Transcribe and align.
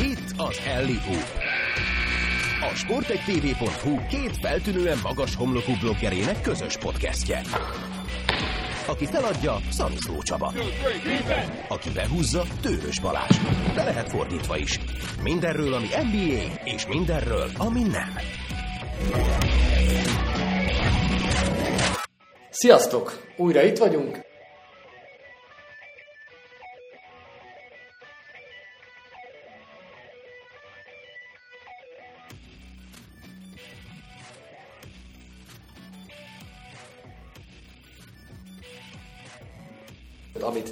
Itt 0.00 0.32
az 0.36 0.60
Hoop. 1.06 1.26
A 2.72 2.74
sportektv.hu 2.74 4.06
két 4.06 4.36
feltűnően 4.36 4.98
magas 5.02 5.34
homlokú 5.34 5.72
bloggerének 5.80 6.40
közös 6.40 6.76
podcastje. 6.76 7.40
Aki 8.86 9.06
feladja, 9.06 9.56
Szaniszló 9.70 10.22
Csaba. 10.22 10.52
Aki 11.68 11.90
behúzza, 11.90 12.42
Tőrös 12.62 13.00
Balázs. 13.00 13.36
De 13.74 13.84
lehet 13.84 14.08
fordítva 14.08 14.56
is. 14.56 14.80
Mindenről, 15.22 15.74
ami 15.74 15.86
NBA, 15.86 16.60
és 16.64 16.86
mindenről, 16.86 17.50
ami 17.58 17.82
nem. 17.82 18.18
Sziasztok! 22.50 23.32
Újra 23.36 23.62
itt 23.62 23.78
vagyunk. 23.78 24.23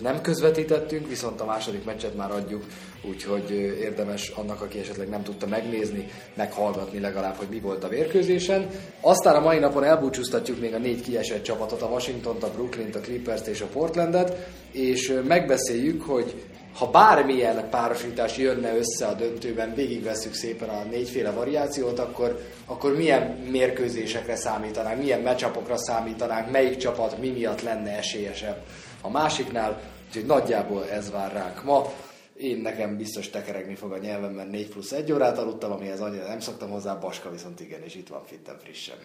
Nem 0.03 0.21
közvetítettünk, 0.21 1.09
viszont 1.09 1.41
a 1.41 1.45
második 1.45 1.85
meccset 1.85 2.17
már 2.17 2.31
adjuk, 2.31 2.65
úgyhogy 3.09 3.51
érdemes 3.81 4.29
annak, 4.29 4.61
aki 4.61 4.79
esetleg 4.79 5.09
nem 5.09 5.23
tudta 5.23 5.47
megnézni, 5.47 6.09
meghallgatni 6.35 7.01
legalább, 7.01 7.35
hogy 7.35 7.49
mi 7.49 7.61
volt 7.61 7.85
a 7.85 7.89
mérkőzésen. 7.89 8.69
Aztán 9.01 9.35
a 9.35 9.41
mai 9.41 9.59
napon 9.59 9.85
elbúcsúztatjuk 9.85 10.61
még 10.61 10.75
a 10.75 10.79
négy 10.79 11.01
kiesett 11.01 11.43
csapatot, 11.43 11.83
a 11.83 11.87
Washington-t, 11.87 12.43
a 12.43 12.51
Brooklyn-t, 12.51 12.97
a 12.97 13.01
Clippers-t 13.01 13.47
és 13.47 13.61
a 13.61 13.67
Portlandet, 13.67 14.49
és 14.73 15.21
megbeszéljük, 15.27 16.03
hogy 16.03 16.45
ha 16.75 16.91
bármilyen 16.91 17.69
párosítás 17.71 18.37
jönne 18.37 18.77
össze 18.77 19.07
a 19.07 19.15
döntőben, 19.15 19.75
végigveszük 19.75 20.35
szépen 20.35 20.69
a 20.69 20.83
négyféle 20.91 21.31
variációt, 21.31 21.99
akkor, 21.99 22.41
akkor 22.67 22.97
milyen 22.97 23.23
mérkőzésekre 23.51 24.37
számítanánk, 24.37 24.99
milyen 24.99 25.21
meccsapokra 25.21 25.77
számítanánk, 25.77 26.51
melyik 26.51 26.77
csapat 26.77 27.19
mi 27.19 27.29
miatt 27.29 27.63
lenne 27.63 27.97
esélyesebb 27.97 28.57
a 29.03 29.11
másiknál, 29.11 29.81
úgyhogy 30.13 30.27
nagyjából 30.27 30.89
ez 30.89 31.11
vár 31.11 31.33
ránk 31.33 31.65
ma. 31.65 31.93
Én 32.37 32.59
nekem 32.59 32.97
biztos 32.97 33.31
tekeregni 33.31 33.75
fog 33.75 33.93
a 33.93 33.99
nyelvem, 33.99 34.33
mert 34.33 34.51
4 34.51 34.69
plusz 34.69 34.93
1 34.93 35.13
órát 35.13 35.39
aludtam, 35.39 35.73
amihez 35.73 36.01
annyira 36.01 36.27
nem 36.27 36.41
szoktam 36.41 36.71
hozzá, 36.71 36.95
Baska 36.95 37.31
viszont 37.31 37.61
igen, 37.61 37.83
és 37.83 37.95
itt 37.95 38.09
van 38.09 38.23
fitten 38.27 38.59
frissen. 38.63 38.97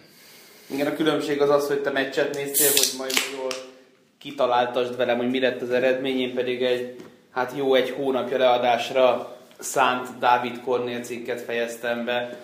Igen, 0.66 0.86
a 0.86 0.92
különbség 0.92 1.40
az 1.40 1.50
az, 1.50 1.66
hogy 1.66 1.82
te 1.82 1.90
meccset 1.90 2.34
néztél, 2.34 2.70
hogy 2.70 2.90
majd 2.98 3.12
jól 3.36 3.50
kitaláltasd 4.18 4.96
velem, 4.96 5.16
hogy 5.16 5.30
mi 5.30 5.40
lett 5.40 5.62
az 5.62 5.70
eredmény, 5.70 6.20
én 6.20 6.34
pedig 6.34 6.62
egy, 6.62 6.96
hát 7.30 7.52
jó 7.56 7.74
egy 7.74 7.90
hónapja 7.90 8.38
leadásra 8.38 9.36
szánt 9.58 10.18
Dávid 10.18 10.60
Kornél 10.60 11.00
cikket 11.00 11.40
fejeztem 11.40 12.04
be, 12.04 12.38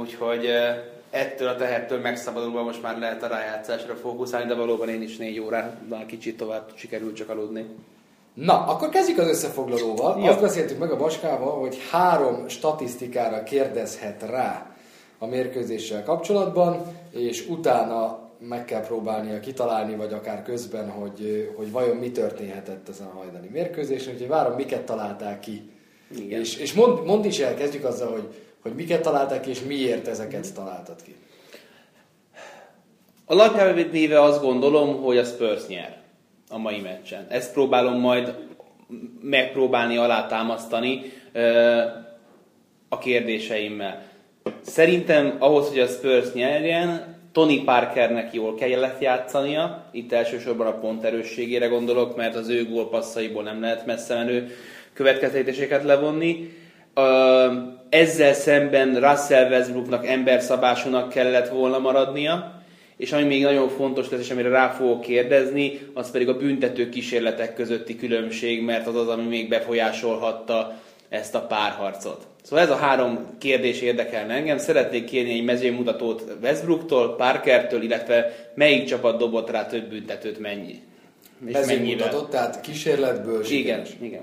úgyhogy 0.00 0.46
eh, 0.46 0.82
ettől 1.10 1.48
a 1.48 1.56
tehertől 1.56 2.00
megszabadulva 2.00 2.62
most 2.62 2.82
már 2.82 2.98
lehet 2.98 3.22
a 3.22 3.26
rájátszásra 3.26 3.94
fókuszálni, 3.94 4.48
de 4.48 4.54
valóban 4.54 4.88
én 4.88 5.02
is 5.02 5.16
négy 5.16 5.40
órán, 5.40 6.06
kicsit 6.06 6.36
tovább 6.36 6.72
sikerült 6.74 7.16
csak 7.16 7.28
aludni. 7.28 7.66
Na, 8.40 8.66
akkor 8.66 8.88
kezdjük 8.88 9.18
az 9.18 9.28
összefoglalóval. 9.28 10.20
Ja. 10.20 10.30
Azt 10.30 10.40
beszéltük 10.40 10.78
meg 10.78 10.90
a 10.90 10.96
Baskával, 10.96 11.60
hogy 11.60 11.78
három 11.90 12.48
statisztikára 12.48 13.42
kérdezhet 13.42 14.22
rá 14.22 14.76
a 15.18 15.26
mérkőzéssel 15.26 16.02
kapcsolatban, 16.02 16.82
és 17.10 17.46
utána 17.48 18.18
meg 18.40 18.64
kell 18.64 18.80
próbálnia 18.80 19.40
kitalálni, 19.40 19.96
vagy 19.96 20.12
akár 20.12 20.42
közben, 20.42 20.90
hogy, 20.90 21.52
hogy 21.56 21.72
vajon 21.72 21.96
mi 21.96 22.10
történhetett 22.10 22.88
ezen 22.88 23.06
a 23.06 23.16
hajdani 23.16 23.48
mérkőzésen. 23.52 24.12
Úgyhogy 24.12 24.28
várom, 24.28 24.54
miket 24.54 24.82
találták 24.82 25.40
ki. 25.40 25.70
Igen. 26.16 26.40
És, 26.40 26.56
és 26.56 26.72
mond, 26.72 27.04
mond 27.04 27.24
is 27.24 27.38
el, 27.38 27.54
kezdjük 27.54 27.84
azzal, 27.84 28.10
hogy 28.10 28.28
hogy 28.62 28.74
miket 28.74 29.02
találtak 29.02 29.46
és 29.46 29.60
miért 29.62 30.08
ezeket 30.08 30.54
találtad 30.54 31.02
ki? 31.02 31.14
Alapjában 33.26 33.90
véve 33.90 34.22
azt 34.22 34.40
gondolom, 34.40 35.02
hogy 35.02 35.18
a 35.18 35.24
Spurs 35.24 35.66
nyer 35.66 35.98
a 36.50 36.58
mai 36.58 36.80
meccsen. 36.80 37.26
Ezt 37.28 37.52
próbálom 37.52 38.00
majd 38.00 38.34
megpróbálni 39.20 39.96
alátámasztani 39.96 41.12
a 42.88 42.98
kérdéseimmel. 42.98 44.02
Szerintem 44.60 45.36
ahhoz, 45.38 45.68
hogy 45.68 45.78
a 45.78 45.86
Spurs 45.86 46.32
nyerjen, 46.32 47.16
Tony 47.32 47.64
Parkernek 47.64 48.32
jól 48.32 48.54
kellett 48.54 49.00
játszania, 49.00 49.84
itt 49.92 50.12
elsősorban 50.12 50.66
a 50.66 50.78
pont 50.78 51.04
erősségére 51.04 51.66
gondolok, 51.66 52.16
mert 52.16 52.34
az 52.34 52.48
ő 52.48 52.68
gólpasszaiból 52.68 53.42
nem 53.42 53.60
lehet 53.60 53.86
messze 53.86 54.14
menő 54.14 54.50
következtetéseket 54.92 55.84
levonni 55.84 56.50
ezzel 57.88 58.32
szemben 58.32 58.94
Russell 58.94 59.50
Westbrooknak 59.50 60.06
emberszabásúnak 60.06 61.08
kellett 61.08 61.48
volna 61.48 61.78
maradnia, 61.78 62.57
és 62.98 63.12
ami 63.12 63.22
még 63.22 63.42
nagyon 63.42 63.68
fontos 63.68 64.10
lesz, 64.10 64.20
és 64.20 64.30
amire 64.30 64.48
rá 64.48 64.68
fogok 64.68 65.00
kérdezni, 65.00 65.80
az 65.94 66.10
pedig 66.10 66.28
a 66.28 66.36
büntető 66.36 66.88
kísérletek 66.88 67.54
közötti 67.54 67.96
különbség, 67.96 68.62
mert 68.62 68.86
az 68.86 68.96
az, 68.96 69.08
ami 69.08 69.22
még 69.22 69.48
befolyásolhatta 69.48 70.80
ezt 71.08 71.34
a 71.34 71.40
párharcot. 71.40 72.26
Szóval 72.42 72.64
ez 72.64 72.70
a 72.70 72.76
három 72.76 73.26
kérdés 73.38 73.80
érdekelne 73.80 74.34
engem. 74.34 74.58
Szeretnék 74.58 75.04
kérni 75.04 75.32
egy 75.32 75.44
mezőmutatót 75.44 76.22
Westbrooktól, 76.42 77.16
Parkertől, 77.16 77.82
illetve 77.82 78.50
melyik 78.54 78.84
csapat 78.84 79.18
dobott 79.18 79.50
rá 79.50 79.66
több 79.66 79.88
büntetőt 79.88 80.38
mennyi. 80.38 80.82
Mezőmutatót, 81.38 82.30
tehát 82.30 82.60
kísérletből 82.60 83.44
Igen, 83.44 83.82
igen. 84.00 84.22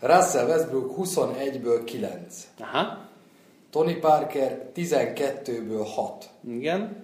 Russell 0.00 0.46
Westbrook 0.46 0.94
21-ből 0.98 1.80
9. 1.84 2.46
Aha. 2.60 3.08
Tony 3.70 4.00
Parker 4.00 4.70
12-ből 4.76 5.86
6. 5.94 6.30
Igen. 6.48 7.03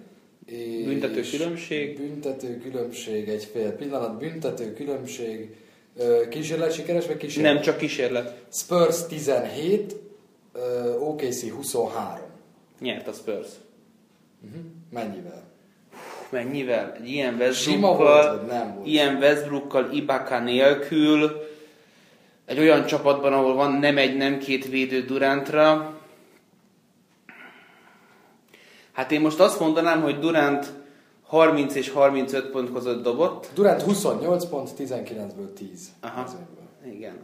És 0.51 0.85
büntető 0.85 1.21
különbség. 1.31 1.97
Büntető 1.97 2.57
különbség, 2.57 3.29
egy 3.29 3.43
fél 3.43 3.71
pillanat, 3.71 4.17
büntető 4.17 4.73
különbség. 4.73 5.55
Kísérlet 6.29 6.73
sikeres, 6.73 7.07
vagy 7.07 7.17
kísérlet? 7.17 7.53
Nem, 7.53 7.61
csak 7.61 7.77
kísérlet. 7.77 8.43
Spurs 8.51 9.05
17, 9.07 9.95
OKC 10.99 11.49
23. 11.49 12.17
Nyert 12.79 13.07
a 13.07 13.11
Spurs. 13.11 13.47
Uh-huh. 14.45 14.61
Mennyivel? 14.89 15.43
Mennyivel? 16.29 16.95
Egy 16.99 17.09
ilyen 17.09 17.35
Westbrookkal, 17.35 18.35
nem 18.35 18.73
volt? 18.75 18.87
ilyen 18.87 19.15
Westbrookkal 19.15 19.89
Ibaka 19.93 20.39
nélkül, 20.39 21.49
egy 22.45 22.59
olyan 22.59 22.85
csapatban, 22.85 23.33
ahol 23.33 23.53
van 23.53 23.71
nem 23.71 23.97
egy, 23.97 24.17
nem 24.17 24.37
két 24.37 24.69
védő 24.69 25.01
Durantra. 25.01 25.99
Hát 28.91 29.11
én 29.11 29.21
most 29.21 29.39
azt 29.39 29.59
mondanám, 29.59 30.01
hogy 30.01 30.19
Durant 30.19 30.73
30 31.23 31.75
és 31.75 31.89
35 31.89 32.49
pont 32.49 32.73
között 32.73 33.03
dobott. 33.03 33.49
Durant 33.53 33.81
28 33.81 34.45
pont, 34.45 34.69
19-ből 34.77 35.53
10. 35.53 35.89
Aha, 35.99 36.27
igen. 36.85 37.17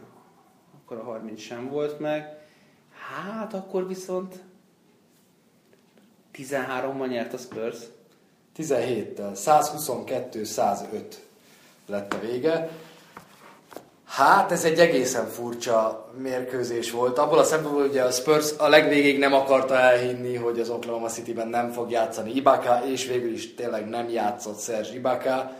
Akkor 0.84 0.96
a 0.96 1.02
30 1.02 1.40
sem 1.40 1.68
volt 1.70 1.98
meg. 1.98 2.38
Hát 2.92 3.54
akkor 3.54 3.86
viszont 3.86 4.34
13-mal 6.34 7.08
nyert 7.08 7.32
a 7.32 7.36
Spurs. 7.36 7.76
17-tel. 8.56 9.30
122-105 9.34 11.02
lett 11.86 12.12
a 12.12 12.18
vége. 12.18 12.70
Hát 14.08 14.52
ez 14.52 14.64
egy 14.64 14.78
egészen 14.78 15.26
furcsa 15.26 16.10
mérkőzés 16.18 16.90
volt. 16.90 17.18
Abból 17.18 17.38
a 17.38 17.44
szempontból, 17.44 17.86
hogy 17.86 17.98
a 17.98 18.10
Spurs 18.10 18.52
a 18.56 18.68
legvégig 18.68 19.18
nem 19.18 19.32
akarta 19.32 19.74
elhinni, 19.74 20.34
hogy 20.34 20.60
az 20.60 20.70
Oklahoma 20.70 21.08
City-ben 21.08 21.48
nem 21.48 21.70
fog 21.70 21.90
játszani 21.90 22.34
Ibaka, 22.34 22.82
és 22.86 23.06
végül 23.06 23.32
is 23.32 23.54
tényleg 23.54 23.88
nem 23.88 24.08
játszott 24.08 24.60
Serge 24.60 24.94
Ibaka, 24.94 25.52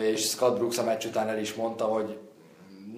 és 0.00 0.20
Scott 0.20 0.56
Brooks 0.56 0.78
a 0.78 0.82
meccs 0.82 1.04
után 1.04 1.28
el 1.28 1.38
is 1.38 1.54
mondta, 1.54 1.84
hogy 1.84 2.18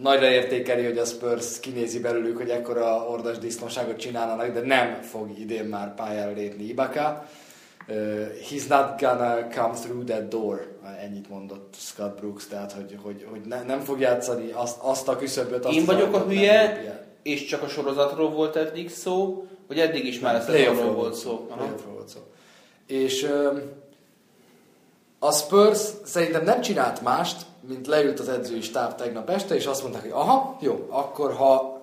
nagyra 0.00 0.28
értékeli, 0.30 0.84
hogy 0.84 0.98
a 0.98 1.04
Spurs 1.04 1.60
kinézi 1.60 2.00
belőlük, 2.00 2.36
hogy 2.36 2.50
ekkora 2.50 3.06
ordas 3.10 3.38
disznóságot 3.38 3.96
csinálnak, 3.96 4.52
de 4.52 4.60
nem 4.60 5.02
fog 5.02 5.38
idén 5.38 5.64
már 5.64 5.94
pályára 5.94 6.32
lépni 6.32 6.64
Ibaka 6.64 7.26
uh, 7.88 7.94
he's 8.50 8.69
not 8.69 9.00
gonna 9.00 9.49
come 9.49 9.75
through 9.75 10.05
that 10.05 10.29
door, 10.29 10.79
ennyit 11.02 11.29
mondott 11.29 11.75
Scott 11.79 12.19
Brooks, 12.19 12.46
tehát 12.46 12.73
hogy, 12.73 12.99
hogy, 13.02 13.26
hogy 13.31 13.40
ne, 13.40 13.62
nem 13.62 13.81
fog 13.81 14.00
játszani 14.00 14.50
azt, 14.50 14.76
azt 14.81 15.08
a 15.08 15.17
küszöböt. 15.17 15.64
Azt 15.64 15.76
Én 15.76 15.85
vagyok 15.85 16.14
a 16.14 16.25
hülye, 16.25 17.02
és 17.23 17.44
csak 17.44 17.62
a 17.62 17.69
sorozatról 17.69 18.31
volt 18.31 18.56
eddig 18.56 18.90
szó, 18.90 19.46
hogy 19.67 19.79
eddig 19.79 20.05
is 20.05 20.20
már 20.20 20.35
a 20.35 20.40
szezonról 20.40 20.93
volt 20.93 21.14
szó. 21.14 21.46
volt 21.93 22.08
szó. 22.08 22.20
És 22.87 23.23
uh, 23.23 23.62
a 25.19 25.32
Spurs 25.32 25.81
szerintem 26.05 26.44
nem 26.44 26.61
csinált 26.61 27.02
mást, 27.02 27.46
mint 27.69 27.87
leült 27.87 28.20
az 28.20 28.29
edzői 28.29 28.61
stáb 28.61 28.94
tegnap 28.94 29.31
este, 29.31 29.55
és 29.55 29.67
azt 29.67 29.82
mondták, 29.82 30.02
hogy 30.02 30.11
aha, 30.11 30.56
jó, 30.61 30.87
akkor 30.88 31.32
ha 31.32 31.77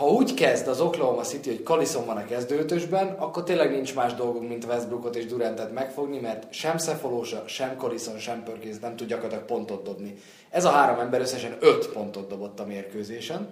ha 0.00 0.06
úgy 0.06 0.34
kezd 0.34 0.68
az 0.68 0.80
Oklahoma 0.80 1.22
City, 1.22 1.48
hogy 1.48 1.62
Kaliszon 1.62 2.06
van 2.06 2.16
a 2.16 2.24
kezdőtösben, 2.24 3.08
akkor 3.18 3.42
tényleg 3.42 3.70
nincs 3.70 3.94
más 3.94 4.14
dolgunk, 4.14 4.48
mint 4.48 4.64
Westbrookot 4.64 5.16
és 5.16 5.26
Durantet 5.26 5.72
megfogni, 5.72 6.18
mert 6.18 6.52
sem 6.52 6.78
Szefolósa, 6.78 7.42
sem 7.46 7.76
Kaliszon, 7.76 8.18
sem 8.18 8.42
Perkins 8.42 8.78
nem 8.78 8.96
tud 8.96 9.08
gyakorlatilag 9.08 9.44
pontot 9.44 9.82
dobni. 9.82 10.14
Ez 10.50 10.64
a 10.64 10.70
három 10.70 10.98
ember 10.98 11.20
összesen 11.20 11.56
öt 11.60 11.88
pontot 11.88 12.28
dobott 12.28 12.60
a 12.60 12.66
mérkőzésen, 12.66 13.48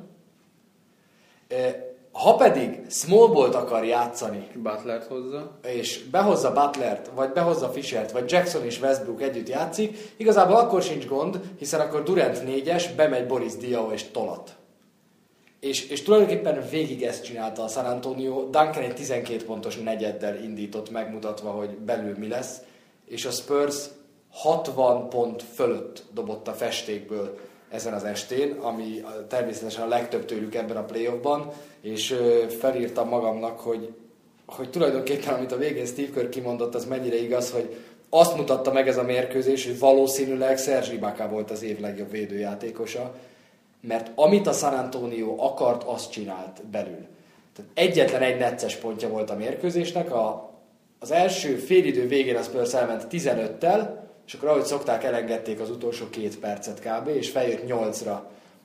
Ha 2.13 2.35
pedig 2.35 2.81
small 2.91 3.29
ball 3.29 3.51
akar 3.51 3.85
játszani, 3.85 4.47
Butlert 4.55 5.07
hozza. 5.07 5.59
és 5.63 6.05
behozza 6.11 6.53
Butlert, 6.53 7.11
vagy 7.15 7.31
behozza 7.33 7.69
Fishert, 7.69 8.13
vagy 8.13 8.31
Jackson 8.31 8.65
és 8.65 8.81
Westbrook 8.81 9.23
együtt 9.23 9.49
játszik, 9.49 10.13
igazából 10.17 10.57
akkor 10.57 10.83
sincs 10.83 11.07
gond, 11.07 11.41
hiszen 11.59 11.81
akkor 11.81 12.03
Durant 12.03 12.45
négyes, 12.45 12.93
bemegy 12.93 13.27
Boris 13.27 13.57
Diaw 13.57 13.91
és 13.91 14.11
Tolat. 14.11 14.57
És, 15.61 15.89
és 15.89 16.03
tulajdonképpen 16.03 16.69
végig 16.71 17.03
ezt 17.03 17.25
csinálta 17.25 17.63
a 17.63 17.69
San 17.69 17.85
Antonio. 17.85 18.43
Duncan 18.43 18.83
egy 18.83 18.95
12 18.95 19.45
pontos 19.45 19.77
negyeddel 19.77 20.43
indított, 20.43 20.91
megmutatva, 20.91 21.51
hogy 21.51 21.71
belül 21.71 22.15
mi 22.19 22.29
lesz, 22.29 22.61
és 23.07 23.25
a 23.25 23.31
Spurs 23.31 23.77
60 24.31 25.09
pont 25.09 25.43
fölött 25.43 26.05
dobott 26.13 26.49
a 26.49 26.53
festékből 26.53 27.39
ezen 27.71 27.93
az 27.93 28.05
estén, 28.05 28.53
ami 28.53 29.05
természetesen 29.29 29.83
a 29.83 29.89
legtöbb 29.89 30.25
tőlük 30.25 30.55
ebben 30.55 30.77
a 30.77 30.85
playoffban, 30.85 31.53
és 31.81 32.15
felírtam 32.59 33.09
magamnak, 33.09 33.61
hogy, 33.61 33.93
hogy 34.47 34.71
tulajdonképpen, 34.71 35.35
amit 35.35 35.53
a 35.53 35.57
végén 35.57 35.87
Steve 35.87 36.11
Kerr 36.11 36.29
kimondott, 36.29 36.75
az 36.75 36.85
mennyire 36.85 37.17
igaz, 37.17 37.51
hogy 37.51 37.77
azt 38.11 38.37
mutatta 38.37 38.73
meg 38.73 38.89
ez 38.89 38.97
a 38.97 39.03
mérkőzés, 39.03 39.67
hogy 39.67 39.79
valószínűleg 39.79 40.59
Serge 40.59 40.93
Ibaka 40.93 41.29
volt 41.29 41.51
az 41.51 41.63
év 41.63 41.81
legjobb 41.81 42.11
védőjátékosa, 42.11 43.15
mert 43.81 44.11
amit 44.15 44.47
a 44.47 44.53
San 44.53 44.75
Antonio 44.75 45.35
akart, 45.39 45.83
azt 45.83 46.11
csinált 46.11 46.67
belül. 46.67 47.07
Tehát 47.57 47.71
egyetlen 47.75 48.23
egy 48.23 48.39
necces 48.39 48.77
pontja 48.77 49.09
volt 49.09 49.31
a 49.31 49.37
mérkőzésnek, 49.37 50.13
a, 50.13 50.51
az 50.99 51.11
első 51.11 51.57
félidő 51.57 52.07
végén 52.07 52.37
a 52.37 52.43
Spurs 52.43 52.75
elment 52.75 53.07
15-tel, 53.11 53.89
és 54.27 54.35
akkor 54.35 54.49
ahogy 54.49 54.65
szokták, 54.65 55.05
elengedték 55.05 55.61
az 55.61 55.71
utolsó 55.71 56.11
két 56.11 56.39
percet 56.39 56.81
kb. 56.81 57.09
és 57.09 57.31
feljött 57.31 57.63
8-ra 57.69 58.19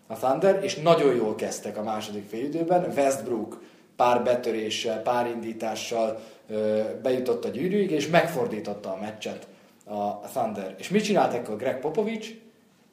a 0.07 0.13
Thunder, 0.13 0.63
és 0.63 0.75
nagyon 0.75 1.15
jól 1.15 1.35
kezdtek 1.35 1.77
a 1.77 1.83
második 1.83 2.29
félidőben. 2.29 2.91
Westbrook 2.95 3.61
pár 3.95 4.23
betöréssel, 4.23 5.01
pár 5.01 5.27
indítással 5.27 6.19
bejutott 7.01 7.45
a 7.45 7.49
gyűrűig, 7.49 7.91
és 7.91 8.07
megfordította 8.07 8.89
a 8.89 8.99
meccset 9.01 9.47
a 9.85 10.19
Thunder. 10.19 10.75
És 10.77 10.89
mit 10.89 11.03
csinált 11.03 11.33
ekkor 11.33 11.57
Greg 11.57 11.79
Popovich? 11.79 12.42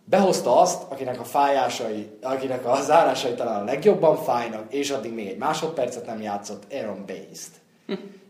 Behozta 0.04 0.60
azt, 0.60 0.82
akinek 0.88 1.20
a 1.20 1.24
fájásai, 1.24 2.10
akinek 2.22 2.66
a 2.66 2.80
zárásai 2.82 3.34
talán 3.34 3.60
a 3.60 3.64
legjobban 3.64 4.16
fájnak, 4.16 4.72
és 4.72 4.90
addig 4.90 5.12
még 5.12 5.28
egy 5.28 5.38
másodpercet 5.38 6.06
nem 6.06 6.20
játszott 6.20 6.72
Aaron 6.72 7.04
Baines-t. 7.06 7.50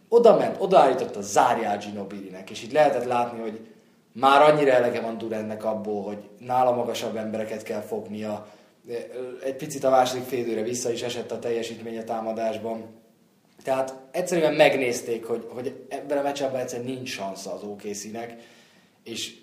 Oda 0.08 0.36
ment, 0.36 0.56
odaállította, 0.58 1.20
zárjál 1.20 1.78
Ginobili-nek, 1.78 2.50
és 2.50 2.62
itt 2.62 2.72
lehetett 2.72 3.04
látni, 3.04 3.40
hogy 3.40 3.60
már 4.12 4.42
annyira 4.42 4.72
elege 4.72 5.00
van 5.00 5.18
Durantnek 5.18 5.64
abból, 5.64 6.02
hogy 6.02 6.18
nála 6.38 6.72
magasabb 6.72 7.16
embereket 7.16 7.62
kell 7.62 7.80
fognia. 7.80 8.46
Egy 9.44 9.56
picit 9.56 9.84
a 9.84 9.90
második 9.90 10.24
félőre 10.24 10.62
vissza 10.62 10.90
is 10.90 11.02
esett 11.02 11.30
a 11.30 11.38
teljesítménye 11.38 12.02
támadásban. 12.02 12.84
Tehát 13.62 13.94
egyszerűen 14.10 14.54
megnézték, 14.54 15.24
hogy, 15.24 15.46
hogy 15.48 15.84
ebben 15.88 16.18
a 16.18 16.22
meccsben 16.22 16.60
egyszerűen 16.60 16.88
nincs 16.88 17.16
szansza 17.16 17.52
az 17.52 17.62
OKC-nek, 17.62 18.36
és 19.04 19.34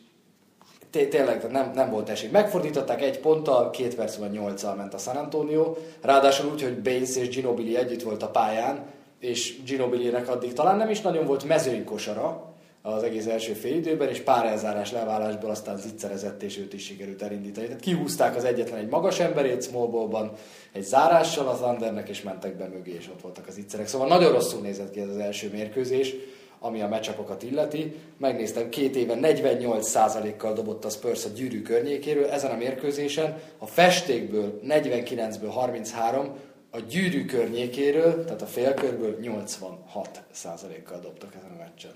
tényleg 1.05 1.51
nem, 1.51 1.71
nem 1.75 1.89
volt 1.89 2.09
esély. 2.09 2.29
Megfordították 2.29 3.01
egy 3.01 3.19
ponttal, 3.19 3.69
két 3.69 3.95
perc 3.95 4.15
van 4.15 4.29
nyolccal 4.29 4.75
ment 4.75 4.93
a 4.93 4.97
San 4.97 5.15
Antonio, 5.15 5.75
ráadásul 6.01 6.51
úgy, 6.51 6.61
hogy 6.61 6.81
Baines 6.81 7.15
és 7.15 7.29
Ginobili 7.29 7.77
együtt 7.77 8.01
volt 8.01 8.23
a 8.23 8.29
pályán, 8.29 8.85
és 9.19 9.63
Ginobili-nek 9.63 10.29
addig 10.29 10.53
talán 10.53 10.77
nem 10.77 10.89
is 10.89 11.01
nagyon 11.01 11.25
volt 11.25 11.43
mezői 11.43 11.83
kosara, 11.83 12.55
az 12.81 13.03
egész 13.03 13.25
első 13.25 13.53
fél 13.53 13.75
időben, 13.75 14.09
és 14.09 14.19
pár 14.19 14.45
elzárás 14.45 14.91
leválásból 14.91 15.49
aztán 15.49 15.77
zicserezett, 15.77 16.43
és 16.43 16.57
őt 16.57 16.73
is 16.73 16.83
sikerült 16.83 17.21
elindítani. 17.21 17.65
Tehát 17.65 17.81
kihúzták 17.81 18.35
az 18.35 18.43
egyetlen 18.43 18.79
egy 18.79 18.89
magas 18.89 19.19
emberét 19.19 19.63
smallballban, 19.63 20.31
egy 20.71 20.83
zárással 20.83 21.47
az 21.47 21.61
Andernek, 21.61 22.09
és 22.09 22.21
mentek 22.21 22.57
be 22.57 22.67
mögé, 22.67 22.95
és 22.99 23.09
ott 23.13 23.21
voltak 23.21 23.47
az 23.47 23.57
ittszerek. 23.57 23.87
Szóval 23.87 24.07
nagyon 24.07 24.31
rosszul 24.31 24.61
nézett 24.61 24.91
ki 24.91 24.99
ez 24.99 25.09
az 25.09 25.17
első 25.17 25.49
mérkőzés, 25.51 26.15
ami 26.59 26.81
a 26.81 26.87
meccsapokat 26.87 27.43
illeti. 27.43 27.95
Megnéztem, 28.17 28.69
két 28.69 28.95
éve 28.95 29.17
48%-kal 29.21 30.53
dobott 30.53 30.85
a 30.85 30.89
Spurs 30.89 31.25
a 31.25 31.29
gyűrű 31.35 31.61
környékéről 31.61 32.29
ezen 32.29 32.51
a 32.51 32.57
mérkőzésen. 32.57 33.37
A 33.57 33.65
festékből 33.65 34.59
49-ből 34.67 35.49
33, 35.49 36.35
a 36.71 36.79
gyűrű 36.79 37.25
környékéről, 37.25 38.25
tehát 38.25 38.41
a 38.41 38.45
félkörből 38.45 39.17
86%-kal 39.21 40.99
dobtak 40.99 41.35
ezen 41.35 41.51
a 41.51 41.57
meccsen. 41.57 41.91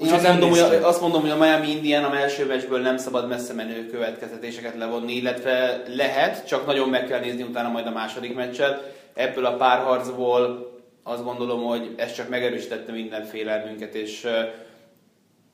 Én 0.00 0.12
azt 0.12 0.28
mondom, 0.28 0.50
hogy, 0.50 0.60
azt 0.60 1.00
mondom, 1.00 1.20
hogy 1.20 1.30
a 1.30 1.36
Miami 1.36 1.70
Indian 1.70 2.04
a 2.04 2.16
első 2.16 2.46
meccsből 2.46 2.80
nem 2.80 2.96
szabad 2.96 3.28
messze 3.28 3.52
menő 3.52 3.86
következtetéseket 3.86 4.76
levonni, 4.76 5.12
illetve 5.12 5.82
lehet, 5.94 6.46
csak 6.46 6.66
nagyon 6.66 6.88
meg 6.88 7.06
kell 7.06 7.20
nézni 7.20 7.42
utána 7.42 7.68
majd 7.68 7.86
a 7.86 7.90
második 7.90 8.34
meccset. 8.34 8.94
Ebből 9.14 9.44
a 9.44 9.56
párharcból 9.56 10.74
azt 11.08 11.24
gondolom, 11.24 11.62
hogy 11.62 11.94
ez 11.96 12.12
csak 12.12 12.28
megerősítette 12.28 12.92
minden 12.92 13.24
félelmünket, 13.24 13.94
és, 13.94 14.26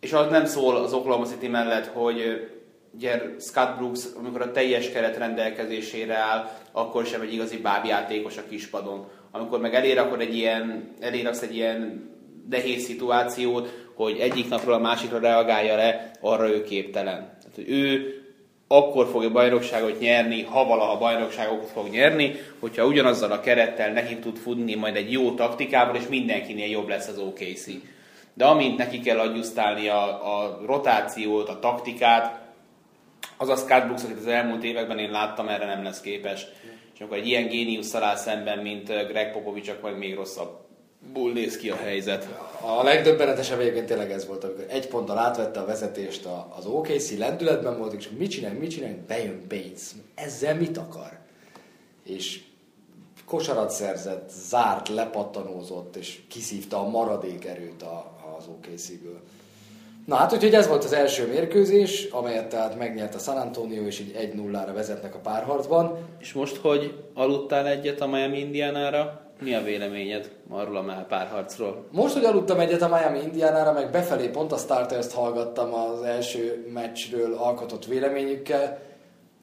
és 0.00 0.12
az 0.12 0.30
nem 0.30 0.44
szól 0.44 0.76
az 0.76 0.92
Oklahoma 0.92 1.24
City 1.24 1.48
mellett, 1.48 1.86
hogy 1.86 2.48
ugye 2.94 3.22
Scott 3.38 3.76
Brooks, 3.76 4.04
amikor 4.18 4.40
a 4.40 4.50
teljes 4.50 4.90
keret 4.90 5.16
rendelkezésére 5.16 6.14
áll, 6.14 6.50
akkor 6.72 7.06
sem 7.06 7.20
egy 7.20 7.32
igazi 7.32 7.56
bábjátékos 7.56 8.36
a 8.36 8.46
kispadon. 8.48 9.08
Amikor 9.30 9.60
meg 9.60 9.74
elér, 9.74 9.98
akkor 9.98 10.20
egy 10.20 10.36
ilyen, 10.36 10.94
elérsz 11.00 11.42
egy 11.42 11.54
ilyen 11.54 12.10
nehéz 12.50 12.84
szituációt, 12.84 13.90
hogy 13.94 14.18
egyik 14.18 14.48
napról 14.48 14.74
a 14.74 14.78
másikra 14.78 15.18
reagálja 15.18 15.76
le, 15.76 16.10
arra 16.20 16.48
ő 16.48 16.62
képtelen. 16.62 17.16
Tehát, 17.16 17.54
hogy 17.54 17.70
ő 17.70 18.16
akkor 18.76 19.06
fogja 19.06 19.30
bajnokságot 19.30 20.00
nyerni, 20.00 20.42
ha 20.42 20.64
valaha 20.64 20.98
bajnokságokat 20.98 21.70
fog 21.70 21.88
nyerni, 21.88 22.34
hogyha 22.60 22.86
ugyanazzal 22.86 23.32
a 23.32 23.40
kerettel 23.40 23.92
neki 23.92 24.18
tud 24.18 24.36
futni 24.36 24.74
majd 24.74 24.96
egy 24.96 25.12
jó 25.12 25.34
taktikával, 25.34 25.94
és 25.94 26.08
mindenkinél 26.08 26.70
jobb 26.70 26.88
lesz 26.88 27.08
az 27.08 27.18
OKC. 27.18 27.66
De 28.34 28.44
amint 28.44 28.76
neki 28.76 29.00
kell 29.00 29.18
adjusztálni 29.18 29.88
a, 29.88 30.36
a 30.38 30.60
rotációt, 30.66 31.48
a 31.48 31.58
taktikát, 31.58 32.40
az 33.36 33.48
a 33.48 33.56
Scott 33.56 33.84
Brooks, 33.84 34.04
akit 34.04 34.16
az 34.16 34.26
elmúlt 34.26 34.64
években 34.64 34.98
én 34.98 35.10
láttam, 35.10 35.48
erre 35.48 35.66
nem 35.66 35.82
lesz 35.82 36.00
képes. 36.00 36.46
És 36.94 37.00
akkor 37.00 37.16
egy 37.16 37.26
ilyen 37.26 37.48
géniusszal 37.48 38.02
áll 38.02 38.16
szemben, 38.16 38.58
mint 38.58 38.86
Greg 38.86 39.32
Popovich, 39.32 39.70
akkor 39.70 39.98
még 39.98 40.14
rosszabb 40.14 40.62
ból 41.12 41.32
néz 41.32 41.56
ki 41.56 41.70
a 41.70 41.76
helyzet. 41.76 42.28
A 42.60 42.82
legdöbbenetesebb 42.82 43.60
egyébként 43.60 43.86
tényleg 43.86 44.10
ez 44.10 44.26
volt, 44.26 44.44
amikor 44.44 44.64
egy 44.68 44.88
ponttal 44.88 45.18
átvette 45.18 45.60
a 45.60 45.64
vezetést 45.64 46.28
az 46.58 46.66
OKC, 46.66 47.18
lendületben 47.18 47.78
volt, 47.78 47.92
és 47.92 48.08
mit 48.18 48.30
csinál, 48.30 48.52
mit 48.52 48.70
csinál, 48.70 48.96
bejön 49.06 49.40
Bates. 49.48 49.90
Ezzel 50.14 50.54
mit 50.54 50.78
akar? 50.78 51.18
És 52.04 52.40
kosarat 53.24 53.70
szerzett, 53.70 54.30
zárt, 54.48 54.88
lepattanózott, 54.88 55.96
és 55.96 56.20
kiszívta 56.28 56.78
a 56.78 56.88
maradék 56.88 57.44
erőt 57.44 57.84
az 58.38 58.46
OKC-ből. 58.46 59.20
Na 60.06 60.14
hát 60.16 60.32
úgyhogy 60.32 60.54
ez 60.54 60.68
volt 60.68 60.84
az 60.84 60.92
első 60.92 61.26
mérkőzés, 61.26 62.04
amelyet 62.10 62.48
tehát 62.48 62.78
megnyert 62.78 63.14
a 63.14 63.18
San 63.18 63.36
Antonio, 63.36 63.86
és 63.86 64.00
így 64.00 64.32
1-0-ra 64.34 64.70
vezetnek 64.74 65.14
a 65.14 65.18
párharcban. 65.18 65.98
És 66.18 66.32
most, 66.32 66.56
hogy 66.56 66.94
aludtál 67.14 67.66
egyet 67.66 68.00
a 68.00 68.06
Miami 68.06 68.38
Indiánára, 68.38 69.21
mi 69.42 69.54
a 69.54 69.62
véleményed 69.62 70.30
arról 70.48 70.76
a 70.76 71.06
párharcról? 71.08 71.86
Most, 71.90 72.14
hogy 72.14 72.24
aludtam 72.24 72.60
egyet 72.60 72.82
a 72.82 72.88
Miami 72.88 73.18
Indiánára, 73.22 73.72
meg 73.72 73.90
befelé 73.90 74.28
pont 74.28 74.52
a 74.52 74.56
Starters-t 74.56 75.12
hallgattam 75.12 75.74
az 75.74 76.02
első 76.02 76.70
meccsről 76.72 77.34
alkotott 77.34 77.86
véleményükkel. 77.86 78.78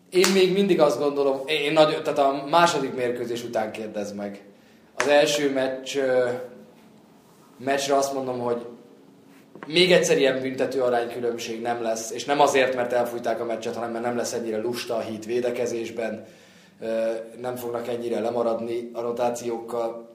Én 0.10 0.32
még 0.34 0.54
mindig 0.54 0.82
azt 0.82 1.00
gondolom, 1.00 1.42
én 1.46 1.74
nagy, 1.74 2.02
tehát 2.02 2.20
a 2.20 2.46
második 2.50 2.96
mérkőzés 2.96 3.44
után 3.44 3.72
kérdez 3.72 4.14
meg. 4.14 4.44
Az 4.96 5.08
első 5.08 5.52
meccs, 5.52 5.98
meccsre 7.58 7.96
azt 7.96 8.14
mondom, 8.14 8.40
hogy 8.40 8.66
még 9.68 9.92
egyszer 9.92 10.18
ilyen 10.18 10.42
büntető 10.42 10.82
aránykülönbség 10.82 11.62
nem 11.62 11.82
lesz, 11.82 12.12
és 12.12 12.26
nem 12.26 12.40
azért, 12.40 12.76
mert 12.76 12.94
elfújták 12.94 13.40
a 13.40 13.46
meccset, 13.46 13.76
hanem 13.76 13.92
mert 13.92 14.04
nem 14.04 14.18
lesz 14.18 14.34
ennyire 14.34 14.58
lusta 14.58 14.96
a 14.96 15.00
hit 15.00 15.26
védekezésben 15.26 16.26
nem 17.42 17.56
fognak 17.56 17.88
ennyire 17.88 18.20
lemaradni 18.20 18.90
a 18.94 19.02
rotációkkal. 19.02 20.08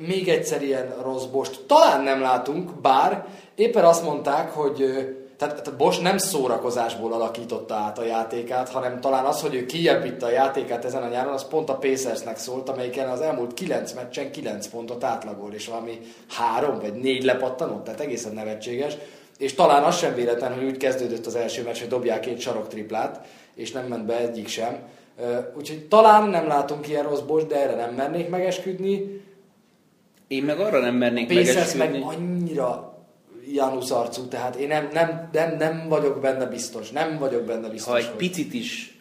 Még 0.00 0.28
egyszer 0.28 0.62
ilyen 0.62 0.94
rossz 1.02 1.24
bost 1.24 1.60
talán 1.66 2.02
nem 2.02 2.20
látunk, 2.20 2.80
bár 2.80 3.26
éppen 3.54 3.84
azt 3.84 4.04
mondták, 4.04 4.50
hogy 4.50 4.84
tehát, 5.36 5.62
tehát 5.62 5.78
Bosch 5.78 6.02
nem 6.02 6.18
szórakozásból 6.18 7.12
alakította 7.12 7.74
át 7.74 7.98
a 7.98 8.04
játékát, 8.04 8.68
hanem 8.68 9.00
talán 9.00 9.24
az, 9.24 9.40
hogy 9.40 9.54
ő 9.54 9.66
kijebb 9.66 10.22
a 10.22 10.30
játékát 10.30 10.84
ezen 10.84 11.02
a 11.02 11.08
nyáron, 11.08 11.32
az 11.32 11.48
pont 11.48 11.68
a 11.68 11.76
Pacersnek 11.76 12.38
szólt, 12.38 12.68
amelyiken 12.68 13.08
az 13.08 13.20
elmúlt 13.20 13.54
9 13.54 13.92
meccsen 13.92 14.30
9 14.30 14.66
pontot 14.66 15.04
átlagol, 15.04 15.52
és 15.52 15.66
valami 15.66 16.00
három 16.28 16.78
vagy 16.78 16.94
négy 16.94 17.24
lepattanott, 17.24 17.84
tehát 17.84 18.00
egészen 18.00 18.32
nevetséges. 18.32 18.96
És 19.38 19.54
talán 19.54 19.82
az 19.82 19.96
sem 19.96 20.14
véletlen, 20.14 20.54
hogy 20.54 20.64
úgy 20.64 20.76
kezdődött 20.76 21.26
az 21.26 21.34
első 21.34 21.62
meccs, 21.62 21.78
hogy 21.78 21.88
dobják 21.88 22.20
két 22.20 22.40
sarok 22.40 22.68
triplát, 22.68 23.26
és 23.54 23.72
nem 23.72 23.86
ment 23.86 24.06
be 24.06 24.18
egyik 24.18 24.48
sem. 24.48 24.78
Úgyhogy 25.56 25.86
talán 25.88 26.28
nem 26.28 26.46
látunk 26.46 26.88
ilyen 26.88 27.02
rossz 27.02 27.20
bost, 27.20 27.46
de 27.46 27.62
erre 27.62 27.74
nem 27.74 27.94
mernék 27.94 28.28
megesküdni. 28.28 29.22
Én 30.28 30.42
meg 30.42 30.60
arra 30.60 30.80
nem 30.80 30.94
mernék 30.94 31.28
megesküdni. 31.28 31.98
meg 31.98 32.02
annyira 32.02 32.98
Janusz 33.52 33.90
arcú, 33.90 34.28
tehát 34.28 34.54
én 34.54 34.68
nem, 34.68 34.88
nem, 34.92 35.28
nem, 35.32 35.56
nem 35.56 35.86
vagyok 35.88 36.20
benne 36.20 36.46
biztos. 36.46 36.90
Nem 36.90 37.18
vagyok 37.18 37.42
benne 37.42 37.68
biztos. 37.68 37.92
Ha 37.92 37.98
egy 37.98 38.06
hogy... 38.06 38.16
picit 38.16 38.54
is 38.54 38.96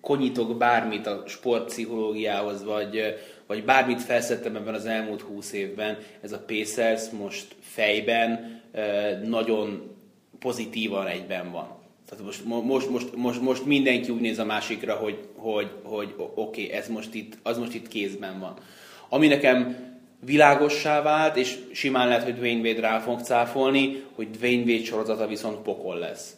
konyítok 0.00 0.56
bármit 0.56 1.06
a 1.06 1.22
sportpszichológiához, 1.26 2.64
vagy, 2.64 3.14
vagy 3.46 3.64
bármit 3.64 4.02
felszettem 4.02 4.56
ebben 4.56 4.74
az 4.74 4.86
elmúlt 4.86 5.20
húsz 5.20 5.52
évben, 5.52 5.98
ez 6.20 6.32
a 6.32 6.44
Pacers 6.46 7.10
most 7.10 7.56
fejben 7.60 8.60
nagyon 9.24 9.96
pozitívan 10.38 11.06
egyben 11.06 11.52
van. 11.52 11.77
Tehát 12.08 12.24
most, 12.24 12.44
most, 12.44 12.90
most, 12.90 13.16
most, 13.16 13.40
most 13.40 13.64
mindenki 13.64 14.10
úgy 14.10 14.20
néz 14.20 14.38
a 14.38 14.44
másikra, 14.44 14.94
hogy, 14.94 15.18
hogy, 15.36 15.70
hogy 15.82 16.14
oké, 16.16 16.32
okay, 16.34 16.70
ez 16.76 16.88
most 16.88 17.14
itt, 17.14 17.38
az 17.42 17.58
most 17.58 17.74
itt 17.74 17.88
kézben 17.88 18.38
van. 18.40 18.54
Ami 19.08 19.26
nekem 19.26 19.76
világossá 20.24 21.02
vált, 21.02 21.36
és 21.36 21.58
simán 21.72 22.08
lehet, 22.08 22.24
hogy 22.24 22.34
Dwayne 22.34 22.68
Wade 22.68 22.80
rá 22.80 22.98
fog 22.98 23.20
cáfolni, 23.20 24.04
hogy 24.14 24.30
Dwayne 24.30 24.72
Wade 24.72 24.84
sorozata 24.84 25.26
viszont 25.26 25.56
pokol 25.56 25.98
lesz. 25.98 26.36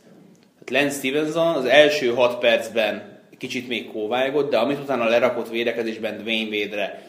Tehát 0.65 0.83
Lance 0.83 0.99
Stevenson 0.99 1.55
az 1.55 1.65
első 1.65 2.15
hat 2.15 2.39
percben 2.39 3.19
kicsit 3.39 3.69
még 3.69 3.93
kóvájgott, 3.93 4.51
de 4.51 4.59
amit 4.59 4.79
utána 4.79 5.09
lerakott 5.09 5.49
védekezésben 5.49 6.19
Dwayne 6.23 6.57
Wade-re, 6.57 7.03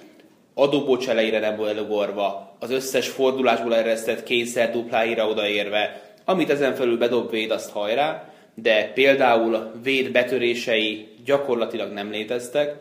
adóbocs 0.54 1.10
elejére 1.10 1.40
nem 1.40 1.64
elugorva, 1.64 2.56
az 2.60 2.72
összes 2.72 3.08
fordulásból 3.08 3.76
eresztett 3.76 4.24
kényszer 4.24 4.72
dupláira 4.72 5.28
odaérve, 5.28 6.02
amit 6.26 6.50
ezen 6.50 6.76
felül 6.76 6.98
bedob 6.98 7.34
Wade, 7.34 7.54
azt 7.54 7.72
hajrá, 7.72 8.31
de 8.56 8.92
például 8.94 9.72
Wade 9.86 10.10
betörései 10.12 11.08
gyakorlatilag 11.26 11.92
nem 11.92 12.12
léteztek, 12.12 12.76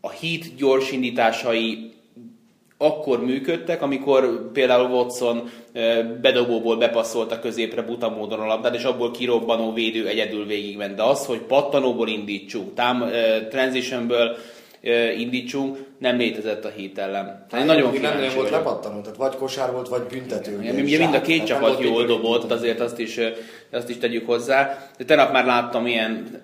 a 0.00 0.10
hit 0.10 0.56
gyors 0.56 0.92
indításai 0.92 1.92
akkor 2.78 3.24
működtek, 3.24 3.82
amikor 3.82 4.52
például 4.52 4.90
Watson 4.90 5.50
bedobóból 6.20 6.76
bepasszolt 6.76 7.32
a 7.32 7.38
középre 7.38 7.82
buta 7.82 8.08
módon 8.08 8.40
a 8.40 8.46
labdát, 8.46 8.74
és 8.74 8.82
abból 8.82 9.10
kirobbanó 9.10 9.72
védő 9.72 10.06
egyedül 10.06 10.46
végigment. 10.46 10.94
De 10.94 11.02
az, 11.02 11.26
hogy 11.26 11.38
pattanóból 11.38 12.08
indítsunk, 12.08 12.74
tám, 12.74 13.10
transitionből 13.50 14.36
indítsunk, 15.18 15.78
nem 15.98 16.16
létezett 16.16 16.64
a 16.64 16.68
hét 16.68 16.98
ellen. 16.98 17.46
Hát 17.50 17.64
nagyon 17.64 17.92
nem, 18.00 18.20
nem 18.20 18.34
volt 18.34 18.50
lepattanó, 18.50 19.00
tehát 19.00 19.16
vagy 19.16 19.36
kosár 19.36 19.72
volt, 19.72 19.88
vagy 19.88 20.02
büntető. 20.02 20.58
Ugye, 20.58 20.72
ugye 20.72 20.98
mind 20.98 21.14
a 21.14 21.20
két 21.20 21.44
csapat 21.44 21.82
jól 21.82 22.06
dobott, 22.06 22.50
azért 22.50 22.80
azt 22.80 22.98
is, 22.98 23.18
azt 23.72 23.88
is 23.88 23.96
tegyük 23.96 24.26
hozzá. 24.26 24.88
De 24.98 25.04
tegnap 25.04 25.32
már 25.32 25.44
láttam 25.44 25.86
ilyen 25.86 26.42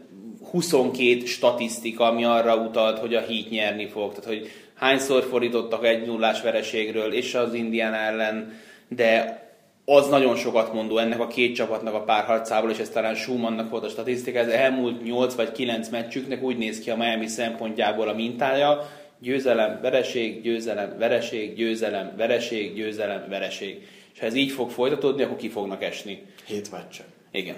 22 0.51 1.25
statisztika, 1.25 2.05
ami 2.05 2.25
arra 2.25 2.57
utalt, 2.57 2.99
hogy 2.99 3.15
a 3.15 3.21
hít 3.21 3.51
nyerni 3.51 3.87
fog. 3.87 4.11
Tehát, 4.11 4.25
hogy 4.25 4.51
hányszor 4.75 5.23
fordítottak 5.23 5.85
egy 5.85 6.07
nullás 6.07 6.43
vereségről, 6.43 7.13
és 7.13 7.35
az 7.35 7.55
Indián 7.55 7.95
ellen, 7.95 8.53
de 8.89 9.43
az 9.85 10.09
nagyon 10.09 10.37
sokat 10.37 10.73
mondó 10.73 10.99
ennek 10.99 11.21
a 11.21 11.27
két 11.27 11.55
csapatnak 11.55 11.95
a 11.95 12.03
párharcából, 12.03 12.71
és 12.71 12.79
ez 12.79 12.89
talán 12.89 13.15
Schumannnak 13.15 13.71
volt 13.71 13.85
a 13.85 13.89
statisztika, 13.89 14.39
ez 14.39 14.49
elmúlt 14.49 15.03
8 15.03 15.35
vagy 15.35 15.53
9 15.53 15.89
meccsüknek 15.89 16.43
úgy 16.43 16.57
néz 16.57 16.81
ki 16.81 16.91
a 16.91 16.97
Miami 16.97 17.27
szempontjából 17.27 18.09
a 18.09 18.15
mintája, 18.15 18.89
győzelem, 19.19 19.79
vereség, 19.83 20.43
győzelem, 20.43 20.99
vereség, 20.99 21.55
győzelem, 21.55 22.13
vereség, 22.17 22.75
győzelem, 22.75 23.27
vereség. 23.29 23.87
És 24.15 24.21
ha 24.21 24.27
ez 24.27 24.35
így 24.35 24.51
fog 24.51 24.71
folytatódni, 24.71 25.23
akkor 25.23 25.37
ki 25.37 25.49
fognak 25.49 25.83
esni. 25.83 26.23
Hét 26.47 26.71
meccsen. 26.71 27.07
Igen. 27.33 27.57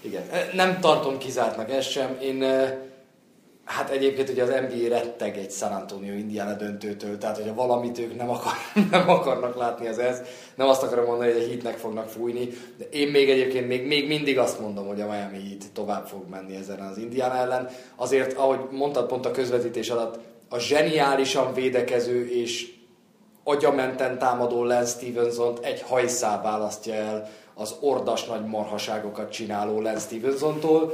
Igen. 0.00 0.22
Nem 0.54 0.80
tartom 0.80 1.18
kizártnak 1.18 1.70
ezt 1.70 1.90
sem. 1.90 2.18
Én 2.22 2.44
Hát 3.64 3.90
egyébként 3.90 4.28
ugye 4.28 4.42
az 4.42 4.48
NBA 4.48 4.88
retteg 4.88 5.36
egy 5.36 5.50
San 5.50 5.72
Antonio 5.72 6.12
Indiana 6.12 6.54
döntőtől, 6.54 7.18
tehát 7.18 7.36
hogyha 7.36 7.54
valamit 7.54 7.98
ők 7.98 8.16
nem, 8.16 8.30
akar, 8.30 8.52
nem 8.90 9.08
akarnak 9.08 9.56
látni 9.56 9.86
az 9.86 9.98
ez, 9.98 10.22
nem 10.54 10.68
azt 10.68 10.82
akarom 10.82 11.04
mondani, 11.04 11.32
hogy 11.32 11.42
a 11.42 11.46
Heatnek 11.46 11.76
fognak 11.76 12.08
fújni, 12.08 12.48
de 12.78 12.84
én 12.90 13.08
még 13.08 13.30
egyébként 13.30 13.68
még, 13.68 13.86
még 13.86 14.06
mindig 14.06 14.38
azt 14.38 14.60
mondom, 14.60 14.86
hogy 14.86 15.00
a 15.00 15.06
Miami 15.06 15.48
Heat 15.48 15.72
tovább 15.72 16.06
fog 16.06 16.28
menni 16.30 16.56
ezen 16.56 16.80
az 16.80 16.98
Indiana 16.98 17.36
ellen. 17.36 17.68
Azért, 17.96 18.32
ahogy 18.32 18.58
mondtad 18.70 19.06
pont 19.06 19.26
a 19.26 19.30
közvetítés 19.30 19.90
alatt, 19.90 20.18
a 20.48 20.58
zseniálisan 20.58 21.54
védekező 21.54 22.28
és 22.28 22.72
agyamenten 23.44 24.18
támadó 24.18 24.64
Lance 24.64 24.98
stevenson 24.98 25.58
egy 25.60 25.82
hajszál 25.82 26.42
választja 26.42 26.94
el 26.94 27.30
az 27.54 27.74
ordas 27.80 28.24
nagy 28.24 28.44
marhaságokat 28.44 29.30
csináló 29.30 29.80
Lance 29.80 30.00
Stevenson-tól 30.00 30.92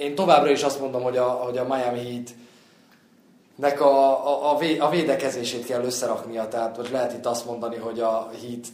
én 0.00 0.14
továbbra 0.14 0.50
is 0.50 0.62
azt 0.62 0.80
mondom, 0.80 1.02
hogy 1.02 1.16
a, 1.16 1.28
hogy 1.28 1.58
a 1.58 1.64
Miami 1.64 2.10
Heat 2.10 2.28
nek 3.54 3.80
a, 3.80 4.26
a, 4.26 4.58
a, 4.80 4.88
védekezését 4.88 5.64
kell 5.64 5.84
összeraknia, 5.84 6.48
tehát 6.48 6.76
hogy 6.76 6.88
lehet 6.92 7.12
itt 7.12 7.26
azt 7.26 7.46
mondani, 7.46 7.76
hogy 7.76 8.00
a 8.00 8.30
Heat 8.40 8.66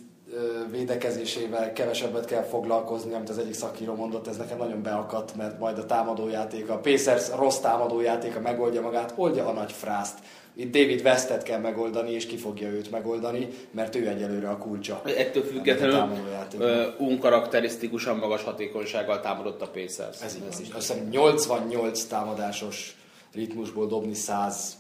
védekezésével 0.70 1.72
kevesebbet 1.72 2.24
kell 2.24 2.42
foglalkozni, 2.42 3.14
amit 3.14 3.28
az 3.28 3.38
egyik 3.38 3.54
szakíró 3.54 3.94
mondott, 3.94 4.26
ez 4.26 4.36
nekem 4.36 4.58
nagyon 4.58 4.82
beakadt, 4.82 5.36
mert 5.36 5.58
majd 5.58 5.78
a 5.78 5.86
támadójáték, 5.86 6.68
a 6.68 6.78
Pacers 6.78 7.30
rossz 7.30 7.58
támadójátéka 7.58 8.40
megoldja 8.40 8.80
magát, 8.80 9.12
oldja 9.16 9.46
a 9.46 9.52
nagy 9.52 9.72
frászt. 9.72 10.18
Itt 10.54 10.72
David 10.72 11.00
Westet 11.04 11.42
kell 11.42 11.60
megoldani, 11.60 12.10
és 12.10 12.26
ki 12.26 12.36
fogja 12.36 12.68
őt 12.68 12.90
megoldani, 12.90 13.48
mert 13.70 13.94
ő 13.94 14.08
egyelőre 14.08 14.48
a 14.48 14.58
kulcsa. 14.58 15.02
Ettől 15.04 15.42
függetlenül 15.42 16.94
unkarakterisztikusan 16.98 18.16
magas 18.16 18.42
hatékonysággal 18.42 19.20
támadott 19.20 19.62
a 19.62 19.68
Pacers. 19.68 20.22
Ez, 20.22 20.38
is. 20.60 20.68
Azt 20.72 20.92
hiszem 20.92 21.08
88 21.08 22.04
támadásos 22.04 22.96
ritmusból 23.34 23.86
dobni 23.86 24.14
106, 24.14 24.76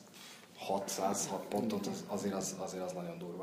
106 0.84 1.42
pontot, 1.48 1.86
az, 1.86 2.04
azért, 2.08 2.34
az, 2.34 2.56
azért 2.58 2.84
az 2.84 2.92
nagyon 2.92 3.18
durva. 3.18 3.42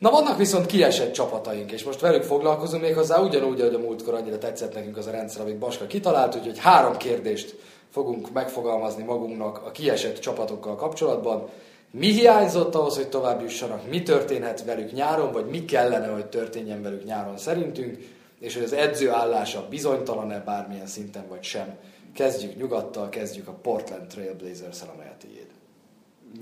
Na 0.00 0.10
vannak 0.10 0.36
viszont 0.36 0.66
kiesett 0.66 1.12
csapataink, 1.12 1.72
és 1.72 1.84
most 1.84 2.00
velük 2.00 2.22
foglalkozunk 2.22 2.82
még 2.82 2.94
hozzá 2.94 3.18
ugyanúgy, 3.18 3.60
ahogy 3.60 3.74
a 3.74 3.78
múltkor 3.78 4.14
annyira 4.14 4.38
tetszett 4.38 4.74
nekünk 4.74 4.96
az 4.96 5.06
a 5.06 5.10
rendszer, 5.10 5.42
amit 5.42 5.58
Baska 5.58 5.86
kitalált, 5.86 6.36
úgyhogy 6.36 6.58
három 6.58 6.96
kérdést 6.96 7.56
fogunk 7.90 8.32
megfogalmazni 8.32 9.02
magunknak 9.02 9.62
a 9.66 9.70
kiesett 9.70 10.18
csapatokkal 10.18 10.76
kapcsolatban. 10.76 11.48
Mi 11.90 12.06
hiányzott 12.06 12.74
ahhoz, 12.74 12.96
hogy 12.96 13.08
tovább 13.08 13.40
jussanak, 13.40 13.88
mi 13.90 14.02
történhet 14.02 14.64
velük 14.64 14.92
nyáron, 14.92 15.32
vagy 15.32 15.46
mi 15.46 15.64
kellene, 15.64 16.06
hogy 16.06 16.26
történjen 16.26 16.82
velük 16.82 17.04
nyáron 17.04 17.36
szerintünk, 17.36 17.98
és 18.38 18.54
hogy 18.54 18.64
az 18.64 18.72
edző 18.72 19.10
állása 19.10 19.66
bizonytalan-e 19.70 20.38
bármilyen 20.38 20.86
szinten, 20.86 21.24
vagy 21.28 21.42
sem. 21.42 21.76
Kezdjük 22.14 22.56
nyugattal, 22.56 23.08
kezdjük 23.08 23.48
a 23.48 23.58
Portland 23.62 24.06
Trail 24.06 24.34
Blazers-el, 24.34 24.90
amely 24.94 25.08
a 25.08 25.16
tiéd. 25.18 25.46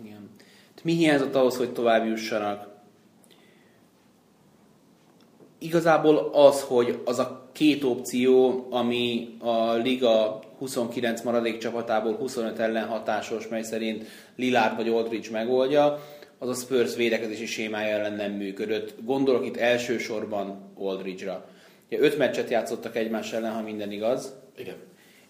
Igen. 0.05 0.31
Mi 0.83 0.93
hiányzott 0.93 1.35
ahhoz, 1.35 1.57
hogy 1.57 1.73
tovább 1.73 2.07
jussanak? 2.07 2.68
Igazából 5.59 6.31
az, 6.33 6.63
hogy 6.63 6.99
az 7.05 7.19
a 7.19 7.49
két 7.53 7.85
opció, 7.85 8.67
ami 8.71 9.37
a 9.39 9.73
liga 9.73 10.41
29 10.59 11.23
maradék 11.23 11.59
csapatából 11.59 12.15
25 12.15 12.59
ellen 12.59 12.87
hatásos, 12.87 13.49
mely 13.49 13.63
szerint 13.63 14.05
Lillard 14.37 14.77
vagy 14.77 14.89
Aldridge 14.89 15.31
megoldja, 15.31 16.03
az 16.39 16.49
a 16.49 16.55
Spurs 16.55 16.97
védekezési 16.97 17.47
sémája 17.47 17.97
ellen 17.97 18.13
nem 18.13 18.33
működött. 18.33 18.95
Gondolok 19.05 19.47
itt 19.47 19.57
elsősorban 19.57 20.73
Aldridge-ra. 20.79 21.45
Ugye 21.91 22.01
öt 22.01 22.19
meccset 22.19 22.51
játszottak 22.51 22.97
egymás 22.97 23.33
ellen, 23.33 23.53
ha 23.53 23.63
minden 23.63 23.93
igaz. 23.93 24.35
Igen. 24.57 24.77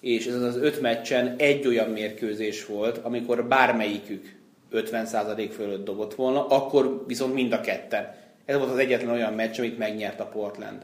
És 0.01 0.27
ez 0.27 0.43
az 0.43 0.57
öt 0.57 0.81
meccsen 0.81 1.35
egy 1.39 1.67
olyan 1.67 1.91
mérkőzés 1.91 2.67
volt, 2.67 2.99
amikor 2.99 3.45
bármelyikük 3.45 4.37
50% 4.73 5.49
fölött 5.53 5.85
dobott 5.85 6.15
volna, 6.15 6.47
akkor 6.47 7.05
viszont 7.07 7.35
mind 7.35 7.53
a 7.53 7.61
ketten. 7.61 8.15
Ez 8.49 8.59
volt 8.59 8.71
az 8.71 8.79
egyetlen 8.79 9.11
olyan 9.11 9.33
meccs, 9.33 9.59
amit 9.59 9.79
megnyert 9.79 10.21
a 10.21 10.27
Portland. 10.27 10.83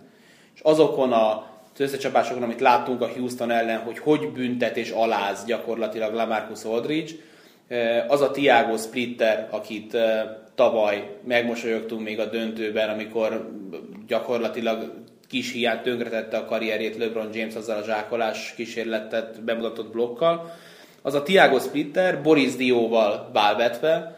És 0.54 0.60
azokon 0.62 1.12
a 1.12 1.52
az 1.74 1.80
összecsapásokon, 1.80 2.42
amit 2.42 2.60
láttunk 2.60 3.00
a 3.00 3.08
Houston 3.16 3.50
ellen, 3.50 3.78
hogy 3.78 3.98
hogy 3.98 4.32
büntet 4.32 4.76
és 4.76 4.90
aláz 4.90 5.44
gyakorlatilag 5.44 6.14
Lamarcus 6.14 6.64
Aldridge, 6.64 7.12
az 8.08 8.20
a 8.20 8.30
Tiago 8.30 8.76
Splitter, 8.76 9.48
akit 9.50 9.96
tavaly 10.54 11.16
megmosolyogtunk 11.26 12.04
még 12.04 12.20
a 12.20 12.24
döntőben, 12.24 12.88
amikor 12.88 13.50
gyakorlatilag 14.06 14.92
kis 15.28 15.52
hiány 15.52 15.80
tönkretette 15.82 16.36
a 16.36 16.44
karrierjét 16.44 16.96
LeBron 16.96 17.28
James 17.32 17.54
azzal 17.54 17.78
a 17.78 17.84
zsákolás 17.84 18.54
kísérletet 18.56 19.44
bemutatott 19.44 19.92
blokkal. 19.92 20.52
Az 21.02 21.14
a 21.14 21.22
Tiago 21.22 21.58
Splitter 21.58 22.22
Boris 22.22 22.56
Dióval 22.56 23.30
válvetve 23.32 24.16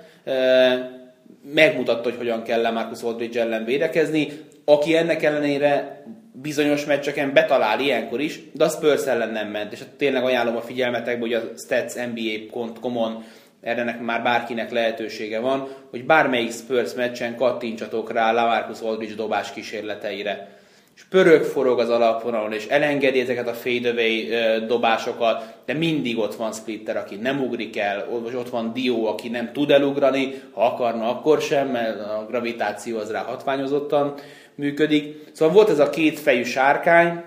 megmutatta, 1.54 2.02
hogy 2.02 2.18
hogyan 2.18 2.42
kell 2.42 2.60
Lamarcus 2.60 3.02
Aldridge 3.02 3.40
ellen 3.40 3.64
védekezni, 3.64 4.28
aki 4.64 4.96
ennek 4.96 5.22
ellenére 5.22 6.02
bizonyos 6.32 6.84
meccseken 6.84 7.32
betalál 7.32 7.80
ilyenkor 7.80 8.20
is, 8.20 8.40
de 8.52 8.64
a 8.64 8.68
Spurs 8.68 9.06
ellen 9.06 9.30
nem 9.30 9.48
ment, 9.48 9.72
és 9.72 9.78
hát 9.78 9.88
tényleg 9.88 10.24
ajánlom 10.24 10.56
a 10.56 10.60
figyelmetekbe, 10.60 11.20
hogy 11.20 11.34
a 11.34 11.42
statsnba.com-on 11.56 13.24
erre 13.60 13.98
már 14.00 14.22
bárkinek 14.22 14.70
lehetősége 14.70 15.40
van, 15.40 15.68
hogy 15.90 16.04
bármelyik 16.04 16.52
Spurs 16.52 16.94
meccsen 16.94 17.36
kattintsatok 17.36 18.12
rá 18.12 18.32
Lamarcus 18.32 18.80
Aldridge 18.80 19.14
dobás 19.14 19.52
kísérleteire. 19.52 20.48
És 20.96 21.02
pörög 21.10 21.42
forog 21.42 21.78
az 21.78 21.90
alapvonalon, 21.90 22.52
és 22.52 22.66
elengedi 22.66 23.20
ezeket 23.20 23.48
a 23.48 23.54
fadeaway 23.54 24.28
dobásokat, 24.66 25.54
de 25.64 25.72
mindig 25.72 26.18
ott 26.18 26.34
van 26.34 26.52
Splitter, 26.52 26.96
aki 26.96 27.16
nem 27.16 27.40
ugrik 27.40 27.76
el, 27.76 28.06
vagy 28.22 28.34
ott 28.34 28.48
van 28.48 28.72
Dio, 28.72 29.04
aki 29.04 29.28
nem 29.28 29.52
tud 29.52 29.70
elugrani, 29.70 30.42
ha 30.52 30.64
akarna, 30.64 31.08
akkor 31.08 31.40
sem, 31.40 31.68
mert 31.68 32.00
a 32.00 32.26
gravitáció 32.28 32.98
az 32.98 33.10
rá 33.10 33.22
hatványozottan 33.22 34.14
működik. 34.54 35.16
Szóval 35.32 35.54
volt 35.54 35.70
ez 35.70 35.78
a 35.78 35.90
két 35.90 36.18
fejű 36.18 36.42
sárkány, 36.42 37.22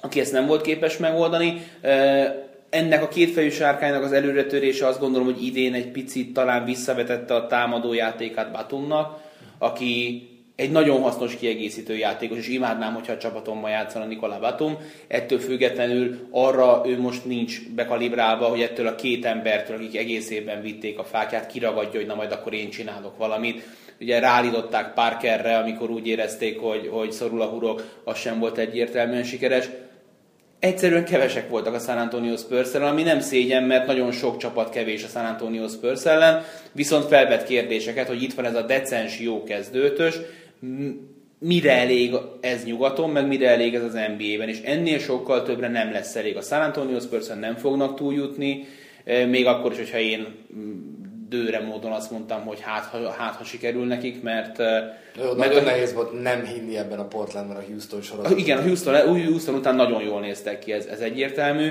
aki 0.00 0.20
ezt 0.20 0.32
nem 0.32 0.46
volt 0.46 0.62
képes 0.62 0.96
megoldani. 0.96 1.62
ennek 2.70 3.02
a 3.02 3.08
kétfejű 3.08 3.50
sárkánynak 3.50 4.02
az 4.02 4.12
előretörése 4.12 4.86
azt 4.86 5.00
gondolom, 5.00 5.26
hogy 5.26 5.44
idén 5.44 5.74
egy 5.74 5.90
picit 5.90 6.32
talán 6.32 6.64
visszavetette 6.64 7.34
a 7.34 7.46
támadó 7.46 7.92
játékát 7.92 8.52
Batumnak, 8.52 9.20
aki 9.58 10.22
egy 10.56 10.70
nagyon 10.70 11.00
hasznos 11.00 11.36
kiegészítő 11.36 11.96
játékos, 11.96 12.38
és 12.38 12.48
imádnám, 12.48 12.94
hogyha 12.94 13.12
a 13.12 13.18
csapatommal 13.18 13.70
játszana 13.70 14.04
Nikola 14.04 14.38
Batum. 14.38 14.76
Ettől 15.08 15.38
függetlenül 15.38 16.28
arra 16.30 16.82
ő 16.86 17.00
most 17.00 17.24
nincs 17.24 17.68
bekalibrálva, 17.74 18.46
hogy 18.46 18.60
ettől 18.60 18.86
a 18.86 18.94
két 18.94 19.24
embertől, 19.24 19.76
akik 19.76 19.96
egész 19.96 20.30
évben 20.30 20.62
vitték 20.62 20.98
a 20.98 21.04
fákját, 21.04 21.46
kiragadja, 21.46 22.00
hogy 22.00 22.08
na 22.08 22.14
majd 22.14 22.32
akkor 22.32 22.52
én 22.52 22.70
csinálok 22.70 23.18
valamit. 23.18 23.62
Ugye 24.00 24.18
rálidották 24.18 24.94
Parkerre, 24.94 25.56
amikor 25.56 25.90
úgy 25.90 26.06
érezték, 26.06 26.58
hogy, 26.58 26.88
hogy 26.92 27.12
szorul 27.12 27.42
a 27.42 27.46
hurok, 27.46 28.00
az 28.04 28.18
sem 28.18 28.38
volt 28.38 28.58
egyértelműen 28.58 29.24
sikeres 29.24 29.68
egyszerűen 30.58 31.04
kevesek 31.04 31.48
voltak 31.48 31.74
a 31.74 31.78
San 31.78 31.98
Antonio 31.98 32.36
spurs 32.36 32.74
ami 32.74 33.02
nem 33.02 33.20
szégyen, 33.20 33.62
mert 33.62 33.86
nagyon 33.86 34.12
sok 34.12 34.36
csapat 34.36 34.70
kevés 34.70 35.04
a 35.04 35.08
San 35.08 35.24
Antonio 35.24 35.68
Spurs 35.68 36.04
ellen, 36.04 36.44
viszont 36.72 37.04
felvet 37.04 37.44
kérdéseket, 37.44 38.06
hogy 38.06 38.22
itt 38.22 38.34
van 38.34 38.44
ez 38.44 38.54
a 38.54 38.62
decens 38.62 39.20
jó 39.20 39.44
kezdőtös, 39.44 40.14
mire 41.38 41.72
elég 41.72 42.14
ez 42.40 42.64
nyugaton, 42.64 43.10
meg 43.10 43.26
mire 43.26 43.48
elég 43.50 43.74
ez 43.74 43.82
az 43.82 43.92
NBA-ben, 43.92 44.48
és 44.48 44.60
ennél 44.64 44.98
sokkal 44.98 45.42
többre 45.42 45.68
nem 45.68 45.92
lesz 45.92 46.16
elég. 46.16 46.36
A 46.36 46.42
San 46.42 46.60
Antonio 46.60 47.00
spurs 47.00 47.26
nem 47.26 47.56
fognak 47.56 47.96
túljutni, 47.96 48.66
még 49.04 49.46
akkor 49.46 49.72
is, 49.72 49.78
hogyha 49.78 49.98
én 49.98 50.26
dőre 51.28 51.60
módon 51.60 51.92
azt 51.92 52.10
mondtam, 52.10 52.44
hogy 52.44 52.60
hát 52.60 52.84
ha, 52.84 53.10
hát, 53.10 53.34
ha 53.34 53.44
sikerül 53.44 53.86
nekik, 53.86 54.22
mert... 54.22 54.58
Jó, 55.18 55.34
mert 55.36 55.36
nagyon 55.36 55.64
nehéz 55.64 55.92
volt 55.92 56.22
nem 56.22 56.44
hinni 56.44 56.76
ebben 56.76 56.98
a 56.98 57.06
Portlandban 57.06 57.56
a 57.56 57.62
Houston 57.68 58.02
sorozatban. 58.02 58.38
Igen, 58.38 58.58
a 58.58 58.62
Houston, 58.62 59.24
Houston 59.24 59.54
után 59.54 59.74
nagyon 59.74 60.02
jól 60.02 60.20
néztek 60.20 60.58
ki, 60.58 60.72
ez, 60.72 60.86
ez 60.86 61.00
egyértelmű. 61.00 61.68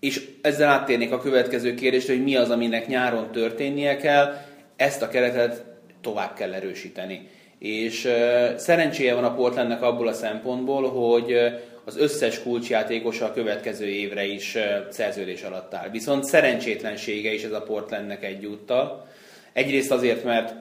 És 0.00 0.28
ezzel 0.42 0.68
áttérnék 0.68 1.12
a 1.12 1.18
következő 1.18 1.74
kérdésre, 1.74 2.14
hogy 2.14 2.22
mi 2.22 2.36
az, 2.36 2.50
aminek 2.50 2.86
nyáron 2.86 3.30
történnie 3.32 3.96
kell. 3.96 4.34
Ezt 4.76 5.02
a 5.02 5.08
keretet 5.08 5.73
tovább 6.04 6.34
kell 6.34 6.52
erősíteni. 6.52 7.28
És 7.58 8.08
szerencséje 8.56 9.14
van 9.14 9.24
a 9.24 9.34
Portlandnek 9.34 9.82
abból 9.82 10.08
a 10.08 10.12
szempontból, 10.12 10.90
hogy 10.90 11.36
az 11.84 11.96
összes 11.96 12.42
kulcsjátékosa 12.42 13.24
a 13.24 13.32
következő 13.32 13.86
évre 13.86 14.24
is 14.24 14.56
szerződés 14.90 15.42
alatt 15.42 15.74
áll. 15.74 15.88
Viszont 15.90 16.24
szerencsétlensége 16.24 17.32
is 17.32 17.42
ez 17.42 17.52
a 17.52 17.62
Portlandnek 17.62 18.24
egyúttal. 18.24 19.06
Egyrészt 19.52 19.90
azért, 19.90 20.24
mert, 20.24 20.54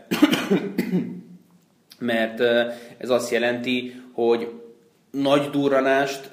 mert 1.99 2.39
ez 2.97 3.09
azt 3.09 3.31
jelenti, 3.31 4.01
hogy 4.13 4.47
nagy 5.11 5.49
durranást 5.49 6.29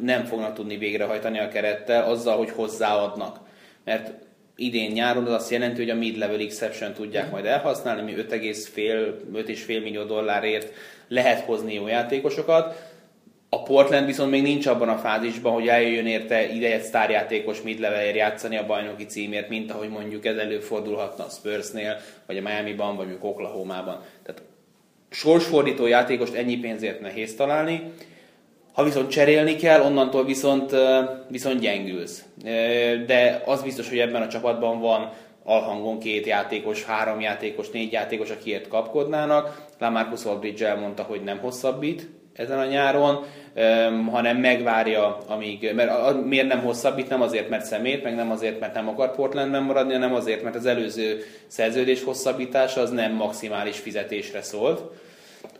nem 0.00 0.24
fognak 0.24 0.54
tudni 0.54 0.76
végrehajtani 0.76 1.38
a 1.38 1.48
kerettel 1.48 2.04
azzal, 2.04 2.36
hogy 2.36 2.50
hozzáadnak. 2.50 3.40
Mert 3.84 4.25
idén 4.56 4.90
nyáron 4.90 5.26
az 5.26 5.32
azt 5.32 5.50
jelenti, 5.50 5.80
hogy 5.80 5.90
a 5.90 5.94
mid-level 5.94 6.40
exception 6.40 6.92
tudják 6.92 7.30
majd 7.30 7.44
elhasználni, 7.44 8.00
ami 8.00 8.14
5,5 8.28 9.66
millió 9.66 10.02
dollárért 10.02 10.72
lehet 11.08 11.44
hozni 11.44 11.74
jó 11.74 11.86
játékosokat, 11.86 12.94
a 13.48 13.62
Portland 13.62 14.06
viszont 14.06 14.30
még 14.30 14.42
nincs 14.42 14.66
abban 14.66 14.88
a 14.88 14.98
fázisban, 14.98 15.52
hogy 15.52 15.68
eljöjjön 15.68 16.06
érte 16.06 16.52
ide 16.52 16.72
egy 16.72 16.82
sztárjátékos 16.82 17.62
mid-levelér 17.62 18.14
játszani 18.14 18.56
a 18.56 18.66
bajnoki 18.66 19.04
címért, 19.04 19.48
mint 19.48 19.70
ahogy 19.70 19.88
mondjuk 19.88 20.26
ez 20.26 20.36
előfordulhatna 20.36 21.24
a 21.24 21.28
Spursnél, 21.28 21.96
vagy 22.26 22.36
a 22.36 22.42
Miami-ban, 22.42 22.96
vagy 22.96 23.18
a 23.20 23.26
Oklahoma-ban. 23.26 24.02
Tehát 24.22 24.42
sorsfordító 25.10 25.86
játékost 25.86 26.34
ennyi 26.34 26.56
pénzért 26.58 27.00
nehéz 27.00 27.34
találni, 27.34 27.92
ha 28.76 28.84
viszont 28.84 29.10
cserélni 29.10 29.56
kell, 29.56 29.80
onnantól 29.80 30.24
viszont, 30.24 30.74
viszont 31.28 31.60
gyengülsz. 31.60 32.24
De 33.06 33.42
az 33.46 33.62
biztos, 33.62 33.88
hogy 33.88 33.98
ebben 33.98 34.22
a 34.22 34.28
csapatban 34.28 34.80
van 34.80 35.10
alhangon 35.44 35.98
két 35.98 36.26
játékos, 36.26 36.84
három 36.84 37.20
játékos, 37.20 37.70
négy 37.70 37.92
játékos, 37.92 38.30
akiért 38.30 38.68
kapkodnának. 38.68 39.66
Lamarcus 39.78 40.24
Aldridge 40.24 40.68
elmondta, 40.68 41.02
hogy 41.02 41.22
nem 41.22 41.38
hosszabbít, 41.38 42.08
ezen 42.34 42.58
a 42.58 42.64
nyáron, 42.64 43.24
hanem 44.10 44.36
megvárja, 44.36 45.18
amíg, 45.26 45.72
mert 45.74 46.24
miért 46.24 46.48
nem 46.48 46.60
hosszabbít, 46.60 47.08
nem 47.08 47.22
azért, 47.22 47.48
mert 47.48 47.64
szemét, 47.64 48.02
meg 48.02 48.14
nem 48.14 48.30
azért, 48.30 48.60
mert 48.60 48.74
nem 48.74 48.88
akar 48.88 49.14
Portlandben 49.14 49.62
maradni, 49.62 49.92
hanem 49.92 50.14
azért, 50.14 50.42
mert 50.42 50.56
az 50.56 50.66
előző 50.66 51.24
szerződés 51.46 52.04
hosszabbítása 52.04 52.80
az 52.80 52.90
nem 52.90 53.12
maximális 53.12 53.78
fizetésre 53.78 54.42
szólt, 54.42 54.80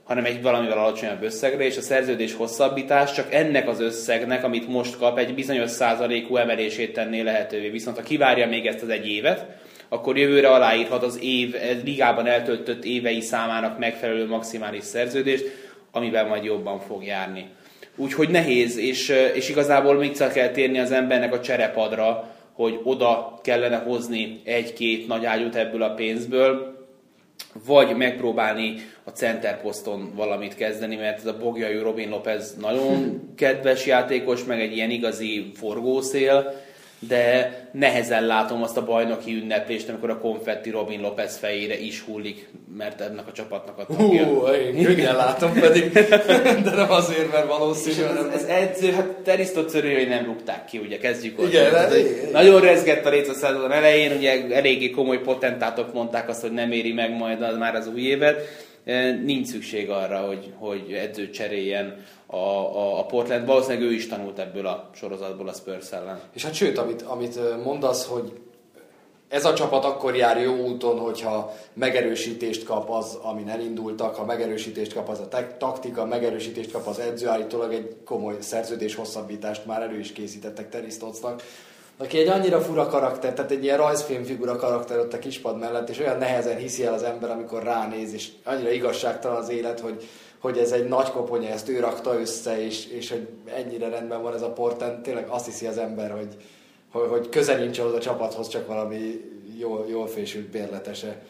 hanem 0.06 0.24
egy 0.24 0.42
valamivel 0.42 0.78
alacsonyabb 0.78 1.22
összegre, 1.22 1.64
és 1.64 1.76
a 1.76 1.80
szerződés 1.80 2.34
hosszabbítás 2.34 3.12
csak 3.12 3.34
ennek 3.34 3.68
az 3.68 3.80
összegnek, 3.80 4.44
amit 4.44 4.68
most 4.68 4.98
kap, 4.98 5.18
egy 5.18 5.34
bizonyos 5.34 5.70
százalékú 5.70 6.36
emelését 6.36 6.92
tenné 6.92 7.20
lehetővé. 7.20 7.68
Viszont 7.68 7.96
ha 7.96 8.02
kivárja 8.02 8.46
még 8.46 8.66
ezt 8.66 8.82
az 8.82 8.88
egy 8.88 9.08
évet, 9.08 9.46
akkor 9.88 10.18
jövőre 10.18 10.48
aláírhat 10.48 11.02
az 11.02 11.18
év, 11.22 11.54
ligában 11.84 12.26
eltöltött 12.26 12.84
évei 12.84 13.20
számának 13.20 13.78
megfelelő 13.78 14.26
maximális 14.26 14.84
szerződést, 14.84 15.44
amivel 15.92 16.26
majd 16.26 16.44
jobban 16.44 16.80
fog 16.80 17.04
járni. 17.04 17.48
Úgyhogy 17.96 18.28
nehéz, 18.28 18.76
és, 18.78 19.12
és 19.34 19.48
igazából 19.48 19.94
még 19.94 20.16
csak 20.16 20.32
kell 20.32 20.48
térni 20.48 20.78
az 20.78 20.92
embernek 20.92 21.32
a 21.32 21.40
cserepadra, 21.40 22.34
hogy 22.52 22.80
oda 22.82 23.40
kellene 23.42 23.76
hozni 23.76 24.40
egy-két 24.44 25.06
nagy 25.06 25.24
ágyút 25.24 25.54
ebből 25.54 25.82
a 25.82 25.94
pénzből, 25.94 26.75
vagy 27.66 27.96
megpróbálni 27.96 28.74
a 29.04 29.10
center 29.10 29.60
poszton 29.60 30.12
valamit 30.14 30.54
kezdeni, 30.54 30.96
mert 30.96 31.18
ez 31.18 31.26
a 31.26 31.36
Bogyai 31.38 31.78
Robin 31.78 32.08
Lopez 32.08 32.56
nagyon 32.60 33.20
kedves 33.36 33.86
játékos, 33.86 34.44
meg 34.44 34.60
egy 34.60 34.72
ilyen 34.72 34.90
igazi 34.90 35.50
forgószél, 35.54 36.64
de 36.98 37.54
nehezen 37.72 38.26
látom 38.26 38.62
azt 38.62 38.76
a 38.76 38.84
bajnoki 38.84 39.32
ünneplést, 39.32 39.88
amikor 39.88 40.10
a 40.10 40.18
konfetti 40.18 40.70
Robin 40.70 41.00
Lopez 41.00 41.36
fejére 41.36 41.78
is 41.78 42.00
hullik, 42.00 42.48
mert 42.76 43.00
ennek 43.00 43.26
a 43.26 43.32
csapatnak 43.32 43.78
a 43.78 43.86
tagja. 43.86 44.24
Hú, 44.24 44.46
én 44.46 44.84
könnyen 44.84 45.16
látom 45.16 45.52
pedig, 45.52 45.92
de 46.64 46.70
nem 46.74 46.90
azért, 46.90 47.32
mert 47.32 47.46
valószínűleg... 47.46 48.16
Ez, 48.16 48.42
ez 48.42 48.48
edző, 48.48 48.92
hát 48.92 49.06
Terisztot 49.06 49.72
hogy 49.72 50.08
nem 50.08 50.24
rúgták 50.24 50.64
ki, 50.64 50.78
ugye 50.78 50.98
kezdjük 50.98 51.38
ott. 51.38 51.48
Igen, 51.48 51.74
hát, 51.74 51.94
Nagyon 52.32 52.60
rezgett 52.60 53.06
a 53.06 53.10
rész 53.10 53.28
a 53.28 53.34
szezon 53.34 53.72
elején, 53.72 54.16
ugye 54.16 54.54
eléggé 54.54 54.90
komoly 54.90 55.20
potentátok 55.20 55.92
mondták 55.92 56.28
azt, 56.28 56.40
hogy 56.40 56.52
nem 56.52 56.72
éri 56.72 56.92
meg 56.92 57.16
majd 57.16 57.42
az, 57.42 57.56
már 57.56 57.74
az 57.74 57.88
új 57.94 58.00
évet. 58.00 58.64
Nincs 59.24 59.46
szükség 59.46 59.90
arra, 59.90 60.18
hogy, 60.18 60.52
hogy 60.58 60.92
edzőt 60.92 61.32
cseréljen 61.32 62.04
a, 62.26 62.36
a, 62.36 62.98
a 62.98 63.04
Portland. 63.04 63.46
Valószínűleg 63.46 63.88
ő 63.88 63.92
is 63.92 64.08
tanult 64.08 64.38
ebből 64.38 64.66
a 64.66 64.90
sorozatból 64.94 65.48
a 65.48 65.52
Spurs 65.52 65.92
ellen. 65.92 66.20
És 66.32 66.44
hát 66.44 66.54
sőt, 66.54 66.78
amit, 66.78 67.02
amit 67.02 67.64
mondasz, 67.64 68.06
hogy 68.06 68.32
ez 69.28 69.44
a 69.44 69.54
csapat 69.54 69.84
akkor 69.84 70.16
jár 70.16 70.40
jó 70.40 70.54
úton, 70.54 70.98
hogyha 70.98 71.52
megerősítést 71.72 72.64
kap 72.64 72.90
az, 72.90 73.18
amin 73.22 73.48
elindultak, 73.48 74.14
ha 74.14 74.24
megerősítést 74.24 74.94
kap 74.94 75.08
az 75.08 75.20
a 75.20 75.28
taktika, 75.58 76.04
megerősítést 76.04 76.70
kap 76.70 76.86
az 76.86 76.98
edző, 76.98 77.28
állítólag 77.28 77.72
egy 77.72 77.96
komoly 78.04 78.36
szerződés 78.38 78.94
hosszabbítást 78.94 79.66
már 79.66 79.82
elő 79.82 79.98
is 79.98 80.12
készítettek 80.12 80.68
Terry 80.68 80.90
Stottsnak, 80.90 81.42
aki 81.98 82.18
egy 82.18 82.28
annyira 82.28 82.60
fura 82.60 82.86
karakter, 82.86 83.32
tehát 83.32 83.50
egy 83.50 83.64
ilyen 83.64 83.76
rajzfilmfigura 83.76 84.56
karakter 84.56 84.98
ott 84.98 85.12
a 85.12 85.18
kispad 85.18 85.58
mellett, 85.58 85.88
és 85.88 85.98
olyan 85.98 86.18
nehezen 86.18 86.56
hiszi 86.56 86.84
el 86.84 86.94
az 86.94 87.02
ember, 87.02 87.30
amikor 87.30 87.62
ránéz, 87.62 88.12
és 88.12 88.28
annyira 88.44 88.70
igazságtalan 88.70 89.36
az 89.36 89.48
élet, 89.48 89.80
hogy 89.80 90.08
hogy 90.40 90.58
ez 90.58 90.72
egy 90.72 90.88
nagy 90.88 91.10
koponya, 91.10 91.48
ezt 91.48 91.68
ő 91.68 91.80
rakta 91.80 92.20
össze, 92.20 92.64
és, 92.64 92.86
és 92.86 93.10
hogy 93.10 93.28
ennyire 93.44 93.88
rendben 93.88 94.22
van 94.22 94.34
ez 94.34 94.42
a 94.42 94.52
portent, 94.52 95.02
tényleg 95.02 95.28
azt 95.28 95.44
hiszi 95.44 95.66
az 95.66 95.78
ember, 95.78 96.10
hogy, 96.10 96.36
hogy, 96.92 97.08
hogy 97.08 97.28
közel 97.28 97.58
nincs 97.58 97.78
ahhoz 97.78 97.92
a 97.92 97.98
csapathoz, 97.98 98.48
csak 98.48 98.66
valami 98.66 99.20
jól, 99.58 99.86
jól 99.88 100.06
fésült 100.06 100.46
bérletese 100.46 101.22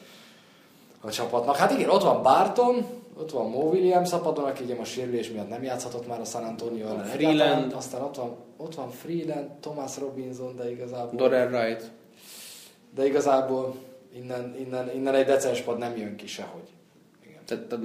a 1.01 1.11
csapatnak. 1.11 1.57
Hát 1.57 1.71
igen, 1.71 1.89
ott 1.89 2.03
van 2.03 2.23
Barton, 2.23 2.87
ott 3.19 3.31
van 3.31 3.51
Mo 3.51 3.61
Williams 3.61 4.09
szapadon, 4.09 4.45
aki 4.45 4.65
ugye 4.65 4.75
most 4.75 4.93
sérülés 4.93 5.31
miatt 5.31 5.49
nem 5.49 5.63
játszhatott 5.63 6.07
már 6.07 6.21
a 6.21 6.25
San 6.25 6.45
Antonio 6.45 6.87
ellen. 6.87 7.05
Freeland. 7.05 7.73
Aztán 7.73 8.03
ott 8.03 8.17
van, 8.17 8.37
ott 8.57 8.75
van 8.75 8.91
Freeland, 8.91 9.51
Thomas 9.61 9.99
Robinson, 9.99 10.57
de 10.57 10.71
igazából... 10.71 11.17
Doran 11.17 11.55
Wright. 11.55 11.91
De 12.95 13.07
igazából 13.07 13.75
innen, 14.15 14.57
innen, 14.59 14.91
innen 14.95 15.15
egy 15.15 15.27
decens 15.27 15.61
pad 15.61 15.79
nem 15.79 15.97
jön 15.97 16.17
ki 16.17 16.27
sehogy. 16.27 16.76
Tehát, 17.47 17.79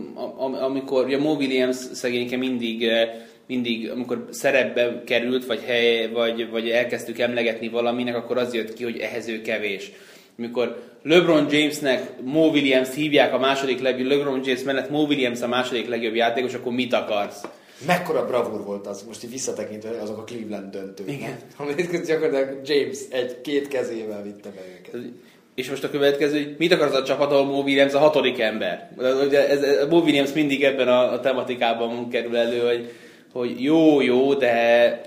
amikor 0.62 1.06
ugye 1.06 1.18
Mo 1.18 1.34
Williams 1.34 1.76
szegényke 1.76 2.38
mindig, 2.38 2.84
eh, 2.84 3.10
mindig, 3.48 3.90
amikor 3.90 4.28
szerepbe 4.30 5.04
került, 5.06 5.46
vagy, 5.46 5.60
hely, 5.66 6.10
vagy, 6.12 6.50
vagy 6.50 6.70
elkezdtük 6.70 7.20
emlegetni 7.20 7.70
valaminek, 7.70 8.16
akkor 8.16 8.38
az 8.38 8.54
jött 8.54 8.74
ki, 8.74 8.84
hogy 8.84 8.98
ehhez 9.00 9.28
ő 9.28 9.42
kevés. 9.42 9.92
Amikor 10.38 10.92
LeBron 11.04 11.48
Jamesnek 11.50 12.22
Mo 12.24 12.50
Williams 12.50 12.94
hívják 12.96 13.34
a 13.34 13.40
második 13.40 13.82
legjobb, 13.82 14.08
LeBron 14.08 14.42
James 14.44 14.64
mellett 14.64 14.90
Mo 14.90 15.06
Williams 15.06 15.42
a 15.42 15.48
második 15.48 15.88
legjobb 15.88 16.16
játékos, 16.16 16.54
akkor 16.54 16.74
mit 16.74 16.94
akarsz? 16.94 17.42
Mekkora 17.86 18.26
bravúr 18.26 18.64
volt 18.64 18.88
az, 18.88 19.04
most 19.04 19.24
így 19.24 19.30
visszatekintve 19.30 19.90
azok 20.02 20.18
a 20.18 20.24
Cleveland 20.24 20.72
döntők. 20.72 21.12
Igen. 21.12 21.38
Amit 21.58 22.06
gyakorlatilag 22.06 22.60
James 22.64 23.00
egy-két 23.10 23.68
kezével 23.68 24.24
vitte 24.24 24.50
be 24.50 24.62
őket. 24.78 25.12
És 25.56 25.70
most 25.70 25.84
a 25.84 25.90
következő, 25.90 26.44
hogy 26.44 26.56
mit 26.58 26.72
akar 26.72 26.88
az 26.88 26.94
a 26.94 27.04
csapat, 27.04 27.32
ahol 27.32 27.46
Mo 27.46 27.62
Williams 27.62 27.94
a 27.94 28.00
hatodik 28.00 28.40
ember? 28.40 28.92
Ugye 29.26 29.50
ez, 29.50 29.62
ez, 29.62 29.88
Mo 29.90 30.00
Williams 30.00 30.34
mindig 30.34 30.64
ebben 30.64 30.88
a, 30.88 31.12
a 31.12 31.20
tematikában 31.20 32.10
kerül 32.10 32.38
elő, 32.38 32.60
hogy, 32.60 32.92
hogy 33.34 33.64
jó, 33.64 34.02
jó, 34.02 34.34
de 34.34 35.02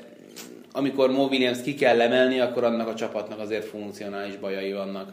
amikor 0.73 1.11
Mo 1.11 1.25
Williams 1.25 1.63
ki 1.63 1.75
kell 1.75 2.01
emelni, 2.01 2.41
akkor 2.41 2.65
annak 2.65 2.89
a 2.89 2.95
csapatnak 2.95 3.39
azért 3.41 3.65
funkcionális 3.65 4.37
bajai 4.37 4.73
vannak. 4.73 5.13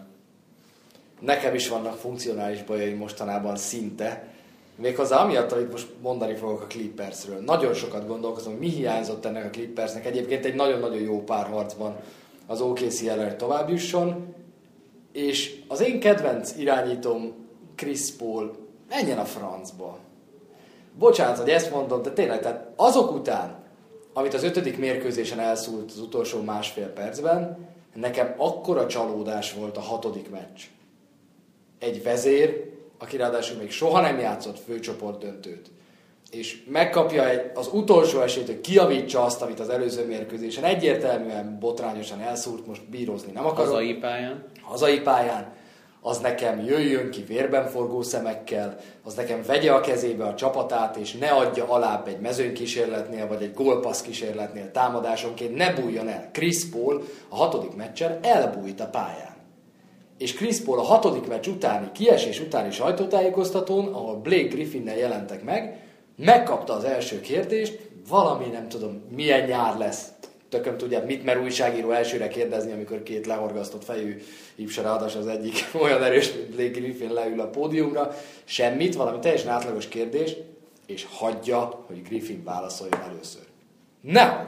Nekem 1.20 1.54
is 1.54 1.68
vannak 1.68 1.98
funkcionális 1.98 2.64
bajai 2.64 2.94
mostanában 2.94 3.56
szinte. 3.56 4.24
Méghozzá 4.76 5.24
amiatt, 5.24 5.52
amit 5.52 5.72
most 5.72 5.88
mondani 6.02 6.36
fogok 6.36 6.62
a 6.62 6.66
Clippersről. 6.66 7.40
Nagyon 7.46 7.74
sokat 7.74 8.08
gondolkozom, 8.08 8.54
mi 8.54 8.70
hiányzott 8.70 9.26
ennek 9.26 9.46
a 9.46 9.50
Clippersnek. 9.50 10.06
Egyébként 10.06 10.46
egy 10.46 10.56
nagyon-nagyon 10.56 11.02
jó 11.02 11.24
párharcban 11.24 11.96
az 12.48 12.62
OKC 12.62 13.02
ellen, 13.02 13.26
hogy 13.26 13.36
tovább 13.36 13.70
jusson. 13.70 14.36
És 15.12 15.62
az 15.68 15.82
én 15.82 16.00
kedvenc 16.00 16.54
irányítom 16.58 17.34
Chris 17.76 18.12
Paul 18.12 18.56
menjen 18.90 19.18
a 19.18 19.26
francba. 19.26 20.00
Bocsánat, 20.98 21.38
hogy 21.38 21.50
ezt 21.50 21.72
mondom, 21.72 22.02
de 22.02 22.12
tényleg, 22.12 22.42
tehát 22.42 22.68
azok 22.76 23.12
után, 23.12 23.64
amit 24.14 24.34
az 24.34 24.44
ötödik 24.44 24.78
mérkőzésen 24.78 25.40
elszúlt 25.40 25.92
az 25.92 26.00
utolsó 26.00 26.42
másfél 26.42 26.88
percben, 26.88 27.70
nekem 27.94 28.34
akkora 28.38 28.88
csalódás 28.88 29.54
volt 29.54 29.78
a 29.78 29.82
hatodik 29.82 30.30
meccs. 30.30 30.62
Egy 31.80 32.04
vezér, 32.04 32.72
aki 32.98 33.18
ráadásul 33.18 33.58
még 33.58 33.72
soha 33.72 34.02
nem 34.02 34.20
játszott 34.20 34.60
főcsoport 34.60 35.20
döntőt, 35.20 35.72
és 36.32 36.64
megkapja 36.68 37.30
egy, 37.30 37.52
az 37.54 37.70
utolsó 37.74 38.20
esélyt, 38.20 38.46
hogy 38.46 38.62
kiavítsa 38.62 39.24
azt, 39.24 39.42
amit 39.42 39.60
az 39.60 39.70
előző 39.70 40.06
mérkőzésen 40.06 40.64
egyértelműen 40.64 41.58
botrányosan 41.60 42.22
elszúrt, 42.22 42.68
most 42.68 42.90
bírozni 42.90 43.32
nem 43.32 43.46
akarok. 43.46 43.72
Hazai 43.72 43.94
pályán. 43.94 44.44
Hazai 44.62 45.00
pályán 45.00 45.54
az 46.02 46.20
nekem 46.20 46.66
jöjjön 46.66 47.12
ki 47.12 47.24
vérben 47.24 47.68
forgó 47.68 48.02
szemekkel, 48.02 48.78
az 49.04 49.14
nekem 49.14 49.42
vegye 49.46 49.72
a 49.72 49.82
kezébe 49.82 50.24
a 50.24 50.36
csapatát, 50.36 50.96
és 50.96 51.14
ne 51.14 51.30
adja 51.30 51.70
alább 51.70 52.08
egy 52.08 52.20
mezőnykísérletnél, 52.20 53.28
vagy 53.28 53.42
egy 53.42 53.54
gólpassz 53.54 54.02
kísérletnél 54.02 54.72
támadásonként, 54.72 55.56
ne 55.56 55.74
bújjon 55.74 56.08
el. 56.08 56.30
Chris 56.32 56.70
Paul 56.70 57.04
a 57.30 57.36
hatodik 57.36 57.76
meccsen 57.76 58.20
elbújt 58.22 58.80
a 58.80 58.86
pályán. 58.86 59.36
És 60.18 60.34
Chris 60.34 60.60
Paul 60.60 60.80
a 60.80 60.84
hatodik 60.84 61.28
meccs 61.28 61.48
utáni, 61.48 61.92
kiesés 61.94 62.40
utáni 62.40 62.72
sajtótájékoztatón, 62.72 63.94
ahol 63.94 64.16
Blake 64.16 64.48
Griffinnel 64.48 64.98
jelentek 64.98 65.44
meg, 65.44 65.80
megkapta 66.26 66.74
az 66.74 66.84
első 66.84 67.22
kérdést, 67.22 67.80
valami 68.10 68.46
nem 68.46 68.70
tudom, 68.70 69.04
milyen 69.16 69.46
nyár 69.48 69.78
lesz, 69.78 70.08
tököm 70.50 70.78
tudja, 70.78 71.06
mit 71.06 71.24
mer 71.24 71.38
újságíró 71.38 71.92
elsőre 71.92 72.28
kérdezni, 72.28 72.72
amikor 72.72 73.04
két 73.04 73.26
lehorgasztott 73.26 73.84
fejű 73.84 74.22
Ipsa 74.56 74.96
az 74.96 75.28
egyik 75.28 75.70
olyan 75.84 76.04
erős, 76.04 76.34
mint 76.34 76.56
Blake 76.56 76.80
Griffin 76.80 77.14
leül 77.14 77.42
a 77.42 77.48
pódiumra, 77.48 78.16
semmit, 78.44 78.96
valami 78.96 79.20
teljesen 79.20 79.52
átlagos 79.52 79.88
kérdés, 79.88 80.36
és 80.86 81.08
hagyja, 81.12 81.84
hogy 81.88 82.04
Griffin 82.04 82.44
válaszoljon 82.44 83.02
először. 83.02 83.42
Ne 84.02 84.46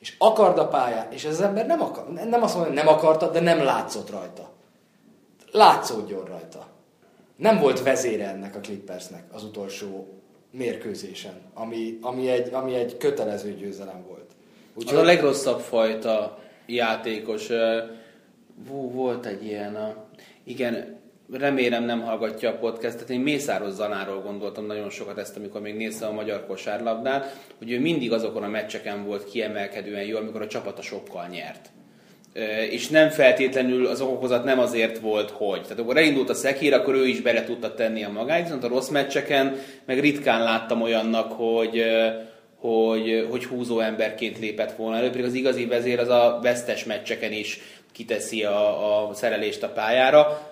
És 0.00 0.14
akard 0.18 0.58
a 0.58 0.68
pályán, 0.68 1.12
és 1.12 1.24
ez 1.24 1.32
az 1.32 1.40
ember 1.40 1.66
nem, 1.66 1.80
akar, 1.80 2.12
nem 2.12 2.42
azt 2.42 2.54
mondja, 2.54 2.72
nem 2.72 2.88
akarta, 2.88 3.30
de 3.30 3.40
nem 3.40 3.64
látszott 3.64 4.10
rajta. 4.10 4.50
Látszódjon 5.50 6.24
rajta. 6.24 6.66
Nem 7.36 7.58
volt 7.58 7.82
vezére 7.82 8.28
ennek 8.28 8.56
a 8.56 8.60
Clippersnek 8.60 9.24
az 9.32 9.44
utolsó 9.44 10.21
mérkőzésen, 10.52 11.40
ami, 11.54 11.98
ami, 12.00 12.28
egy, 12.28 12.54
ami 12.54 12.74
egy 12.74 12.96
kötelező 12.96 13.54
győzelem 13.54 14.04
volt. 14.08 14.30
Úgyhogy... 14.74 14.96
Az 14.96 15.02
a 15.02 15.04
legrosszabb 15.04 15.60
fajta 15.60 16.38
játékos. 16.66 17.48
Vú, 18.68 18.90
volt 18.90 19.26
egy 19.26 19.44
ilyen, 19.44 19.74
a... 19.74 20.04
igen, 20.44 21.00
remélem 21.30 21.84
nem 21.84 22.02
hallgatja 22.02 22.50
a 22.50 22.58
podcastet. 22.58 23.10
Én 23.10 23.20
Mészáros 23.20 23.72
Zanáról 23.72 24.22
gondoltam 24.22 24.66
nagyon 24.66 24.90
sokat 24.90 25.18
ezt, 25.18 25.36
amikor 25.36 25.60
még 25.60 25.76
néztem 25.76 26.08
a 26.08 26.12
magyar 26.12 26.46
kosárlabdát, 26.46 27.36
hogy 27.58 27.70
ő 27.70 27.80
mindig 27.80 28.12
azokon 28.12 28.42
a 28.42 28.48
meccseken 28.48 29.04
volt 29.04 29.24
kiemelkedően 29.24 30.04
jó, 30.04 30.16
amikor 30.16 30.42
a 30.42 30.46
csapata 30.46 30.82
sokkal 30.82 31.26
nyert. 31.26 31.70
És 32.70 32.88
nem 32.88 33.10
feltétlenül 33.10 33.86
az 33.86 34.00
okokozat 34.00 34.44
nem 34.44 34.58
azért 34.58 34.98
volt, 34.98 35.30
hogy. 35.30 35.62
Tehát 35.62 35.78
akkor 35.78 35.96
elindult 35.96 36.30
a 36.30 36.34
szekér, 36.34 36.72
akkor 36.74 36.94
ő 36.94 37.06
is 37.06 37.20
bele 37.20 37.44
tudta 37.44 37.74
tenni 37.74 38.04
a 38.04 38.10
magáit, 38.10 38.44
viszont 38.44 38.64
a 38.64 38.68
rossz 38.68 38.88
meccseken 38.88 39.56
meg 39.84 40.00
ritkán 40.00 40.42
láttam 40.42 40.82
olyannak, 40.82 41.32
hogy 41.32 41.84
hogy, 42.62 43.26
hogy 43.30 43.44
húzó 43.44 43.80
emberként 43.80 44.38
lépett 44.38 44.72
volna 44.76 44.96
elő, 44.96 45.10
pedig 45.10 45.24
az 45.24 45.34
igazi 45.34 45.66
vezér 45.66 45.98
az 45.98 46.08
a 46.08 46.38
vesztes 46.42 46.84
meccseken 46.84 47.32
is 47.32 47.60
kiteszi 47.92 48.44
a, 48.44 49.08
a 49.08 49.14
szerelést 49.14 49.62
a 49.62 49.68
pályára. 49.68 50.50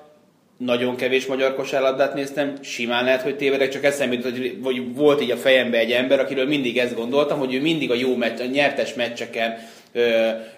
Nagyon 0.56 0.96
kevés 0.96 1.26
magyar 1.26 1.54
kosárlabdát 1.54 2.14
néztem, 2.14 2.54
simán 2.62 3.04
lehet, 3.04 3.22
hogy 3.22 3.36
tévedek, 3.36 3.68
csak 3.68 3.84
eszembe 3.84 4.14
jutott, 4.14 4.36
hogy, 4.36 4.58
hogy 4.62 4.94
volt 4.94 5.22
így 5.22 5.30
a 5.30 5.36
fejembe 5.36 5.78
egy 5.78 5.92
ember, 5.92 6.20
akiről 6.20 6.46
mindig 6.46 6.78
ezt 6.78 6.94
gondoltam, 6.94 7.38
hogy 7.38 7.54
ő 7.54 7.60
mindig 7.60 7.90
a 7.90 7.94
jó 7.94 8.16
meccs, 8.16 8.40
a 8.40 8.44
nyertes 8.44 8.94
meccseken 8.94 9.58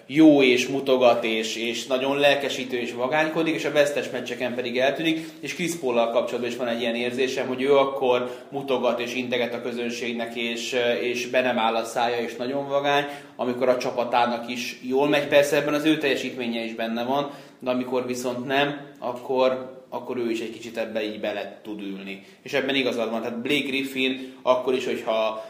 jó 0.05 0.41
és 0.41 0.67
mutogat, 0.67 1.23
és, 1.23 1.55
és 1.55 1.85
nagyon 1.85 2.17
lelkesítő 2.17 2.77
és 2.77 2.93
vagánykodik, 2.93 3.55
és 3.55 3.65
a 3.65 3.71
vesztes 3.71 4.09
meccseken 4.09 4.55
pedig 4.55 4.77
eltűnik, 4.77 5.29
és 5.39 5.55
Chris 5.55 5.75
paul 5.75 5.95
kapcsolatban 5.95 6.51
is 6.51 6.55
van 6.57 6.67
egy 6.67 6.81
ilyen 6.81 6.95
érzésem, 6.95 7.47
hogy 7.47 7.61
ő 7.61 7.75
akkor 7.75 8.45
mutogat 8.49 8.99
és 8.99 9.15
integet 9.15 9.53
a 9.53 9.61
közönségnek, 9.61 10.35
és, 10.35 10.75
és 11.01 11.27
be 11.27 11.41
nem 11.41 11.59
áll 11.59 11.75
a 11.75 11.83
szája, 11.83 12.17
és 12.17 12.35
nagyon 12.35 12.67
vagány, 12.67 13.05
amikor 13.35 13.69
a 13.69 13.77
csapatának 13.77 14.49
is 14.49 14.79
jól 14.81 15.07
megy, 15.07 15.27
persze 15.27 15.55
ebben 15.55 15.73
az 15.73 15.85
ő 15.85 15.97
teljesítménye 15.97 16.63
is 16.63 16.73
benne 16.73 17.03
van, 17.03 17.31
de 17.59 17.69
amikor 17.69 18.05
viszont 18.07 18.45
nem, 18.45 18.79
akkor, 18.99 19.81
akkor 19.89 20.17
ő 20.17 20.29
is 20.29 20.39
egy 20.39 20.51
kicsit 20.51 20.77
ebbe 20.77 21.05
így 21.05 21.19
bele 21.19 21.59
tud 21.63 21.81
ülni. 21.81 22.23
És 22.41 22.53
ebben 22.53 22.75
igazad 22.75 23.09
van, 23.09 23.21
tehát 23.21 23.41
Blake 23.41 23.67
Griffin 23.67 24.33
akkor 24.41 24.73
is, 24.73 24.85
hogyha 24.85 25.45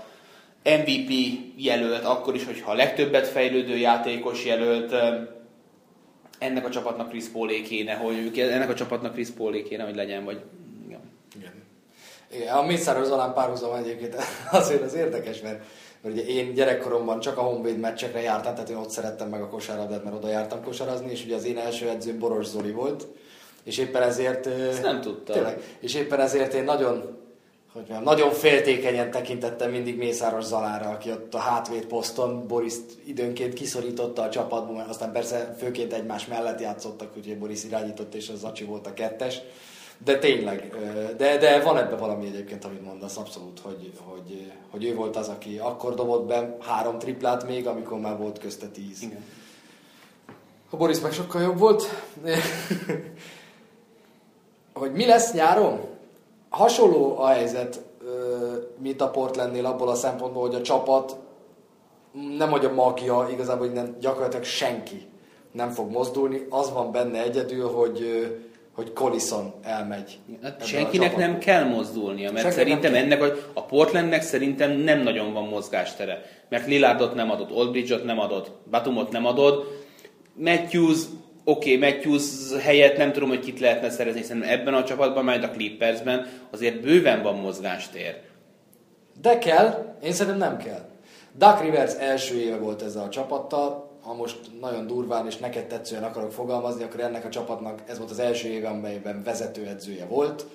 MVP 0.63 1.11
jelölt, 1.55 2.03
akkor 2.03 2.35
is, 2.35 2.45
hogyha 2.45 2.71
a 2.71 2.75
legtöbbet 2.75 3.27
fejlődő 3.27 3.77
játékos 3.77 4.45
jelölt, 4.45 4.93
ennek 6.39 6.65
a 6.65 6.69
csapatnak 6.69 7.09
Chris 7.09 7.25
Paulé 7.25 7.61
kéne, 7.61 7.93
hogy 7.93 8.39
ennek 8.39 8.69
a 8.69 8.73
csapatnak 8.73 9.13
Chris 9.13 9.29
Paulé 9.29 9.63
kéne, 9.63 9.83
hogy 9.83 9.95
legyen, 9.95 10.23
vagy 10.23 10.41
igen. 10.87 10.99
igen. 11.35 11.53
igen 12.31 12.57
a 12.57 12.65
Mészáros 12.65 13.07
Zalán 13.07 13.33
párhuzam 13.33 13.75
egyébként 13.75 14.15
azért 14.51 14.81
az 14.81 14.93
érdekes, 14.93 15.41
mert, 15.41 15.63
mert 16.01 16.15
ugye 16.15 16.25
én 16.25 16.53
gyerekkoromban 16.53 17.19
csak 17.19 17.37
a 17.37 17.41
Honvéd 17.41 17.79
meccsekre 17.79 18.21
jártam, 18.21 18.53
tehát 18.53 18.69
én 18.69 18.75
ott 18.75 18.89
szerettem 18.89 19.29
meg 19.29 19.41
a 19.41 19.47
kosárlabdát, 19.47 20.03
mert 20.03 20.15
oda 20.15 20.29
jártam 20.29 20.63
kosarazni, 20.63 21.11
és 21.11 21.25
ugye 21.25 21.35
az 21.35 21.45
én 21.45 21.57
első 21.57 21.89
edzőm 21.89 22.19
Boros 22.19 22.45
Zoli 22.45 22.71
volt, 22.71 23.07
és 23.63 23.77
éppen 23.77 24.01
ezért... 24.01 24.47
Ezt 24.47 24.81
nem 24.81 25.01
tudtam. 25.01 25.35
Tényleg, 25.35 25.61
és 25.79 25.95
éppen 25.95 26.19
ezért 26.19 26.53
én 26.53 26.63
nagyon 26.63 27.21
hogy 27.73 27.81
mondjam, 27.81 28.03
nagyon 28.03 28.31
féltékenyen 28.31 29.11
tekintettem 29.11 29.71
mindig 29.71 29.97
Mészáros 29.97 30.43
Zalára, 30.43 30.89
aki 30.89 31.11
ott 31.11 31.33
a 31.33 31.37
hátvéd 31.37 31.85
poszton 31.85 32.47
Boris 32.47 32.73
időnként 33.05 33.53
kiszorította 33.53 34.21
a 34.21 34.29
csapatból, 34.29 34.75
mert 34.75 34.89
aztán 34.89 35.11
persze 35.11 35.55
főként 35.57 35.93
egymás 35.93 36.27
mellett 36.27 36.59
játszottak, 36.59 37.17
úgyhogy 37.17 37.37
Boris 37.37 37.63
irányított, 37.63 38.15
és 38.15 38.29
az 38.29 38.39
Zacsi 38.39 38.63
volt 38.63 38.87
a 38.87 38.93
kettes. 38.93 39.41
De 40.05 40.19
tényleg, 40.19 40.75
de, 41.17 41.37
de 41.37 41.61
van 41.61 41.77
ebben 41.77 41.99
valami 41.99 42.25
egyébként, 42.25 42.65
amit 42.65 42.85
mondasz, 42.85 43.17
abszolút, 43.17 43.59
hogy, 43.59 43.91
hogy, 44.05 44.51
hogy 44.69 44.85
ő 44.85 44.95
volt 44.95 45.15
az, 45.15 45.27
aki 45.27 45.57
akkor 45.57 45.93
dobott 45.93 46.27
be 46.27 46.57
három 46.61 46.99
triplát 46.99 47.47
még, 47.47 47.67
amikor 47.67 47.99
már 47.99 48.17
volt 48.17 48.39
közte 48.39 48.67
tíz. 48.67 49.01
Igen. 49.01 49.23
A 50.69 50.77
Boris 50.77 50.99
meg 50.99 51.11
sokkal 51.11 51.41
jobb 51.41 51.57
volt. 51.57 51.83
hogy 54.73 54.91
mi 54.91 55.05
lesz 55.05 55.33
nyáron? 55.33 55.92
Hasonló 56.53 57.17
a 57.19 57.27
helyzet, 57.27 57.81
mint 58.77 59.01
a 59.01 59.09
Portlandnél 59.09 59.65
abból 59.65 59.89
a 59.89 59.95
szempontból, 59.95 60.41
hogy 60.41 60.55
a 60.55 60.61
csapat 60.61 61.15
nem 62.37 62.49
hogy 62.49 62.65
a 62.65 62.73
magja, 62.73 63.27
igazából 63.31 63.65
hogy 63.65 63.75
nem, 63.75 63.95
gyakorlatilag 63.99 64.43
senki 64.43 65.07
nem 65.51 65.69
fog 65.69 65.91
mozdulni. 65.91 66.45
Az 66.49 66.71
van 66.73 66.91
benne 66.91 67.21
egyedül, 67.23 67.67
hogy 67.67 68.27
hogy 68.73 68.93
Collison 68.93 69.53
elmegy. 69.61 70.17
Hát 70.41 70.65
senkinek 70.65 71.17
nem 71.17 71.37
kell 71.37 71.63
mozdulnia, 71.63 72.31
mert 72.31 72.41
Senki 72.41 72.57
szerintem 72.57 72.95
ennek 72.95 73.21
a, 73.21 73.33
a 73.53 73.63
Portlandnek 73.63 74.21
szerintem 74.21 74.71
nem 74.71 74.99
nagyon 74.99 75.33
van 75.33 75.47
mozgástere. 75.47 76.21
Mert 76.49 76.67
Lillardot 76.67 77.13
nem 77.13 77.31
adott, 77.31 77.51
Oldbridge-ot 77.51 78.03
nem 78.03 78.19
adott, 78.19 78.51
Batumot 78.69 79.11
nem 79.11 79.25
adott, 79.25 79.85
Matthews 80.33 80.99
oké, 81.43 81.75
okay, 81.75 81.89
Matthews 81.89 82.23
helyett 82.61 82.97
nem 82.97 83.11
tudom, 83.11 83.29
hogy 83.29 83.39
kit 83.39 83.59
lehetne 83.59 83.89
szerezni, 83.89 84.19
hiszen 84.19 84.43
ebben 84.43 84.73
a 84.73 84.83
csapatban, 84.83 85.23
majd 85.23 85.43
a 85.43 85.49
Clippersben 85.49 86.27
azért 86.51 86.81
bőven 86.81 87.21
van 87.21 87.35
mozgástér. 87.35 88.21
De 89.21 89.37
kell, 89.37 89.95
én 90.03 90.11
szerintem 90.11 90.49
nem 90.49 90.57
kell. 90.57 90.85
Duck 91.37 91.61
Rivers 91.61 91.93
első 91.93 92.39
éve 92.39 92.57
volt 92.57 92.81
ezzel 92.81 93.03
a 93.03 93.09
csapattal, 93.09 93.91
ha 94.01 94.13
most 94.13 94.37
nagyon 94.61 94.87
durván 94.87 95.25
és 95.27 95.37
neked 95.37 95.65
tetszően 95.65 96.03
akarok 96.03 96.31
fogalmazni, 96.31 96.83
akkor 96.83 96.99
ennek 96.99 97.25
a 97.25 97.29
csapatnak 97.29 97.81
ez 97.87 97.97
volt 97.97 98.11
az 98.11 98.19
első 98.19 98.47
éve, 98.47 98.67
amelyben 98.67 99.23
vezetőedzője 99.23 100.05
volt. 100.05 100.45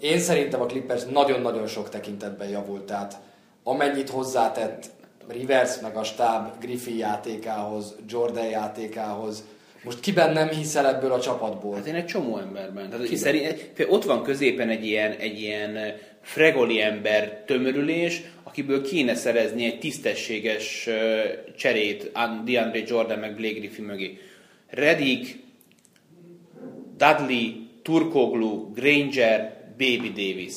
Én 0.00 0.18
szerintem 0.18 0.60
a 0.60 0.66
Clippers 0.66 1.04
nagyon-nagyon 1.04 1.66
sok 1.66 1.88
tekintetben 1.88 2.48
javult, 2.48 2.82
tehát 2.82 3.18
amennyit 3.64 4.10
hozzátett 4.10 4.90
Rivers 5.28 5.80
meg 5.80 5.96
a 5.96 6.04
stáb 6.04 6.58
Griffin 6.60 6.96
játékához, 6.96 7.94
Jordan 8.08 8.46
játékához, 8.46 9.44
most 9.86 10.00
kiben 10.00 10.32
nem 10.32 10.48
hiszel 10.48 10.86
ebből 10.86 11.12
a 11.12 11.20
csapatból? 11.20 11.74
Hát 11.74 11.86
én 11.86 11.94
egy 11.94 12.06
csomó 12.06 12.38
emberben. 12.38 12.90
Tehát 12.90 13.16
szerint, 13.16 13.86
ott 13.88 14.04
van 14.04 14.22
középen 14.22 14.68
egy 14.68 14.86
ilyen, 14.86 15.12
egy 15.12 15.40
ilyen 15.40 15.78
fregoli 16.22 16.80
ember 16.80 17.42
tömörülés, 17.46 18.22
akiből 18.42 18.82
kéne 18.82 19.14
szerezni 19.14 19.64
egy 19.64 19.78
tisztességes 19.78 20.88
cserét 21.56 22.10
DeAndre 22.44 22.82
Jordan 22.86 23.18
meg 23.18 23.36
Blake 23.36 23.58
Griffin 23.58 23.84
mögé. 23.84 24.18
Redick, 24.68 25.38
Dudley, 26.96 27.50
Turkoglu, 27.82 28.72
Granger, 28.72 29.56
Baby 29.78 30.08
Davis. 30.08 30.54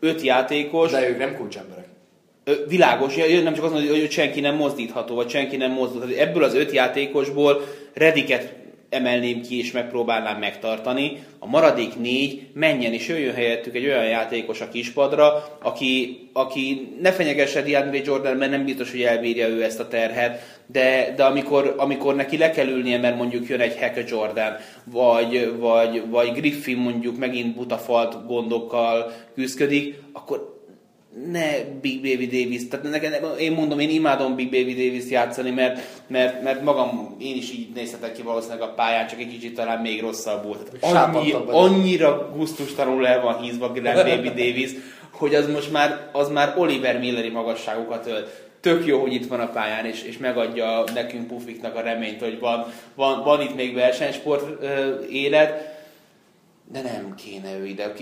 Öt 0.00 0.20
játékos. 0.20 0.90
De 0.90 1.08
ők 1.08 1.18
nem 1.18 1.36
kulcsemberek. 1.36 1.86
Világos, 2.68 3.14
nem 3.42 3.54
csak 3.54 3.64
az, 3.64 3.70
hogy 3.72 4.10
senki 4.10 4.40
nem 4.40 4.56
mozdítható, 4.56 5.14
vagy 5.14 5.28
senki 5.28 5.56
nem 5.56 5.70
mozdítható. 5.70 6.12
Ebből 6.14 6.44
az 6.44 6.54
öt 6.54 6.72
játékosból 6.72 7.62
Rediket 7.94 8.60
emelném 8.92 9.40
ki 9.40 9.58
és 9.58 9.72
megpróbálnám 9.72 10.38
megtartani. 10.38 11.24
A 11.38 11.46
maradék 11.46 11.98
négy 11.98 12.42
menjen 12.52 12.92
és 12.92 13.08
jöjjön 13.08 13.34
helyettük 13.34 13.74
egy 13.74 13.84
olyan 13.84 14.04
játékos 14.04 14.60
a 14.60 14.68
kispadra, 14.68 15.58
aki, 15.62 16.18
aki 16.32 16.96
ne 17.00 17.12
fenyegesse 17.12 17.62
DeAndre 17.62 18.00
Jordan, 18.04 18.36
mert 18.36 18.50
nem 18.50 18.64
biztos, 18.64 18.90
hogy 18.90 19.02
elbírja 19.02 19.48
ő 19.48 19.62
ezt 19.62 19.80
a 19.80 19.88
terhet, 19.88 20.60
de, 20.66 21.12
de 21.16 21.24
amikor, 21.24 21.74
amikor 21.76 22.14
neki 22.14 22.38
le 22.38 22.50
kell 22.50 22.66
ülnie, 22.66 22.98
mert 22.98 23.16
mondjuk 23.16 23.48
jön 23.48 23.60
egy 23.60 23.78
Hacker 23.78 24.04
Jordan, 24.08 24.56
vagy, 24.84 25.52
vagy, 25.58 26.02
vagy 26.10 26.32
Griffin 26.32 26.76
mondjuk 26.76 27.18
megint 27.18 27.54
butafalt 27.54 28.26
gondokkal 28.26 29.12
küzdik, 29.34 29.98
akkor 30.12 30.61
ne 31.30 31.64
Big 31.80 32.02
Baby 32.02 32.26
Davis, 32.26 32.68
tehát 32.68 32.90
nekem, 32.90 33.12
én 33.38 33.52
mondom, 33.52 33.78
én 33.78 33.90
imádom 33.90 34.34
Big 34.34 34.50
Baby 34.50 34.74
Davis 34.74 35.10
játszani, 35.10 35.50
mert, 35.50 35.80
mert, 36.06 36.42
mert 36.42 36.62
magam, 36.62 37.16
én 37.20 37.36
is 37.36 37.50
így 37.50 37.68
nézhetek 37.74 38.12
ki 38.12 38.22
valószínűleg 38.22 38.62
a 38.62 38.72
pályán, 38.72 39.06
csak 39.06 39.20
egy 39.20 39.28
kicsit 39.28 39.54
talán 39.54 39.80
még 39.80 40.00
rosszabbul. 40.00 40.56
Tehát 40.80 41.14
annyi, 41.14 41.34
annyira 41.46 42.30
gusztustalanul 42.36 43.06
el 43.06 43.22
van 43.22 43.40
hízva 43.40 43.72
Glenn 43.72 44.06
Baby 44.08 44.28
Davis, 44.28 44.70
hogy 45.10 45.34
az 45.34 45.48
most 45.48 45.72
már, 45.72 46.08
az 46.12 46.28
már 46.28 46.54
Oliver 46.56 46.98
Milleri 46.98 47.28
magasságokat 47.28 48.06
ölt. 48.06 48.50
Tök 48.60 48.86
jó, 48.86 49.00
hogy 49.00 49.12
itt 49.12 49.28
van 49.28 49.40
a 49.40 49.50
pályán, 49.50 49.84
és, 49.84 50.02
és 50.02 50.18
megadja 50.18 50.84
nekünk 50.94 51.26
Pufiknak 51.26 51.76
a 51.76 51.80
reményt, 51.80 52.20
hogy 52.20 52.38
van, 52.38 52.66
van, 52.94 53.22
van 53.24 53.40
itt 53.40 53.54
még 53.54 53.74
versenysport 53.74 54.64
élet, 55.10 55.71
de 56.72 56.82
nem 56.82 57.14
kéne 57.14 57.58
ő 57.58 57.66
ide, 57.66 57.92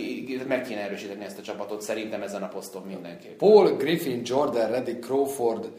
meg 0.48 0.62
kéne 0.62 0.80
erősíteni 0.80 1.24
ezt 1.24 1.38
a 1.38 1.42
csapatot, 1.42 1.82
szerintem 1.82 2.22
ezen 2.22 2.42
a 2.42 2.48
poszton 2.48 2.82
mindenképp. 2.82 3.38
Paul 3.38 3.76
Griffin, 3.76 4.22
Jordan 4.24 4.70
Reddick, 4.70 5.04
Crawford, 5.04 5.70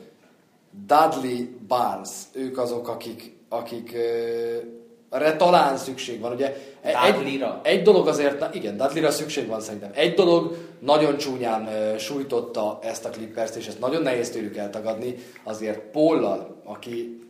Dudley, 0.85 1.45
Barnes, 1.67 2.09
ők 2.33 2.57
azok, 2.57 2.87
akik, 2.87 3.35
akik 3.49 3.95
erre 5.09 5.35
talán 5.35 5.77
szükség 5.77 6.19
van. 6.19 6.33
Ugye 6.33 6.55
egy, 6.81 7.43
egy 7.61 7.81
dolog 7.81 8.07
azért, 8.07 8.39
na 8.39 8.49
igen, 8.53 8.77
Dudleyra 8.77 9.11
szükség 9.11 9.47
van 9.47 9.61
szerintem. 9.61 9.91
Egy 9.93 10.13
dolog 10.13 10.57
nagyon 10.79 11.17
csúnyán 11.17 11.61
uh, 11.61 11.97
sújtotta 11.97 12.79
ezt 12.81 13.05
a 13.05 13.09
Clippers-t, 13.09 13.55
és 13.55 13.67
ezt 13.67 13.79
nagyon 13.79 14.01
nehéz 14.01 14.29
tőlük 14.29 14.57
eltagadni, 14.57 15.15
azért 15.43 15.79
Pollal, 15.79 16.61
aki 16.63 17.21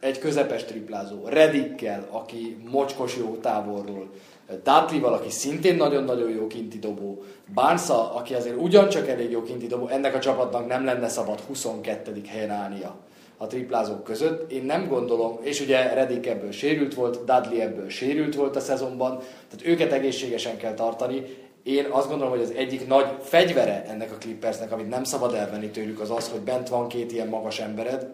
egy 0.00 0.18
közepes 0.18 0.64
triplázó, 0.64 1.26
Redikkel, 1.26 2.06
aki 2.10 2.56
mocskos 2.70 3.16
jó 3.16 3.36
távolról, 3.36 4.10
Dudley 4.54 5.00
valaki 5.00 5.30
szintén 5.30 5.76
nagyon-nagyon 5.76 6.30
jó 6.30 6.46
kinti 6.46 6.78
dobó, 6.78 7.22
Barnsa, 7.54 8.14
aki 8.14 8.34
azért 8.34 8.56
ugyancsak 8.56 9.08
elég 9.08 9.30
jó 9.30 9.42
kinti 9.42 9.66
dobó, 9.66 9.88
ennek 9.88 10.14
a 10.14 10.18
csapatnak 10.18 10.66
nem 10.66 10.84
lenne 10.84 11.08
szabad 11.08 11.40
22. 11.40 12.22
helyen 12.26 12.50
állnia 12.50 12.96
a 13.36 13.46
triplázók 13.46 14.04
között. 14.04 14.50
Én 14.52 14.64
nem 14.64 14.88
gondolom, 14.88 15.38
és 15.40 15.60
ugye 15.60 15.94
Redick 15.94 16.26
ebből 16.26 16.50
sérült 16.50 16.94
volt, 16.94 17.24
Dudley 17.24 17.60
ebből 17.60 17.88
sérült 17.88 18.34
volt 18.34 18.56
a 18.56 18.60
szezonban, 18.60 19.18
tehát 19.18 19.66
őket 19.66 19.92
egészségesen 19.92 20.56
kell 20.56 20.74
tartani. 20.74 21.22
Én 21.62 21.86
azt 21.90 22.08
gondolom, 22.08 22.32
hogy 22.32 22.42
az 22.42 22.52
egyik 22.56 22.86
nagy 22.86 23.06
fegyvere 23.20 23.84
ennek 23.88 24.12
a 24.12 24.16
Clippersnek, 24.16 24.72
amit 24.72 24.88
nem 24.88 25.04
szabad 25.04 25.34
elvenni 25.34 25.70
tőlük, 25.70 26.00
az 26.00 26.10
az, 26.10 26.28
hogy 26.28 26.40
bent 26.40 26.68
van 26.68 26.88
két 26.88 27.12
ilyen 27.12 27.28
magas 27.28 27.58
embered, 27.58 28.10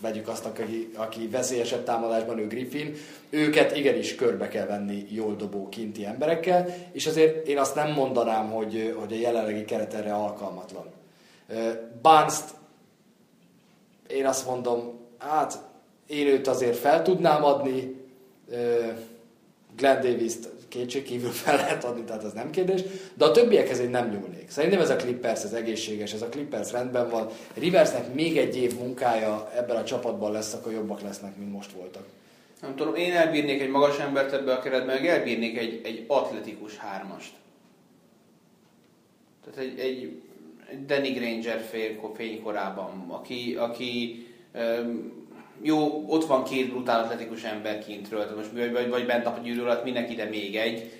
vegyük 0.00 0.28
azt, 0.28 0.44
aki, 0.44 0.90
aki 0.94 1.28
veszélyesebb 1.28 1.84
támadásban, 1.84 2.38
ő 2.38 2.46
Griffin, 2.46 2.94
őket 3.30 3.76
igenis 3.76 4.14
körbe 4.14 4.48
kell 4.48 4.66
venni 4.66 5.06
jól 5.10 5.36
dobó 5.36 5.68
kinti 5.68 6.04
emberekkel, 6.04 6.66
és 6.92 7.06
azért 7.06 7.46
én 7.46 7.58
azt 7.58 7.74
nem 7.74 7.92
mondanám, 7.92 8.50
hogy, 8.50 8.94
hogy 8.98 9.12
a 9.12 9.16
jelenlegi 9.16 9.64
keret 9.64 9.94
erre 9.94 10.14
alkalmatlan. 10.14 10.90
barnes 12.02 12.38
én 14.08 14.26
azt 14.26 14.46
mondom, 14.46 14.98
hát 15.18 15.58
én 16.06 16.26
őt 16.26 16.46
azért 16.46 16.76
fel 16.76 17.02
tudnám 17.02 17.44
adni, 17.44 18.04
Glenn 19.76 20.00
Davis-t 20.00 20.48
kétségkívül 20.76 21.30
fel 21.44 21.56
lehet 21.56 21.84
adni, 21.84 22.04
tehát 22.04 22.24
ez 22.24 22.32
nem 22.32 22.50
kérdés, 22.50 22.80
de 23.14 23.24
a 23.24 23.30
többiekhez 23.30 23.78
én 23.78 23.90
nem 23.90 24.08
nyúlnék. 24.08 24.50
Szerintem 24.50 24.80
ez 24.80 24.90
a 24.90 24.96
Clippers, 24.96 25.42
ez 25.42 25.52
egészséges, 25.52 26.12
ez 26.12 26.22
a 26.22 26.28
Clippers 26.28 26.72
rendben 26.72 27.10
van. 27.10 27.28
Riversnek 27.54 28.14
még 28.14 28.36
egy 28.36 28.56
év 28.56 28.78
munkája 28.78 29.50
ebben 29.56 29.76
a 29.76 29.84
csapatban 29.84 30.32
lesz, 30.32 30.54
akkor 30.54 30.72
jobbak 30.72 31.00
lesznek, 31.00 31.36
mint 31.36 31.52
most 31.52 31.72
voltak. 31.72 32.04
Nem 32.60 32.76
tudom, 32.76 32.94
én 32.94 33.12
elbírnék 33.12 33.60
egy 33.60 33.70
magas 33.70 33.98
embert 33.98 34.32
ebbe 34.32 34.52
a 34.52 34.60
keretbe, 34.60 34.92
meg 34.92 35.06
elbírnék 35.06 35.58
egy, 35.58 35.80
egy 35.84 36.04
atletikus 36.06 36.76
hármast. 36.76 37.32
Tehát 39.44 39.58
egy, 39.58 39.78
egy 39.78 40.22
Danny 40.86 41.12
Granger 41.12 41.60
fél, 41.60 42.12
fénykorában, 42.14 43.04
aki, 43.08 43.54
aki 43.58 44.26
um, 44.54 45.15
jó, 45.62 46.04
ott 46.06 46.26
van 46.26 46.44
két 46.44 46.70
brutál 46.70 47.02
atletikus 47.02 47.42
ember 47.42 47.84
kintről, 47.84 48.32
most 48.36 48.50
vagy, 48.52 48.72
vagy, 48.72 48.88
vagy 48.88 49.06
bent 49.06 49.26
a 49.26 49.38
gyűrű 49.42 49.60
alatt 49.60 49.84
mindenki, 49.84 50.14
de 50.14 50.24
még 50.24 50.56
egy. 50.56 50.92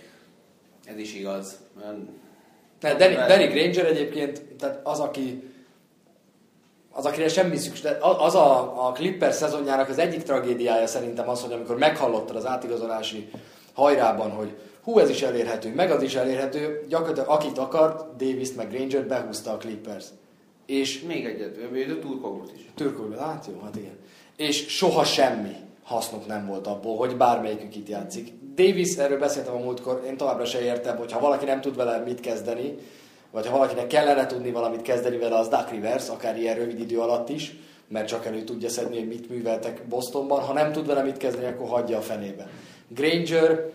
Ez 0.85 0.99
is 0.99 1.15
igaz. 1.15 1.59
Tehát 2.79 2.99
Danny, 2.99 3.15
Danny 3.15 3.51
Granger 3.51 3.85
egyébként, 3.85 4.43
tehát 4.43 4.81
az, 4.83 5.01
aki 5.01 5.43
az, 6.91 7.05
akire 7.05 7.29
semmi 7.29 7.57
szükség. 7.57 7.91
Az 8.01 8.35
a, 8.35 8.87
a 8.87 8.93
Clipper 8.93 9.33
szezonjának 9.33 9.89
az 9.89 9.99
egyik 9.99 10.23
tragédiája 10.23 10.87
szerintem 10.87 11.29
az, 11.29 11.43
hogy 11.43 11.53
amikor 11.53 11.77
meghallottad 11.77 12.37
az 12.37 12.47
átigazolási 12.47 13.29
hajrában, 13.73 14.31
hogy 14.31 14.57
hú, 14.83 14.99
ez 14.99 15.11
is 15.11 15.23
elérhető, 15.23 15.75
meg 15.75 15.91
az 15.91 16.03
is 16.03 16.15
elérhető, 16.15 16.85
gyakorlatilag 16.89 17.29
akit 17.29 17.59
akart, 17.59 18.17
Davis 18.17 18.53
meg 18.53 18.71
Granger 18.71 19.07
behúzta 19.07 19.53
a 19.53 19.57
Clippers. 19.57 20.05
És 20.67 21.01
még 21.01 21.25
egyet, 21.25 21.57
a 21.91 21.99
Turkoglut 22.01 22.53
is. 22.55 22.61
Turkoglut, 22.75 23.19
hát 23.19 23.47
jó, 23.53 23.61
hát 23.65 23.77
igen 23.77 23.99
és 24.37 24.67
soha 24.69 25.05
semmi 25.05 25.57
hasznuk 25.83 26.27
nem 26.27 26.47
volt 26.47 26.67
abból, 26.67 26.97
hogy 26.97 27.17
bármelyikük 27.17 27.77
itt 27.77 27.89
játszik. 27.89 28.33
Davis, 28.55 28.97
erről 28.97 29.19
beszéltem 29.19 29.55
a 29.55 29.59
múltkor, 29.59 30.03
én 30.07 30.17
továbbra 30.17 30.45
se 30.45 30.61
értem, 30.61 30.97
hogy 30.97 31.13
ha 31.13 31.21
valaki 31.21 31.45
nem 31.45 31.61
tud 31.61 31.77
vele 31.77 31.99
mit 31.99 32.21
kezdeni, 32.21 32.75
vagy 33.31 33.47
ha 33.47 33.57
valakinek 33.57 33.87
kellene 33.87 34.27
tudni 34.27 34.51
valamit 34.51 34.83
kezdeni 34.83 35.17
vele, 35.17 35.37
az 35.37 35.49
Duck 35.49 35.71
Rivers, 35.71 36.09
akár 36.09 36.39
ilyen 36.39 36.57
rövid 36.57 36.81
idő 36.81 36.99
alatt 36.99 37.29
is, 37.29 37.57
mert 37.89 38.09
csak 38.09 38.27
elő 38.27 38.43
tudja 38.43 38.69
szedni, 38.69 38.99
hogy 38.99 39.09
mit 39.09 39.31
műveltek 39.31 39.83
Bostonban. 39.89 40.41
Ha 40.41 40.53
nem 40.53 40.73
tud 40.73 40.87
vele 40.87 41.03
mit 41.03 41.17
kezdeni, 41.17 41.47
akkor 41.47 41.69
hagyja 41.69 41.99
a 41.99 42.01
fenébe. 42.01 42.49
Granger, 42.89 43.71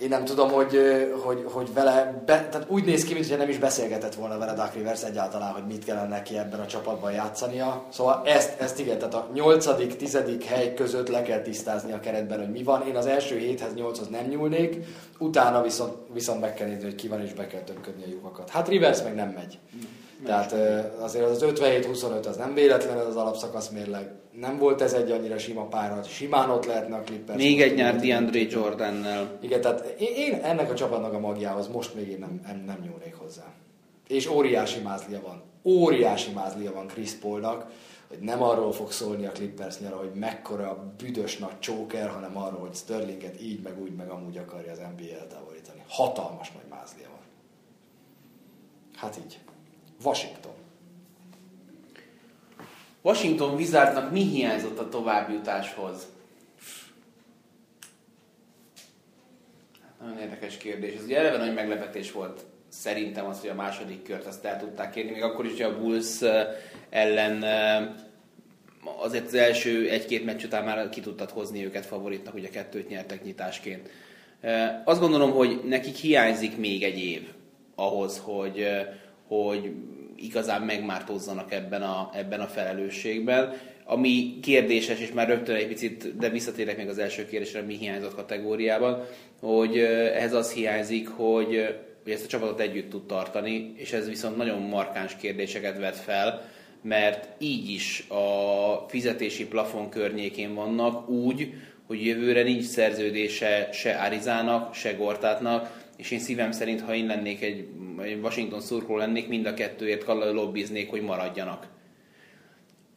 én 0.00 0.08
nem 0.08 0.24
tudom, 0.24 0.50
hogy, 0.50 0.78
hogy, 1.22 1.44
hogy 1.52 1.74
vele, 1.74 2.22
be, 2.26 2.48
tehát 2.50 2.66
úgy 2.68 2.84
néz 2.84 3.04
ki, 3.04 3.14
mintha 3.14 3.36
nem 3.36 3.48
is 3.48 3.58
beszélgetett 3.58 4.14
volna 4.14 4.38
vele 4.38 4.54
Duck 4.54 4.74
Rivers 4.74 5.02
egyáltalán, 5.02 5.52
hogy 5.52 5.66
mit 5.66 5.84
kellene 5.84 6.08
neki 6.08 6.38
ebben 6.38 6.60
a 6.60 6.66
csapatban 6.66 7.12
játszania. 7.12 7.84
Szóval 7.88 8.22
ezt, 8.24 8.60
ezt 8.60 8.78
igen, 8.78 8.98
tehát 8.98 9.14
a 9.14 9.28
nyolcadik, 9.32 9.96
tizedik 9.96 10.44
hely 10.44 10.74
között 10.74 11.08
le 11.08 11.22
kell 11.22 11.40
tisztázni 11.40 11.92
a 11.92 12.00
keretben, 12.00 12.38
hogy 12.38 12.50
mi 12.50 12.62
van. 12.62 12.86
Én 12.86 12.96
az 12.96 13.06
első 13.06 13.38
héthez, 13.38 13.74
nyolchoz 13.74 14.08
nem 14.08 14.26
nyúlnék, 14.26 14.76
utána 15.18 15.62
viszont, 15.62 15.92
viszont 16.12 16.40
meg 16.40 16.54
kell 16.54 16.66
nézni, 16.66 16.84
hogy 16.84 16.94
ki 16.94 17.08
van, 17.08 17.20
és 17.20 17.32
be 17.32 17.46
kell 17.46 17.62
tömködni 17.62 18.02
a 18.02 18.08
lyukakat. 18.10 18.50
Hát 18.50 18.68
Rivers 18.68 19.02
meg 19.02 19.14
nem 19.14 19.28
megy. 19.28 19.58
Tehát 20.24 20.52
azért 21.00 21.24
az 21.24 21.44
57-25 21.46 22.26
az 22.26 22.36
nem 22.36 22.54
véletlen 22.54 22.98
az 22.98 23.16
alapszakasz 23.16 23.68
mérleg. 23.68 24.10
Nem 24.32 24.58
volt 24.58 24.80
ez 24.80 24.92
egy 24.92 25.10
annyira 25.10 25.38
sima 25.38 25.66
párat, 25.66 26.08
simán 26.08 26.50
ott 26.50 26.66
lehetne 26.66 26.96
a 26.96 27.02
Clippers. 27.02 27.42
Még 27.42 27.62
egy 27.62 27.74
nyár 27.74 27.96
DeAndre 27.96 28.40
Jordannel. 28.50 29.38
Igen, 29.40 29.60
tehát 29.60 29.94
én 29.98 30.34
ennek 30.34 30.70
a 30.70 30.74
csapatnak 30.74 31.12
a 31.12 31.18
magjához 31.18 31.68
most 31.68 31.94
még 31.94 32.08
én 32.08 32.18
nem, 32.18 32.40
nem, 32.46 32.62
nem 32.66 32.78
nyúlnék 32.82 33.14
hozzá. 33.14 33.44
És 34.08 34.28
óriási 34.28 34.80
mázlia 34.80 35.20
van. 35.20 35.42
Óriási 35.64 36.32
mázlia 36.32 36.72
van 36.72 36.86
Chris 36.86 37.12
Paulnak, 37.12 37.66
hogy 38.08 38.18
nem 38.18 38.42
arról 38.42 38.72
fog 38.72 38.92
szólni 38.92 39.26
a 39.26 39.30
Clippers 39.30 39.78
nyara, 39.78 39.96
hogy 39.96 40.12
mekkora 40.14 40.94
büdös 40.96 41.38
nagy 41.38 41.58
csóker, 41.58 42.08
hanem 42.08 42.36
arról, 42.36 42.60
hogy 42.60 42.74
Sterlinget 42.74 43.40
így, 43.40 43.62
meg 43.62 43.80
úgy, 43.80 43.92
meg 43.92 44.08
amúgy 44.08 44.36
akarja 44.36 44.72
az 44.72 44.78
NBA 44.78 45.18
eltávolítani. 45.20 45.82
Hatalmas 45.88 46.52
nagy 46.52 46.78
mázlia 46.78 47.06
van. 47.08 47.20
Hát 48.94 49.18
így. 49.24 49.40
Washington. 50.04 50.52
Washington 53.02 53.54
Wizardnak 53.54 54.10
mi 54.10 54.22
hiányzott 54.22 54.78
a 54.78 54.88
továbbjutáshoz? 54.88 56.06
Hát 59.82 60.00
nagyon 60.00 60.18
érdekes 60.18 60.56
kérdés. 60.56 60.94
Ez 60.94 61.04
ugye 61.04 61.18
eleve 61.18 61.36
nagy 61.36 61.54
meglepetés 61.54 62.12
volt 62.12 62.44
szerintem 62.68 63.26
az, 63.26 63.40
hogy 63.40 63.48
a 63.48 63.54
második 63.54 64.02
kört 64.02 64.26
azt 64.26 64.44
el 64.44 64.58
tudták 64.58 64.90
kérni, 64.90 65.10
még 65.10 65.22
akkor 65.22 65.44
is, 65.44 65.50
hogy 65.50 65.62
a 65.62 65.78
Bulls 65.78 66.20
ellen 66.90 67.44
azért 68.98 69.26
az 69.26 69.34
első 69.34 69.88
egy-két 69.88 70.24
meccs 70.24 70.44
után 70.44 70.64
már 70.64 70.88
ki 70.88 71.00
tudtad 71.00 71.30
hozni 71.30 71.64
őket 71.64 71.86
favoritnak, 71.86 72.34
ugye 72.34 72.48
kettőt 72.48 72.88
nyertek 72.88 73.24
nyitásként. 73.24 73.88
Azt 74.84 75.00
gondolom, 75.00 75.30
hogy 75.30 75.60
nekik 75.64 75.96
hiányzik 75.96 76.56
még 76.56 76.82
egy 76.82 76.98
év 76.98 77.28
ahhoz, 77.74 78.20
hogy, 78.24 78.66
hogy 79.30 79.70
igazán 80.16 80.62
megmártózzanak 80.62 81.52
ebben 81.52 81.82
a, 81.82 82.10
ebben 82.14 82.40
a 82.40 82.46
felelősségben. 82.46 83.52
Ami 83.84 84.38
kérdéses, 84.42 85.00
és 85.00 85.12
már 85.12 85.28
rögtön 85.28 85.54
egy 85.54 85.66
picit, 85.66 86.16
de 86.16 86.28
visszatérek 86.28 86.76
még 86.76 86.88
az 86.88 86.98
első 86.98 87.26
kérdésre, 87.26 87.60
mi 87.60 87.76
hiányzott 87.76 88.14
kategóriában, 88.14 89.04
hogy 89.40 89.78
ehhez 89.78 90.32
az 90.32 90.52
hiányzik, 90.52 91.08
hogy, 91.08 91.76
hogy 92.02 92.12
ezt 92.12 92.24
a 92.24 92.28
csapatot 92.28 92.60
együtt 92.60 92.90
tud 92.90 93.06
tartani, 93.06 93.72
és 93.76 93.92
ez 93.92 94.08
viszont 94.08 94.36
nagyon 94.36 94.62
markáns 94.62 95.16
kérdéseket 95.16 95.78
vet 95.78 95.96
fel, 95.96 96.42
mert 96.82 97.28
így 97.38 97.70
is 97.70 98.04
a 98.08 98.86
fizetési 98.88 99.46
plafon 99.46 99.88
környékén 99.88 100.54
vannak 100.54 101.08
úgy, 101.08 101.54
hogy 101.86 102.06
jövőre 102.06 102.42
nincs 102.42 102.64
szerződése 102.64 103.68
se 103.72 103.90
Arizának, 103.90 104.74
se 104.74 104.92
Gortátnak, 104.92 105.79
és 106.00 106.10
én 106.10 106.18
szívem 106.18 106.52
szerint, 106.52 106.80
ha 106.80 106.94
én 106.94 107.06
lennék 107.06 107.42
egy, 107.42 107.68
egy 108.02 108.18
Washington 108.22 108.60
szurkoló 108.60 108.98
lennék, 108.98 109.28
mind 109.28 109.46
a 109.46 109.54
kettőért 109.54 110.06
lobbiznék, 110.06 110.90
hogy 110.90 111.02
maradjanak. 111.02 111.66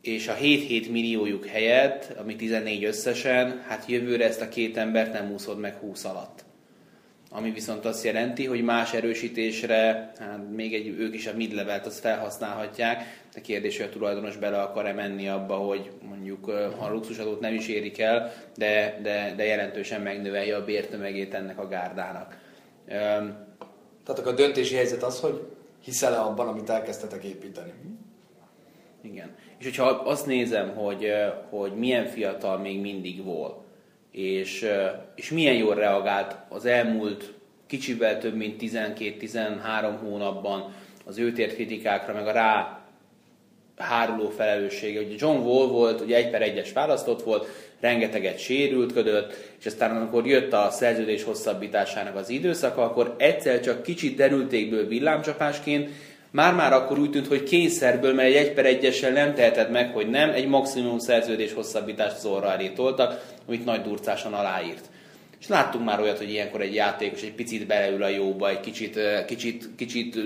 És 0.02 0.28
a 0.28 0.36
7-7 0.36 0.92
milliójuk 0.92 1.46
helyett, 1.46 2.14
ami 2.18 2.36
14 2.36 2.84
összesen, 2.84 3.64
hát 3.68 3.86
jövőre 3.88 4.26
ezt 4.26 4.42
a 4.42 4.50
két 4.50 4.78
embert 4.78 5.14
nem 5.14 5.32
úszod 5.32 5.60
meg 5.60 5.74
20 5.74 6.06
alatt. 6.06 6.44
Ami 7.30 7.52
viszont 7.52 7.86
azt 7.86 8.04
jelenti, 8.04 8.46
hogy 8.46 8.62
más 8.62 8.94
erősítésre, 8.94 10.12
hát 10.20 10.50
még 10.56 10.74
egy, 10.74 10.88
ők 10.88 11.16
is 11.16 11.28
a 11.28 11.36
mid-levelt 11.36 11.86
azt 11.86 12.00
felhasználhatják, 12.00 13.22
de 13.34 13.42
kérdés, 13.42 13.78
hogy 13.78 13.86
a 13.86 13.90
tulajdonos 13.90 14.38
bele 14.38 14.62
akar-e 14.62 14.94
menni 14.94 15.28
abba, 15.28 15.56
hogy 15.56 15.92
mondjuk 16.10 16.46
ha 16.46 16.86
a 16.86 16.92
luxusadót 16.92 17.40
nem 17.40 17.54
is 17.54 17.68
érik 17.68 18.00
el, 18.00 18.34
de, 18.56 19.00
de, 19.02 19.34
de 19.36 19.46
jelentősen 19.46 20.02
megnövelje 20.02 20.56
a 20.56 20.66
bértömegét 20.66 21.34
ennek 21.34 21.60
a 21.60 21.68
gárdának. 21.68 22.42
Tehát 22.86 24.20
akkor 24.20 24.32
a 24.32 24.36
döntési 24.36 24.76
helyzet 24.76 25.04
az, 25.04 25.20
hogy 25.20 25.48
hiszel-e 25.84 26.20
abban, 26.20 26.48
amit 26.48 26.70
elkezdtetek 26.70 27.24
építeni? 27.24 27.74
Igen. 29.02 29.36
És 29.58 29.66
hogyha 29.66 29.84
azt 29.86 30.26
nézem, 30.26 30.76
hogy, 30.76 31.12
hogy 31.50 31.74
milyen 31.76 32.06
fiatal 32.06 32.58
még 32.58 32.80
mindig 32.80 33.24
volt, 33.24 33.56
és, 34.12 34.66
és 35.16 35.32
milyen 35.32 35.56
jól 35.56 35.76
reagált 35.76 36.36
az 36.50 36.66
elmúlt 36.66 37.34
kicsivel 37.68 38.18
több 38.18 38.36
mint 38.36 38.62
12-13 38.62 39.96
hónapban 40.02 40.74
az 41.06 41.18
őt 41.18 41.38
ért 41.38 41.54
kritikákra, 41.54 42.14
meg 42.14 42.28
a 42.28 42.32
rá 42.32 42.82
háruló 43.78 44.30
felelőssége. 44.30 45.02
Ugye 45.02 45.16
John 45.18 45.38
Wall 45.38 45.68
volt, 45.68 46.02
ugye 46.02 46.16
egy 46.16 46.30
per 46.30 46.42
egyes 46.42 46.74
választott 46.74 47.24
volt, 47.24 47.48
rengeteget 47.84 48.40
sérültködött, 48.40 49.34
és 49.60 49.66
aztán 49.66 49.96
amikor 49.96 50.28
jött 50.28 50.54
a 50.54 50.70
szerződés 50.72 51.24
hosszabbításának 51.24 52.16
az 52.16 52.30
időszaka, 52.30 52.84
akkor 52.84 53.16
egyszer 53.18 53.60
csak 53.60 53.84
kicsit 53.84 54.16
derültékből 54.16 54.88
villámcsapásként, 54.88 55.90
már-már 56.32 56.74
akkor 56.74 57.00
úgy 57.00 57.10
tűnt, 57.10 57.28
hogy 57.28 57.44
kényszerből, 57.44 58.14
mert 58.14 58.28
egy 58.28 58.36
egy 58.36 58.54
per 58.54 58.66
egyessel 58.66 59.12
nem 59.12 59.34
teheted 59.34 59.72
meg, 59.72 59.94
hogy 59.94 60.10
nem, 60.10 60.30
egy 60.30 60.48
maximum 60.48 61.00
szerződés 61.00 61.54
hosszabbítást 61.54 62.16
az 62.16 62.26
orra 62.26 62.52
elé 62.52 62.68
toltak, 62.68 63.34
amit 63.48 63.66
nagy 63.66 63.82
durcásan 63.82 64.34
aláírt. 64.34 64.90
És 65.40 65.48
láttunk 65.48 65.86
már 65.86 66.00
olyat, 66.00 66.18
hogy 66.18 66.30
ilyenkor 66.30 66.62
egy 66.62 66.74
játékos 66.74 67.22
egy 67.22 67.34
picit 67.34 67.68
beleül 67.68 68.04
a 68.04 68.08
jóba, 68.08 68.50
egy 68.50 68.60
kicsit, 68.60 69.00
kicsit, 69.26 69.70
kicsit 69.76 70.20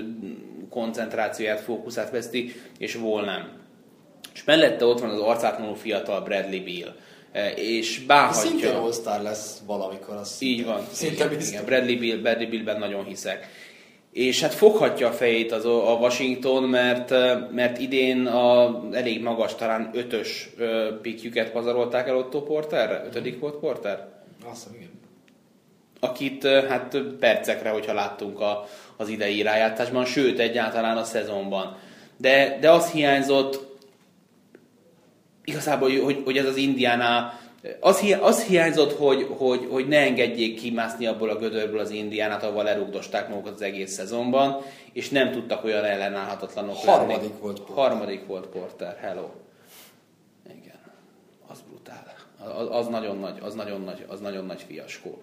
koncentrációját, 0.70 1.60
fókuszát 1.60 2.10
veszti, 2.10 2.54
és 2.78 2.94
vol 2.94 3.24
nem. 3.24 3.48
És 4.34 4.44
mellette 4.44 4.84
ott 4.84 5.00
van 5.00 5.10
az 5.10 5.20
arcátlanul 5.20 5.76
fiatal 5.76 6.20
Bradley 6.20 6.64
Beal. 6.64 6.94
És 7.54 8.00
báhatja... 8.00 8.40
Szintén 8.40 8.74
all 9.04 9.22
lesz 9.22 9.58
valamikor. 9.66 10.16
Az 10.16 10.36
így 10.38 10.64
van. 10.64 10.86
Szinte 10.92 11.24
igen, 11.24 11.40
igen, 11.40 11.64
Bradley, 11.64 11.98
Beal, 11.98 12.18
Bradley 12.18 12.48
Bealben 12.48 12.78
nagyon 12.78 13.04
hiszek. 13.04 13.48
És 14.12 14.40
hát 14.40 14.54
foghatja 14.54 15.08
a 15.08 15.12
fejét 15.12 15.52
az, 15.52 15.64
a 15.64 15.96
Washington, 16.00 16.62
mert, 16.62 17.10
mert 17.52 17.78
idén 17.78 18.26
a 18.26 18.80
elég 18.92 19.22
magas, 19.22 19.54
talán 19.54 19.90
ötös 19.92 20.50
pikjüket 21.02 21.50
pazarolták 21.50 22.08
el 22.08 22.16
Otto 22.16 22.42
Porterre? 22.42 23.02
Ötödik 23.06 23.40
volt 23.40 23.54
Porter? 23.54 24.08
Azt 24.50 24.66
igen. 24.74 24.90
Akit 26.00 26.46
hát 26.46 26.98
percekre, 27.20 27.70
hogyha 27.70 27.92
láttunk 27.92 28.40
a, 28.40 28.66
az 28.96 29.08
idei 29.08 29.42
rájátszásban, 29.42 30.04
sőt 30.04 30.38
egyáltalán 30.38 30.96
a 30.96 31.04
szezonban. 31.04 31.76
De, 32.16 32.58
de 32.60 32.70
az 32.70 32.90
hiányzott, 32.90 33.67
igazából, 35.48 36.00
hogy, 36.00 36.22
hogy 36.24 36.36
ez 36.36 36.46
az 36.46 36.56
Indiana, 36.56 37.32
az, 37.80 37.98
hi, 38.00 38.12
az 38.12 38.42
hiányzott, 38.42 38.96
hogy, 38.96 39.26
hogy, 39.36 39.66
hogy 39.70 39.88
ne 39.88 39.98
engedjék 39.98 40.60
kimászni 40.60 41.06
abból 41.06 41.30
a 41.30 41.36
gödörből 41.36 41.80
az 41.80 41.90
Indiánát, 41.90 42.42
ahol 42.42 42.64
lerugdosták 42.64 43.28
magukat 43.28 43.54
az 43.54 43.62
egész 43.62 43.92
szezonban, 43.92 44.60
és 44.92 45.08
nem 45.08 45.30
tudtak 45.30 45.64
olyan 45.64 45.84
ellenállhatatlanok 45.84 46.76
Harmadik 46.76 47.16
lenni. 47.16 47.32
volt 47.40 47.60
Porter. 47.60 47.76
Harmadik 47.76 48.26
volt 48.26 48.46
Porter, 48.46 48.96
hello. 49.00 49.28
Igen, 50.46 50.80
az 51.48 51.58
brutál. 51.68 52.14
Az, 52.56 52.66
az 52.70 52.86
nagyon 52.86 53.18
nagy, 53.18 53.38
az 53.42 53.54
nagyon 53.54 53.80
nagy, 53.80 54.04
az 54.08 54.20
nagyon 54.20 54.46
nagy 54.46 54.64
fiaskó. 54.68 55.22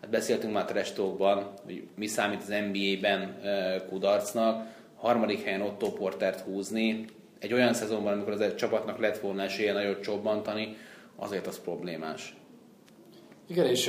Hát 0.00 0.10
beszéltünk 0.10 0.52
már 0.52 0.64
Trestókban, 0.64 1.52
hogy 1.64 1.86
mi 1.96 2.06
számít 2.06 2.40
az 2.42 2.54
NBA-ben 2.72 3.40
kudarcnak, 3.88 4.66
harmadik 4.96 5.44
helyen 5.44 5.60
Otto 5.60 5.92
Portert 5.92 6.40
húzni, 6.40 7.04
egy 7.38 7.52
olyan 7.52 7.74
szezonban, 7.74 8.12
amikor 8.12 8.32
az 8.32 8.40
egy 8.40 8.56
csapatnak 8.56 8.98
lett 8.98 9.18
volna 9.18 9.42
esélye 9.42 9.72
nagyot 9.72 10.02
csobbantani, 10.02 10.76
azért 11.16 11.46
az 11.46 11.60
problémás. 11.60 12.36
Igen, 13.46 13.66
és 13.66 13.84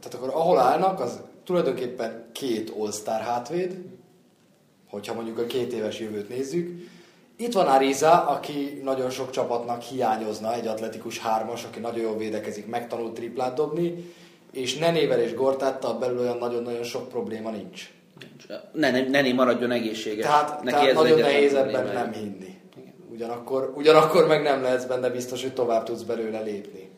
tehát 0.00 0.14
akkor 0.14 0.28
ahol 0.28 0.58
állnak, 0.58 1.00
az 1.00 1.20
tulajdonképpen 1.44 2.28
két 2.32 2.70
all 2.78 3.20
hátvéd, 3.20 3.78
hogyha 4.88 5.14
mondjuk 5.14 5.38
a 5.38 5.46
két 5.46 5.72
éves 5.72 6.00
jövőt 6.00 6.28
nézzük. 6.28 6.90
Itt 7.36 7.52
van 7.52 7.66
Ariza, 7.66 8.26
aki 8.26 8.80
nagyon 8.82 9.10
sok 9.10 9.30
csapatnak 9.30 9.82
hiányozna, 9.82 10.54
egy 10.54 10.66
atletikus 10.66 11.18
hármas, 11.18 11.64
aki 11.64 11.80
nagyon 11.80 12.02
jól 12.02 12.16
védekezik, 12.16 12.66
megtanult 12.66 13.14
triplát 13.14 13.54
dobni, 13.54 14.14
és 14.52 14.78
Nenével 14.78 15.20
és 15.20 15.34
Gortáttal 15.34 15.98
belül 15.98 16.18
olyan 16.18 16.38
nagyon-nagyon 16.38 16.82
sok 16.82 17.08
probléma 17.08 17.50
nincs. 17.50 17.90
Ne, 18.72 18.90
ne, 18.90 19.08
Nené 19.08 19.32
maradjon 19.32 19.70
egészséges. 19.70 20.24
Tehát, 20.24 20.62
Neki 20.62 20.74
tehát 20.74 20.88
ez 20.88 20.94
nagyon 20.94 21.18
nehéz 21.18 21.54
ebben 21.54 21.92
nem 21.92 22.12
hinni. 22.12 22.60
Ugyanakkor, 23.10 23.72
ugyanakkor 23.76 24.26
meg 24.26 24.42
nem 24.42 24.62
lehetsz 24.62 24.84
benne 24.84 25.10
biztos, 25.10 25.42
hogy 25.42 25.52
tovább 25.52 25.84
tudsz 25.84 26.02
belőle 26.02 26.40
lépni. 26.40 26.90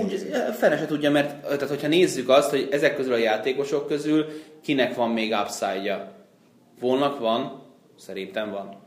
Úgy, 0.00 0.28
fene 0.58 0.76
se 0.76 0.86
tudja, 0.86 1.10
mert 1.10 1.42
tehát, 1.42 1.68
hogyha 1.68 1.88
nézzük 1.88 2.28
azt, 2.28 2.50
hogy 2.50 2.68
ezek 2.70 2.96
közül 2.96 3.12
a 3.12 3.16
játékosok 3.16 3.86
közül 3.86 4.26
kinek 4.62 4.94
van 4.94 5.10
még 5.10 5.34
upside-ja. 5.42 6.12
Volnak 6.80 7.18
van, 7.18 7.62
szerintem 7.96 8.50
van 8.50 8.82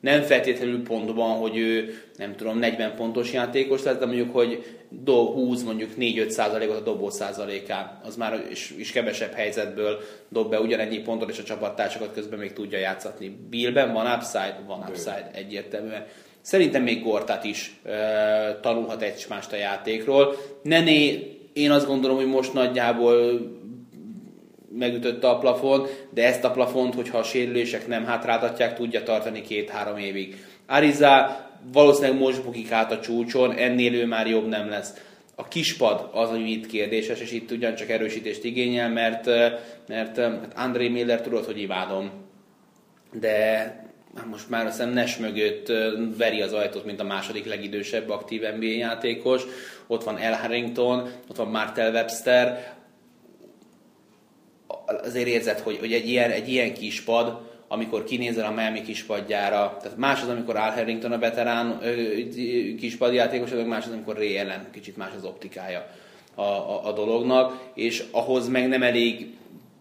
nem 0.00 0.22
feltétlenül 0.22 0.82
pontban, 0.82 1.38
hogy 1.38 1.56
ő 1.56 2.02
nem 2.16 2.36
tudom, 2.36 2.58
40 2.58 2.94
pontos 2.94 3.32
játékos 3.32 3.82
lesz, 3.82 3.96
de 3.96 4.06
mondjuk, 4.06 4.34
hogy 4.34 4.79
do, 4.90 5.12
20 5.12 5.62
mondjuk 5.62 5.90
4-5 5.98 6.28
százalékot 6.28 6.76
a 6.76 6.80
dobó 6.80 7.10
százalékán, 7.10 8.00
az 8.04 8.16
már 8.16 8.46
is, 8.50 8.74
is 8.78 8.92
kevesebb 8.92 9.32
helyzetből 9.32 10.00
dob 10.28 10.50
be 10.50 10.60
ugyanennyi 10.60 10.98
pontot, 10.98 11.30
és 11.30 11.38
a 11.38 11.42
csapattársakat 11.42 12.12
közben 12.14 12.38
még 12.38 12.52
tudja 12.52 12.78
játszatni. 12.78 13.36
Billben 13.50 13.92
van 13.92 14.16
upside? 14.16 14.60
Van 14.66 14.84
upside 14.88 15.30
egyértelműen. 15.32 16.06
Szerintem 16.40 16.82
még 16.82 17.02
Gortát 17.02 17.44
is 17.44 17.80
e, 17.84 18.58
tanulhat 18.62 19.02
egy 19.02 19.26
mást 19.28 19.52
a 19.52 19.56
játékról. 19.56 20.36
Nené, 20.62 21.30
én 21.52 21.70
azt 21.70 21.86
gondolom, 21.86 22.16
hogy 22.16 22.26
most 22.26 22.52
nagyjából 22.52 23.40
megütötte 24.78 25.28
a 25.28 25.38
plafon, 25.38 25.86
de 26.10 26.26
ezt 26.26 26.44
a 26.44 26.50
plafont, 26.50 26.94
hogyha 26.94 27.18
a 27.18 27.22
sérülések 27.22 27.86
nem 27.86 28.04
hátráltatják, 28.04 28.74
tudja 28.74 29.02
tartani 29.02 29.40
két-három 29.40 29.96
évig. 29.96 30.44
Ariza 30.66 31.49
valószínűleg 31.72 32.18
most 32.18 32.44
bukik 32.44 32.72
át 32.72 32.92
a 32.92 33.00
csúcson, 33.00 33.52
ennél 33.52 33.94
ő 33.94 34.06
már 34.06 34.26
jobb 34.26 34.48
nem 34.48 34.68
lesz. 34.68 34.94
A 35.34 35.48
kispad 35.48 36.08
az, 36.12 36.28
ami 36.28 36.50
itt 36.50 36.66
kérdéses, 36.66 37.20
és 37.20 37.32
itt 37.32 37.50
ugyancsak 37.50 37.88
erősítést 37.88 38.44
igényel, 38.44 38.88
mert, 38.88 39.26
mert 39.88 40.18
hát 40.18 40.48
André 40.56 40.88
Miller 40.88 41.20
tudod, 41.20 41.44
hogy 41.44 41.60
imádom, 41.60 42.10
de 43.12 43.58
hát 44.16 44.26
most 44.26 44.50
már 44.50 44.66
azt 44.66 44.92
Nes 44.92 45.16
mögött 45.16 45.72
veri 46.16 46.40
az 46.40 46.52
ajtót, 46.52 46.84
mint 46.84 47.00
a 47.00 47.04
második 47.04 47.46
legidősebb 47.46 48.10
aktív 48.10 48.40
NBA 48.40 48.66
játékos. 48.66 49.42
Ott 49.86 50.04
van 50.04 50.18
El 50.18 50.38
Harrington, 50.38 51.10
ott 51.28 51.36
van 51.36 51.48
Martel 51.48 51.92
Webster, 51.92 52.74
azért 54.86 55.26
érzed, 55.26 55.58
hogy, 55.58 55.78
hogy 55.78 55.92
egy, 55.92 56.08
ilyen, 56.08 56.30
egy 56.30 56.48
ilyen 56.48 56.74
kispad, 56.74 57.49
amikor 57.72 58.04
kinézel 58.04 58.46
a 58.46 58.50
Miami 58.50 58.82
kispadjára, 58.82 59.76
tehát 59.82 59.96
más 59.96 60.22
az, 60.22 60.28
amikor 60.28 60.56
Al 60.56 60.70
Harrington 60.70 61.12
a 61.12 61.18
veterán 61.18 61.80
kispadjátékos, 62.78 63.50
meg 63.50 63.66
más 63.66 63.86
az, 63.86 63.92
amikor 63.92 64.16
Ray 64.16 64.36
ellen, 64.36 64.68
kicsit 64.72 64.96
más 64.96 65.10
az 65.16 65.24
optikája 65.24 65.86
a, 66.34 66.42
a, 66.42 66.86
a 66.86 66.92
dolognak, 66.92 67.70
és 67.74 68.04
ahhoz 68.10 68.48
meg 68.48 68.68
nem 68.68 68.82
elég 68.82 69.26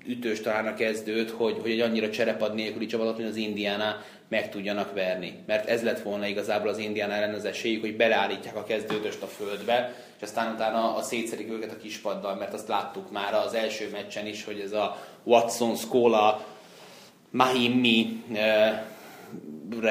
ütős 0.06 0.42
talán 0.42 0.68
a 0.68 0.74
kezdőt, 0.74 1.30
hogy, 1.30 1.58
hogy 1.62 1.72
egy 1.72 1.80
annyira 1.80 2.10
cserepad 2.10 2.54
nélküli 2.54 2.86
csapatot, 2.86 3.18
mint 3.18 3.30
az 3.30 3.36
Indiana 3.36 4.04
meg 4.28 4.50
tudjanak 4.50 4.94
verni. 4.94 5.34
Mert 5.46 5.70
ez 5.70 5.84
lett 5.84 6.02
volna 6.02 6.28
igazából 6.28 6.70
az 6.70 6.78
Indiana 6.78 7.14
ellen 7.14 7.34
az 7.34 7.46
esélyük, 7.46 7.82
hogy 7.82 7.96
beleállítják 7.96 8.56
a 8.56 8.64
kezdőtöst 8.64 9.22
a 9.22 9.28
földbe, 9.28 9.96
és 10.18 10.22
aztán 10.22 10.54
utána 10.54 10.96
a 10.96 11.02
szétszedik 11.02 11.52
őket 11.52 11.72
a 11.72 11.82
kispaddal, 11.82 12.36
mert 12.36 12.54
azt 12.54 12.68
láttuk 12.68 13.12
már 13.12 13.34
az 13.34 13.54
első 13.54 13.90
meccsen 13.92 14.28
is, 14.28 14.44
hogy 14.44 14.60
ez 14.60 14.72
a 14.72 14.98
Watson, 15.24 15.76
Skola, 15.76 16.46
Mahimi 17.32 18.24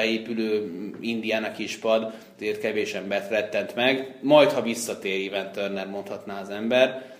épülő 0.03 0.71
Indiana 0.99 1.51
kispad, 1.51 2.13
azért 2.35 2.59
kevés 2.59 2.93
embert 2.93 3.29
rettent 3.29 3.75
meg. 3.75 4.17
Majd, 4.21 4.51
ha 4.51 4.61
visszatér 4.61 5.33
Event 5.33 5.51
Turner, 5.51 5.87
mondhatná 5.87 6.41
az 6.41 6.49
ember. 6.49 7.17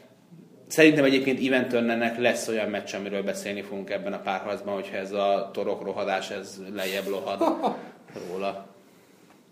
Szerintem 0.68 1.04
egyébként 1.04 1.46
Event 1.46 1.68
Turnernek 1.68 2.18
lesz 2.18 2.48
olyan 2.48 2.70
meccs, 2.70 2.94
amiről 2.94 3.24
beszélni 3.24 3.62
fogunk 3.62 3.90
ebben 3.90 4.14
a 4.14 4.20
párharcban, 4.20 4.74
hogyha 4.74 4.96
ez 4.96 5.12
a 5.12 5.50
torok 5.54 5.84
rohadás, 5.84 6.30
ez 6.30 6.62
lejjebb 6.74 7.08
lohad 7.08 7.44
róla. 8.30 8.68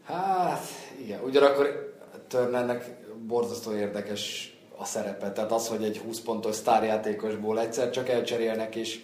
Hát, 0.06 0.64
igen. 1.04 1.20
Ugyanakkor 1.24 1.96
Turnernek 2.28 2.86
borzasztó 3.28 3.76
érdekes 3.76 4.54
a 4.78 4.86
szerepe. 4.86 5.32
Tehát 5.32 5.52
az, 5.52 5.68
hogy 5.68 5.84
egy 5.84 5.98
20 5.98 6.20
pontos 6.20 6.56
sztárjátékosból 6.56 7.60
egyszer 7.60 7.90
csak 7.90 8.10
elcserélnek, 8.10 8.76
és 8.76 9.00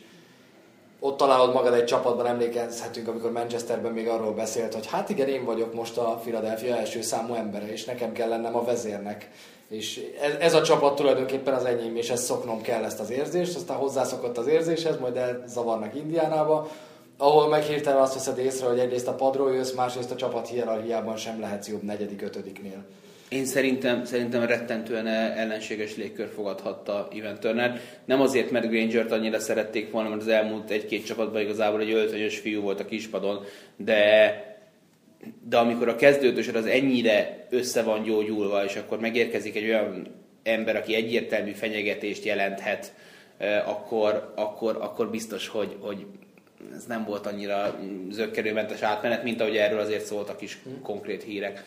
ott 1.05 1.17
találod 1.17 1.53
magad 1.53 1.73
egy 1.73 1.85
csapatban, 1.85 2.25
emlékezhetünk, 2.25 3.07
amikor 3.07 3.31
Manchesterben 3.31 3.91
még 3.91 4.07
arról 4.07 4.33
beszélt, 4.33 4.73
hogy 4.73 4.87
hát 4.87 5.09
igen, 5.09 5.27
én 5.27 5.45
vagyok 5.45 5.73
most 5.73 5.97
a 5.97 6.19
Philadelphia 6.21 6.75
első 6.75 7.01
számú 7.01 7.33
embere, 7.33 7.71
és 7.71 7.85
nekem 7.85 8.11
kell 8.11 8.29
lennem 8.29 8.55
a 8.55 8.63
vezérnek. 8.63 9.29
És 9.69 10.01
ez, 10.21 10.33
ez 10.39 10.53
a 10.53 10.61
csapat 10.61 10.95
tulajdonképpen 10.95 11.53
az 11.53 11.65
enyém, 11.65 11.95
és 11.95 12.09
ezt 12.09 12.23
szoknom 12.23 12.61
kell 12.61 12.83
ezt 12.83 12.99
az 12.99 13.09
érzést, 13.09 13.55
aztán 13.55 13.77
hozzászokott 13.77 14.37
az 14.37 14.47
érzéshez, 14.47 14.99
majd 14.99 15.15
elzavarnak 15.15 15.95
Indiánába, 15.95 16.67
ahol 17.17 17.47
meg 17.47 17.63
hirtelen 17.63 18.01
azt 18.01 18.13
veszed 18.13 18.37
észre, 18.37 18.67
hogy 18.67 18.79
egyrészt 18.79 19.07
a 19.07 19.13
padról 19.13 19.53
jössz, 19.53 19.73
másrészt 19.73 20.11
a 20.11 20.15
csapat 20.15 20.47
hierarchiában 20.47 21.17
sem 21.17 21.39
lehetsz 21.39 21.67
jobb 21.67 21.83
negyedik, 21.83 22.21
ötödiknél. 22.21 22.85
Én 23.33 23.45
szerintem, 23.45 24.05
szerintem 24.05 24.45
rettentően 24.45 25.07
ellenséges 25.07 25.95
légkör 25.95 26.27
fogadhatta 26.35 27.07
Ivan 27.11 27.39
Turner. 27.39 27.79
Nem 28.05 28.21
azért, 28.21 28.51
mert 28.51 28.69
Granger-t 28.69 29.11
annyira 29.11 29.39
szerették 29.39 29.91
volna, 29.91 30.09
mert 30.09 30.21
az 30.21 30.27
elmúlt 30.27 30.69
egy-két 30.69 31.05
csapatban 31.05 31.41
igazából 31.41 31.81
egy 31.81 31.91
öltönyös 31.91 32.39
fiú 32.39 32.61
volt 32.61 32.79
a 32.79 32.85
kispadon, 32.85 33.43
de 33.77 34.51
de 35.49 35.57
amikor 35.57 35.87
a 35.87 35.95
kezdődősor 35.95 36.55
az 36.55 36.65
ennyire 36.65 37.47
össze 37.49 37.83
van 37.83 38.03
gyógyulva, 38.03 38.63
és 38.63 38.75
akkor 38.75 38.99
megérkezik 38.99 39.55
egy 39.55 39.63
olyan 39.63 40.07
ember, 40.43 40.75
aki 40.75 40.95
egyértelmű 40.95 41.51
fenyegetést 41.51 42.23
jelenthet, 42.23 42.93
akkor, 43.65 44.33
akkor, 44.35 44.77
akkor 44.81 45.09
biztos, 45.09 45.47
hogy, 45.47 45.75
hogy 45.79 46.05
ez 46.75 46.85
nem 46.85 47.05
volt 47.05 47.25
annyira 47.25 47.79
zöggerőmentes 48.09 48.81
átmenet, 48.81 49.23
mint 49.23 49.41
ahogy 49.41 49.57
erről 49.57 49.79
azért 49.79 50.05
szóltak 50.05 50.41
is 50.41 50.59
konkrét 50.81 51.23
hírek. 51.23 51.63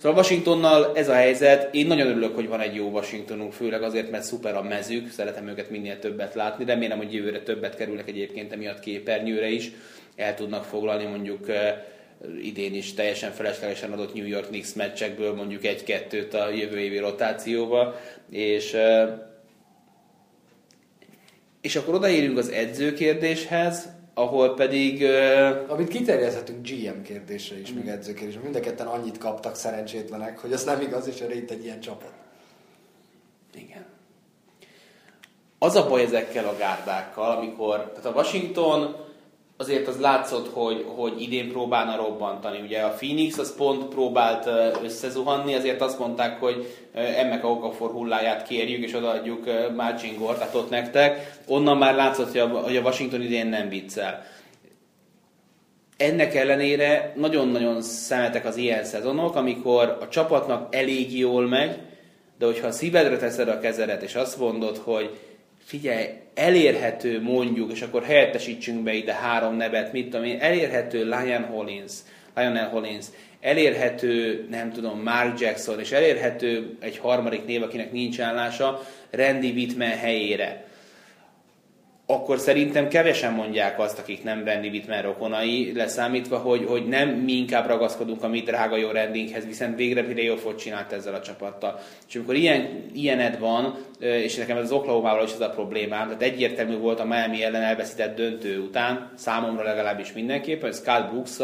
Szóval 0.00 0.18
Washingtonnal 0.18 0.92
ez 0.94 1.08
a 1.08 1.14
helyzet. 1.14 1.74
Én 1.74 1.86
nagyon 1.86 2.06
örülök, 2.06 2.34
hogy 2.34 2.48
van 2.48 2.60
egy 2.60 2.74
jó 2.74 2.88
Washingtonunk, 2.88 3.52
főleg 3.52 3.82
azért, 3.82 4.10
mert 4.10 4.24
szuper 4.24 4.56
a 4.56 4.62
mezük, 4.62 5.10
szeretem 5.10 5.48
őket 5.48 5.70
minél 5.70 5.98
többet 5.98 6.34
látni. 6.34 6.64
Remélem, 6.64 6.98
hogy 6.98 7.14
jövőre 7.14 7.40
többet 7.42 7.76
kerülnek 7.76 8.08
egyébként 8.08 8.52
emiatt 8.52 8.80
képernyőre 8.80 9.48
is. 9.48 9.70
El 10.16 10.34
tudnak 10.34 10.64
foglalni 10.64 11.04
mondjuk 11.04 11.46
idén 12.42 12.74
is 12.74 12.94
teljesen 12.94 13.32
feleslegesen 13.32 13.92
adott 13.92 14.14
New 14.14 14.26
York 14.26 14.46
Knicks 14.46 14.74
meccsekből 14.74 15.34
mondjuk 15.34 15.64
egy-kettőt 15.64 16.34
a 16.34 16.50
jövő 16.50 16.78
évi 16.78 16.98
rotációba, 16.98 18.00
és 18.30 18.76
és 21.60 21.76
akkor 21.76 21.94
odaérünk 21.94 22.38
az 22.38 22.48
edzőkérdéshez, 22.48 23.88
ahol 24.20 24.54
pedig... 24.54 25.02
Uh... 25.02 25.72
Amit 25.72 25.88
kiterjeszthetünk 25.88 26.68
GM 26.68 27.02
kérdésre 27.02 27.60
is, 27.60 27.72
mm. 27.72 27.76
meg 27.76 27.88
edzőkérdésre. 27.88 28.40
Mind 28.40 28.54
a 28.54 28.60
ketten 28.60 28.86
annyit 28.86 29.18
kaptak 29.18 29.54
szerencsétlenek, 29.54 30.38
hogy 30.38 30.52
ez 30.52 30.64
nem 30.64 30.80
igaz, 30.80 31.06
és 31.06 31.20
erre 31.20 31.34
itt 31.34 31.50
egy 31.50 31.64
ilyen 31.64 31.80
csapat. 31.80 32.12
Igen. 33.54 33.86
Az 35.58 35.74
a 35.76 35.88
baj 35.88 36.02
ezekkel 36.02 36.48
a 36.48 36.56
gárdákkal, 36.58 37.36
amikor, 37.36 37.76
tehát 37.76 38.04
a 38.04 38.18
Washington 38.18 38.96
azért 39.56 39.88
az 39.88 40.00
látszott, 40.00 40.52
hogy, 40.52 40.84
hogy 40.96 41.22
idén 41.22 41.50
próbálna 41.52 41.96
robbantani. 41.96 42.60
Ugye 42.60 42.80
a 42.80 42.88
Phoenix 42.88 43.38
az 43.38 43.54
pont 43.56 43.84
próbált 43.84 44.46
összezuhanni, 44.82 45.54
ezért 45.54 45.80
azt 45.80 45.98
mondták, 45.98 46.40
hogy 46.40 46.79
a 46.94 47.46
Okafor 47.46 47.90
hulláját 47.90 48.46
kérjük, 48.46 48.84
és 48.84 48.94
odaadjuk 48.94 49.44
Marcin 49.76 50.16
Gortatot 50.18 50.70
nektek. 50.70 51.38
Onnan 51.46 51.76
már 51.76 51.94
látszott, 51.94 52.38
hogy 52.38 52.76
a 52.76 52.80
Washington 52.80 53.22
idén 53.22 53.46
nem 53.46 53.68
viccel. 53.68 54.26
Ennek 55.96 56.34
ellenére 56.34 57.12
nagyon-nagyon 57.16 57.82
szemetek 57.82 58.44
az 58.44 58.56
ilyen 58.56 58.84
szezonok, 58.84 59.36
amikor 59.36 59.98
a 60.00 60.08
csapatnak 60.08 60.74
elég 60.74 61.18
jól 61.18 61.48
megy, 61.48 61.78
de 62.38 62.46
hogyha 62.46 62.66
a 62.66 62.72
szívedre 62.72 63.16
teszed 63.16 63.48
a 63.48 63.60
kezedet, 63.60 64.02
és 64.02 64.14
azt 64.14 64.38
mondod, 64.38 64.76
hogy 64.76 65.18
figyelj, 65.64 66.06
elérhető 66.34 67.22
mondjuk, 67.22 67.72
és 67.72 67.82
akkor 67.82 68.02
helyettesítsünk 68.02 68.82
be 68.82 68.92
ide 68.92 69.14
három 69.14 69.54
nevet, 69.54 69.92
mit 69.92 70.10
tudom 70.10 70.24
én, 70.24 70.40
elérhető 70.40 71.04
Lion 71.04 71.44
Hollins, 71.44 71.92
Lionel 72.34 72.68
Hollins, 72.68 73.06
elérhető, 73.40 74.46
nem 74.50 74.72
tudom, 74.72 75.02
Mark 75.02 75.40
Jackson, 75.40 75.80
és 75.80 75.92
elérhető 75.92 76.76
egy 76.80 76.98
harmadik 76.98 77.46
név, 77.46 77.62
akinek 77.62 77.92
nincs 77.92 78.20
állása, 78.20 78.82
Randy 79.10 79.50
Whitman 79.50 79.88
helyére 79.88 80.68
akkor 82.10 82.38
szerintem 82.38 82.88
kevesen 82.88 83.32
mondják 83.32 83.78
azt, 83.78 83.98
akik 83.98 84.22
nem 84.22 84.44
Randy 84.44 84.68
Whitman 84.68 85.02
rokonai, 85.02 85.72
leszámítva, 85.74 86.38
hogy, 86.38 86.64
hogy 86.68 86.86
nem 86.86 87.08
mi 87.08 87.32
inkább 87.32 87.66
ragaszkodunk 87.66 88.22
a 88.22 88.28
mi 88.28 88.40
drága 88.40 88.76
jó 88.76 88.90
rendinghez, 88.90 89.46
viszont 89.46 89.76
végre 89.76 90.02
playoffot 90.02 90.58
csinált 90.58 90.92
ezzel 90.92 91.14
a 91.14 91.20
csapattal. 91.20 91.80
És 92.08 92.14
amikor 92.14 92.34
ilyen, 92.34 92.84
ilyened 92.94 93.38
van, 93.38 93.78
és 94.00 94.36
nekem 94.36 94.56
ez 94.56 94.62
az 94.62 94.72
oklahoma 94.72 95.22
is 95.22 95.32
ez 95.32 95.40
a 95.40 95.50
problémám, 95.50 96.06
tehát 96.06 96.22
egyértelmű 96.22 96.76
volt 96.76 97.00
a 97.00 97.04
Miami 97.04 97.44
ellen 97.44 97.62
elveszített 97.62 98.16
döntő 98.16 98.58
után, 98.58 99.10
számomra 99.16 99.62
legalábbis 99.62 100.12
mindenképpen, 100.12 100.72
Scott 100.72 101.10
brooks 101.10 101.36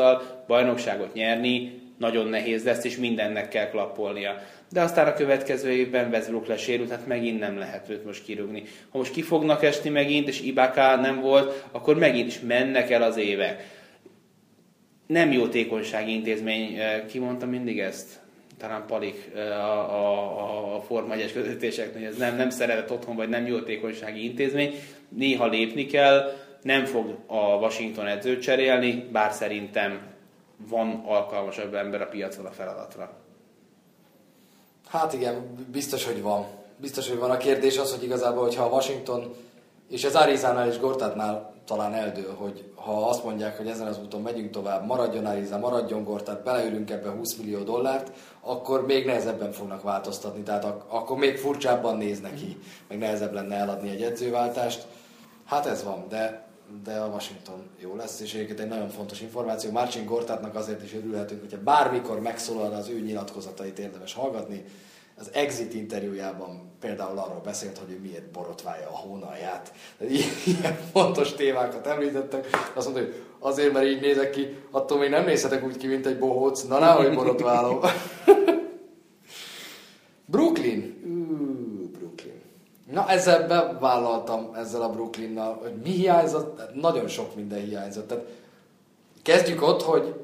bajnokságot 0.46 1.14
nyerni 1.14 1.84
nagyon 1.98 2.26
nehéz 2.26 2.64
lesz, 2.64 2.84
és 2.84 2.96
mindennek 2.96 3.48
kell 3.48 3.68
klappolnia 3.70 4.42
de 4.72 4.80
aztán 4.80 5.06
a 5.06 5.12
következő 5.12 5.70
évben 5.70 6.10
Westbrook 6.10 6.46
lesérült, 6.46 6.90
hát 6.90 7.06
megint 7.06 7.38
nem 7.40 7.58
lehet 7.58 7.88
őt 7.88 8.04
most 8.04 8.24
kirúgni. 8.24 8.62
Ha 8.90 8.98
most 8.98 9.12
ki 9.12 9.22
fognak 9.22 9.62
esni 9.62 9.90
megint, 9.90 10.28
és 10.28 10.40
Ibaka 10.40 10.96
nem 10.96 11.20
volt, 11.20 11.64
akkor 11.70 11.98
megint 11.98 12.26
is 12.26 12.40
mennek 12.40 12.90
el 12.90 13.02
az 13.02 13.16
évek. 13.16 13.74
Nem 15.06 15.32
jótékonysági 15.32 16.12
intézmény, 16.12 16.78
ki 17.08 17.18
mondta 17.18 17.46
mindig 17.46 17.80
ezt? 17.80 18.20
Talán 18.58 18.84
Palik 18.86 19.30
a, 19.34 19.38
a, 19.94 20.74
a 20.76 20.80
Forma 20.80 21.14
1 21.14 21.32
közvetítéseknél, 21.32 22.02
hogy 22.02 22.12
ez 22.12 22.16
nem, 22.16 22.36
nem 22.36 22.50
szeretett 22.50 22.90
otthon, 22.90 23.16
vagy 23.16 23.28
nem 23.28 23.46
jótékonysági 23.46 24.24
intézmény. 24.24 24.74
Néha 25.08 25.46
lépni 25.46 25.86
kell, 25.86 26.32
nem 26.62 26.84
fog 26.84 27.18
a 27.26 27.36
Washington 27.36 28.06
edzőt 28.06 28.42
cserélni, 28.42 29.04
bár 29.12 29.32
szerintem 29.32 30.15
van 30.56 31.02
alkalmasabb 31.06 31.74
ember 31.74 32.00
a 32.00 32.06
piacon 32.06 32.46
a 32.46 32.50
feladatra. 32.50 33.10
Hát 34.88 35.12
igen, 35.12 35.66
biztos, 35.72 36.04
hogy 36.04 36.22
van. 36.22 36.46
Biztos, 36.76 37.08
hogy 37.08 37.18
van. 37.18 37.30
A 37.30 37.36
kérdés 37.36 37.78
az, 37.78 37.94
hogy 37.94 38.02
igazából, 38.02 38.42
hogyha 38.42 38.64
a 38.64 38.68
Washington 38.68 39.34
és 39.88 40.04
az 40.04 40.14
Arizánál 40.14 40.68
és 40.68 40.78
Gortátnál 40.78 41.54
talán 41.64 41.94
eldől, 41.94 42.34
hogy 42.34 42.64
ha 42.74 43.08
azt 43.08 43.24
mondják, 43.24 43.56
hogy 43.56 43.68
ezen 43.68 43.86
az 43.86 43.98
úton 43.98 44.22
megyünk 44.22 44.50
tovább, 44.50 44.86
maradjon 44.86 45.26
Arizá, 45.26 45.58
maradjon 45.58 46.04
Gortát, 46.04 46.42
beleülünk 46.42 46.90
ebbe 46.90 47.10
20 47.10 47.34
millió 47.34 47.62
dollárt, 47.62 48.12
akkor 48.40 48.86
még 48.86 49.06
nehezebben 49.06 49.52
fognak 49.52 49.82
változtatni, 49.82 50.42
tehát 50.42 50.64
ak- 50.64 50.84
akkor 50.88 51.16
még 51.16 51.36
furcsábban 51.36 51.96
néz 51.96 52.20
neki, 52.20 52.58
meg 52.88 52.98
nehezebb 52.98 53.32
lenne 53.32 53.54
eladni 53.54 53.90
egy 53.90 54.02
edzőváltást. 54.02 54.86
Hát 55.44 55.66
ez 55.66 55.84
van, 55.84 56.04
de 56.08 56.45
de 56.84 56.96
a 56.96 57.06
Washington 57.06 57.62
jó 57.78 57.96
lesz, 57.96 58.20
és 58.20 58.34
egyébként 58.34 58.60
egy 58.60 58.68
nagyon 58.68 58.88
fontos 58.88 59.20
információ. 59.20 59.70
Marcin 59.70 60.04
Gortátnak 60.04 60.54
azért 60.54 60.82
is 60.82 60.94
örülhetünk, 60.94 61.40
hogyha 61.40 61.62
bármikor 61.62 62.20
megszólal 62.20 62.72
az 62.72 62.88
ő 62.88 63.00
nyilatkozatait 63.00 63.78
érdemes 63.78 64.14
hallgatni. 64.14 64.64
Az 65.18 65.30
exit 65.32 65.74
interjújában 65.74 66.72
például 66.80 67.18
arról 67.18 67.40
beszélt, 67.44 67.78
hogy 67.78 67.90
ő 67.90 67.98
miért 68.00 68.30
borotválja 68.30 68.86
a 68.86 68.96
hónalját. 68.96 69.72
Ilyen 70.44 70.78
fontos 70.92 71.32
témákat 71.32 71.86
említettek. 71.86 72.48
Azt 72.74 72.86
mondta, 72.86 73.04
hogy 73.04 73.22
azért, 73.38 73.72
mert 73.72 73.86
így 73.86 74.00
nézek 74.00 74.30
ki, 74.30 74.56
attól 74.70 74.98
még 74.98 75.10
nem 75.10 75.24
nézhetek 75.24 75.64
úgy 75.64 75.76
ki, 75.76 75.86
mint 75.86 76.06
egy 76.06 76.18
bohóc. 76.18 76.62
Na, 76.62 76.78
nehogy 76.78 77.14
borotválom. 77.14 77.80
Brooklyn. 80.26 80.94
Na 82.92 83.08
ezzel 83.08 83.46
bevállaltam 83.46 84.50
ezzel 84.54 84.82
a 84.82 84.90
Brooklynnal, 84.90 85.58
hogy 85.62 85.74
mi 85.82 85.90
hiányzott, 85.90 86.60
nagyon 86.74 87.08
sok 87.08 87.34
minden 87.34 87.60
hiányzott. 87.60 88.08
Tehát 88.08 88.24
kezdjük 89.22 89.62
ott, 89.62 89.82
hogy 89.82 90.14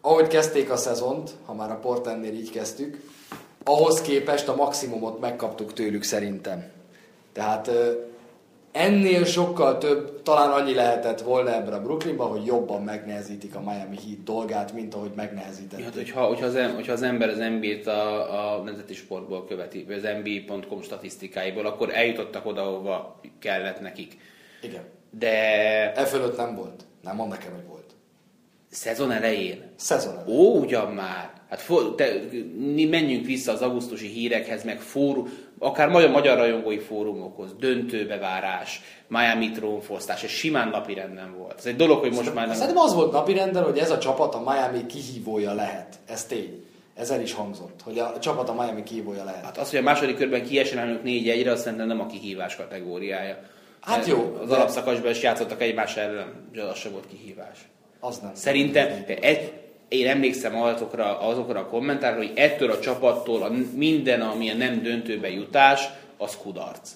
ahogy 0.00 0.26
kezdték 0.26 0.70
a 0.70 0.76
szezont, 0.76 1.30
ha 1.44 1.54
már 1.54 1.70
a 1.70 1.78
Portlandnél 1.78 2.32
így 2.32 2.50
kezdtük, 2.50 3.00
ahhoz 3.64 4.00
képest 4.00 4.48
a 4.48 4.54
maximumot 4.54 5.20
megkaptuk 5.20 5.72
tőlük 5.72 6.02
szerintem. 6.02 6.70
Tehát 7.32 7.70
ennél 8.72 9.24
sokkal 9.24 9.78
több, 9.78 10.22
talán 10.22 10.50
annyi 10.50 10.74
lehetett 10.74 11.20
volna 11.20 11.54
ebben 11.54 11.72
a 11.72 11.82
Brooklynban, 11.82 12.28
hogy 12.28 12.44
jobban 12.44 12.82
megnehezítik 12.82 13.54
a 13.54 13.60
Miami 13.60 13.96
Heat 13.96 14.22
dolgát, 14.24 14.72
mint 14.72 14.94
ahogy 14.94 15.10
megnehezítették. 15.14 15.84
Hát, 15.84 15.94
hogyha, 15.94 16.24
hogyha, 16.24 16.46
az, 16.46 16.58
hogyha 16.74 16.92
az 16.92 17.02
ember 17.02 17.28
az 17.28 17.36
NBA-t 17.36 17.86
a, 17.86 18.56
a 18.56 18.62
nemzeti 18.62 18.94
sportból 18.94 19.46
követi, 19.46 19.84
vagy 19.84 19.96
az 19.96 20.08
NBA.com 20.22 20.82
statisztikáiból, 20.82 21.66
akkor 21.66 21.94
eljutottak 21.94 22.46
oda, 22.46 22.62
ahova 22.62 23.20
kellett 23.38 23.80
nekik. 23.80 24.18
Igen. 24.62 24.82
De... 25.10 25.34
E 25.94 26.04
fölött 26.04 26.36
nem 26.36 26.54
volt. 26.54 26.84
Nem 27.02 27.16
mond 27.16 27.30
nekem, 27.30 27.52
hogy 27.52 27.66
volt. 27.68 27.94
Szezon 28.70 29.10
elején? 29.10 29.72
Szezon 29.76 30.18
elején. 30.18 30.38
Ó, 30.38 30.58
ugyan 30.58 30.92
már. 30.92 31.39
Hát 31.50 31.60
for, 31.60 31.94
te, 31.94 32.12
menjünk 32.90 33.26
vissza 33.26 33.52
az 33.52 33.62
augusztusi 33.62 34.06
hírekhez, 34.06 34.64
meg 34.64 34.80
fórum, 34.80 35.32
akár 35.58 35.88
magyar, 35.88 36.10
magyar 36.10 36.36
rajongói 36.36 36.78
fórumokhoz, 36.78 37.54
döntőbevárás, 37.58 38.80
Miami 39.08 39.50
trónfosztás, 39.50 40.22
és 40.22 40.30
simán 40.30 40.68
napirenden 40.68 41.34
volt. 41.38 41.58
Ez 41.58 41.66
egy 41.66 41.76
dolog, 41.76 41.98
hogy 42.00 42.12
most 42.12 42.34
már 42.34 42.46
nem... 42.46 42.56
Szerintem 42.56 42.82
az 42.84 42.94
volt 42.94 43.12
napirenden, 43.12 43.62
hogy 43.62 43.78
ez 43.78 43.90
a 43.90 43.98
csapat 43.98 44.34
a 44.34 44.40
Miami 44.40 44.86
kihívója 44.86 45.54
lehet. 45.54 45.98
Ez 46.06 46.24
tény. 46.24 46.64
Ez 46.96 47.10
el 47.10 47.20
is 47.20 47.32
hangzott, 47.32 47.80
hogy 47.84 47.98
a 47.98 48.18
csapat 48.18 48.48
a 48.48 48.54
Miami 48.54 48.82
kihívója 48.82 49.24
lehet. 49.24 49.44
Hát 49.44 49.58
az, 49.58 49.70
hogy 49.70 49.78
a 49.78 49.82
második 49.82 50.16
körben 50.16 50.44
kieselnünk 50.44 51.00
4-1-re, 51.04 51.50
azt 51.50 51.62
szerintem 51.62 51.86
nem 51.86 52.00
a 52.00 52.06
kihívás 52.06 52.56
kategóriája. 52.56 53.38
Hát 53.80 54.06
jó. 54.06 54.36
Az 54.42 54.48
de- 54.48 54.54
alapszakasban 54.54 55.10
is 55.10 55.22
játszottak 55.22 55.62
egymás 55.62 55.96
ellen, 55.96 56.48
de 56.52 56.62
az 56.62 56.78
sem 56.78 56.92
volt 56.92 57.06
kihívás. 57.06 57.58
Az 58.00 58.18
nem. 58.18 58.34
Szerintem, 58.34 59.04
egy, 59.20 59.52
én 59.90 60.06
emlékszem 60.08 60.62
azokra, 60.62 61.18
azokra 61.20 61.60
a 61.60 61.66
kommentárokra, 61.66 62.26
hogy 62.26 62.36
ettől 62.38 62.70
a 62.70 62.78
csapattól 62.78 63.42
a 63.42 63.50
minden, 63.74 64.20
ami 64.20 64.50
a 64.50 64.54
nem 64.54 64.82
döntőbe 64.82 65.30
jutás, 65.30 65.88
az 66.18 66.36
kudarc. 66.36 66.90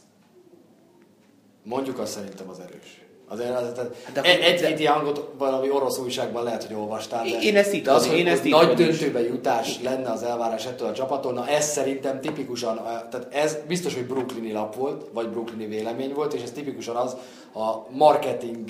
Mondjuk 1.62 1.98
azt 1.98 2.12
szerintem 2.12 2.48
az 2.48 2.58
erős. 2.58 3.02
Azért 3.28 3.50
az, 3.50 3.72
tehát 3.74 3.90
de 4.12 4.22
egy, 4.22 4.34
akkor- 4.40 4.44
egy-két 4.62 4.78
ilyen 4.78 4.92
hangot 4.92 5.30
valami 5.38 5.70
orosz 5.70 5.98
újságban 5.98 6.42
lehet, 6.42 6.64
hogy 6.64 6.76
olvastál. 6.76 7.24
De, 7.24 7.38
Én 7.40 7.56
ezt 7.56 7.74
így 7.74 7.82
de 7.82 7.90
az, 7.92 8.06
hogy, 8.08 8.18
én 8.18 8.26
ezt 8.26 8.42
hogy 8.42 8.50
nagy 8.50 8.80
is. 8.80 8.86
döntőbe 8.86 9.20
jutás 9.22 9.80
lenne 9.82 10.10
az 10.10 10.22
elvárás 10.22 10.66
ettől 10.66 10.88
a 10.88 10.92
csapattól, 10.92 11.32
na 11.32 11.48
ez 11.48 11.64
szerintem 11.70 12.20
tipikusan, 12.20 12.76
a- 12.76 13.08
tehát 13.08 13.26
ez 13.30 13.56
biztos, 13.68 13.94
hogy 13.94 14.06
brooklyni 14.06 14.52
lap 14.52 14.74
volt, 14.74 15.06
vagy 15.12 15.28
brooklyni 15.28 15.66
vélemény 15.66 16.12
volt, 16.12 16.32
és 16.34 16.42
ez 16.42 16.50
tipikusan 16.50 16.96
az 16.96 17.16
a 17.54 17.86
marketing 17.90 18.64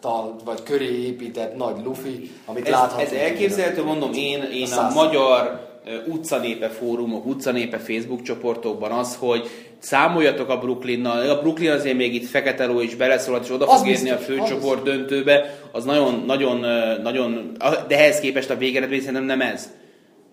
csapattal, 0.00 0.36
vagy 0.44 0.62
köré 0.62 1.06
épített 1.06 1.56
nagy 1.56 1.76
lufi, 1.84 2.30
amit 2.46 2.66
Ez, 2.66 2.72
láthatunk. 2.72 3.06
ez 3.06 3.12
elképzelhető, 3.12 3.84
mondom, 3.84 4.12
én, 4.12 4.42
én 4.42 4.62
a 4.62 4.66
száz 4.66 4.94
magyar 4.94 5.64
utcanépe 6.06 6.68
fórumok, 6.68 7.26
utcanépe 7.26 7.78
Facebook 7.78 8.22
csoportokban 8.22 8.90
az, 8.92 9.16
hogy 9.18 9.48
számoljatok 9.78 10.48
a 10.48 10.58
Brooklynnal, 10.58 11.30
a 11.30 11.40
Brooklyn 11.40 11.70
azért 11.70 11.96
még 11.96 12.14
itt 12.14 12.28
fekete 12.28 12.66
ló 12.66 12.80
is 12.80 12.94
beleszólhat, 12.94 13.44
és 13.44 13.50
oda 13.50 13.66
Az 13.66 13.78
fog 13.78 13.88
érni 13.88 14.10
a 14.10 14.16
főcsoport 14.16 14.82
döntőbe, 14.82 15.58
az 15.72 15.84
nagyon, 15.84 16.22
nagyon, 16.26 16.64
nagyon, 17.02 17.56
de 17.88 17.98
ehhez 17.98 18.20
képest 18.20 18.50
a 18.50 18.56
végeredmény 18.56 19.00
szerintem 19.00 19.24
nem 19.24 19.40
ez. 19.40 19.68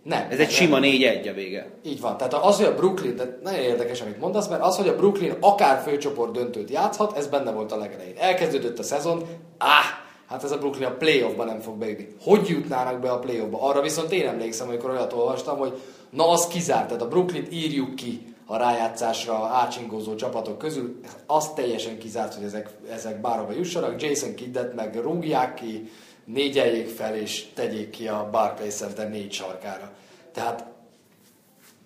Nem. 0.03 0.21
Ez 0.29 0.37
nem, 0.37 0.45
egy 0.45 0.51
sima 0.51 0.77
4-1 0.81 1.29
a 1.29 1.33
vége. 1.33 1.71
Így 1.83 2.01
van. 2.01 2.17
Tehát 2.17 2.33
az, 2.33 2.57
hogy 2.57 2.65
a 2.65 2.75
Brooklyn, 2.75 3.15
tehát 3.15 3.41
nagyon 3.41 3.59
érdekes, 3.59 4.01
amit 4.01 4.19
mondasz, 4.19 4.47
mert 4.47 4.61
az, 4.61 4.77
hogy 4.77 4.87
a 4.87 4.95
Brooklyn 4.95 5.35
akár 5.39 5.81
főcsoport 5.81 6.31
döntőt 6.31 6.69
játszhat, 6.69 7.17
ez 7.17 7.27
benne 7.27 7.51
volt 7.51 7.71
a 7.71 7.77
legelején. 7.77 8.15
Elkezdődött 8.17 8.79
a 8.79 8.83
szezon, 8.83 9.23
áh, 9.57 9.85
hát 10.27 10.43
ez 10.43 10.51
a 10.51 10.57
Brooklyn 10.57 10.87
a 10.87 10.91
playoffba 10.91 11.43
nem 11.43 11.59
fog 11.59 11.77
bejutni. 11.77 12.07
Hogy 12.21 12.47
jutnának 12.47 12.99
be 12.99 13.11
a 13.11 13.19
playoffba? 13.19 13.61
Arra 13.61 13.81
viszont 13.81 14.11
én 14.11 14.27
emlékszem, 14.27 14.67
amikor 14.67 14.89
olyat 14.89 15.13
olvastam, 15.13 15.57
hogy 15.57 15.81
na 16.09 16.29
az 16.29 16.47
kizárt, 16.47 16.87
tehát 16.87 17.01
a 17.01 17.07
Brooklyn 17.07 17.47
írjuk 17.49 17.95
ki 17.95 18.33
a 18.45 18.57
rájátszásra 18.57 19.33
átsingózó 19.33 20.15
csapatok 20.15 20.57
közül, 20.57 20.99
az 21.27 21.53
teljesen 21.53 21.97
kizárt, 21.97 22.33
hogy 22.33 22.43
ezek, 22.43 22.69
ezek 22.91 23.21
bárhova 23.21 23.51
jussanak. 23.53 24.01
Jason 24.01 24.35
Kiddet 24.35 24.75
meg 24.75 24.99
rúgják 25.01 25.53
ki, 25.53 25.89
négyeljék 26.25 26.87
fel 26.87 27.15
és 27.15 27.45
tegyék 27.53 27.89
ki 27.89 28.07
a 28.07 28.27
Barclays 28.31 28.73
Center 28.73 29.09
négy 29.09 29.31
sarkára. 29.31 29.91
Tehát 30.31 30.65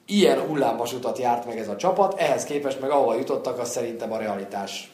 ilyen 0.06 0.40
hullámvasutat 0.40 1.18
járt 1.18 1.46
meg 1.46 1.58
ez 1.58 1.68
a 1.68 1.76
csapat, 1.76 2.20
ehhez 2.20 2.44
képest 2.44 2.82
meg 2.82 2.90
ahova 2.90 3.16
jutottak, 3.16 3.60
az 3.60 3.70
szerintem 3.70 4.12
a 4.12 4.18
realitás. 4.18 4.92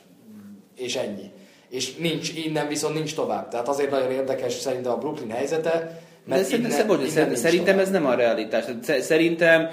És 0.76 0.96
ennyi. 0.96 1.32
És 1.70 1.96
nincs, 1.96 2.34
innen 2.34 2.68
viszont 2.68 2.94
nincs 2.94 3.16
tovább. 3.16 3.48
Tehát 3.48 3.68
azért 3.68 3.90
nagyon 3.90 4.12
érdekes 4.12 4.54
szerintem 4.54 4.92
a 4.92 4.98
Brooklyn 4.98 5.30
helyzete, 5.30 5.72
De 5.72 6.36
mert 6.36 6.44
szerintem, 6.44 6.72
innen, 6.72 6.88
innen, 6.88 7.08
innen 7.12 7.28
nincs 7.28 7.40
szerintem 7.40 7.80
ez 7.80 7.90
nem 7.90 8.06
a 8.06 8.14
realitás. 8.14 8.64
Szerintem 9.00 9.70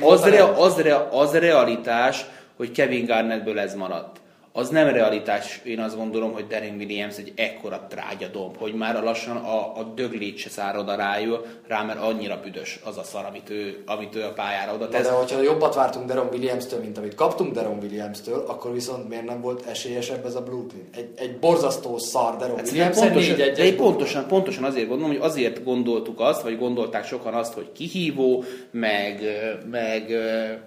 volt 0.00 0.20
az, 0.20 0.24
rea, 0.24 0.58
az, 0.58 0.80
rea, 0.80 1.08
az 1.10 1.32
realitás, 1.32 2.26
hogy 2.56 2.70
Kevin 2.70 3.06
Garnettből 3.06 3.58
ez 3.58 3.74
maradt. 3.74 4.20
Az 4.56 4.68
nem 4.68 4.88
realitás, 4.88 5.60
én 5.64 5.80
azt 5.80 5.96
gondolom, 5.96 6.32
hogy 6.32 6.46
Darren 6.46 6.76
Williams 6.76 7.16
egy 7.18 7.32
ekkora 7.36 7.86
trágyadomb, 7.88 8.56
hogy 8.56 8.74
már 8.74 9.02
lassan 9.02 9.36
a, 9.36 9.78
a 9.78 9.92
döglét 9.94 10.36
se 10.36 10.48
szárad 10.48 10.88
a 10.88 10.94
rájul, 10.94 11.46
rá, 11.66 11.82
mert 11.82 11.98
annyira 11.98 12.40
büdös 12.42 12.80
az 12.84 12.98
a 12.98 13.02
szar, 13.02 13.24
amit 13.24 13.50
ő, 13.50 13.82
amit 13.86 14.16
ő 14.16 14.22
a 14.22 14.32
pályára 14.32 14.74
oda 14.74 14.88
tesz. 14.88 15.02
de 15.02 15.10
hogyha 15.10 15.42
jobbat 15.42 15.74
vártunk 15.74 16.06
Deron 16.06 16.28
Williams-től, 16.32 16.80
mint 16.80 16.98
amit 16.98 17.14
kaptunk 17.14 17.52
Deron 17.52 17.78
Williams-től, 17.82 18.44
akkor 18.48 18.72
viszont 18.72 19.08
miért 19.08 19.24
nem 19.24 19.40
volt 19.40 19.66
esélyesebb 19.66 20.24
ez 20.24 20.34
a 20.34 20.42
Brooklyn? 20.42 20.88
Egy, 20.96 21.08
egy 21.16 21.38
borzasztó 21.38 21.98
szar 21.98 22.36
Deron 22.36 22.56
Hát 22.56 22.66
Williams, 22.68 22.98
pontosan, 22.98 23.36
de 23.36 23.64
én 23.64 23.76
pontosan, 23.76 24.26
pontosan 24.26 24.64
azért 24.64 24.88
gondolom, 24.88 25.12
hogy 25.12 25.22
azért 25.22 25.64
gondoltuk 25.64 26.20
azt, 26.20 26.42
vagy 26.42 26.58
gondolták 26.58 27.04
sokan 27.04 27.34
azt, 27.34 27.54
hogy 27.54 27.72
kihívó, 27.72 28.44
meg, 28.70 29.22
meg, 29.70 30.12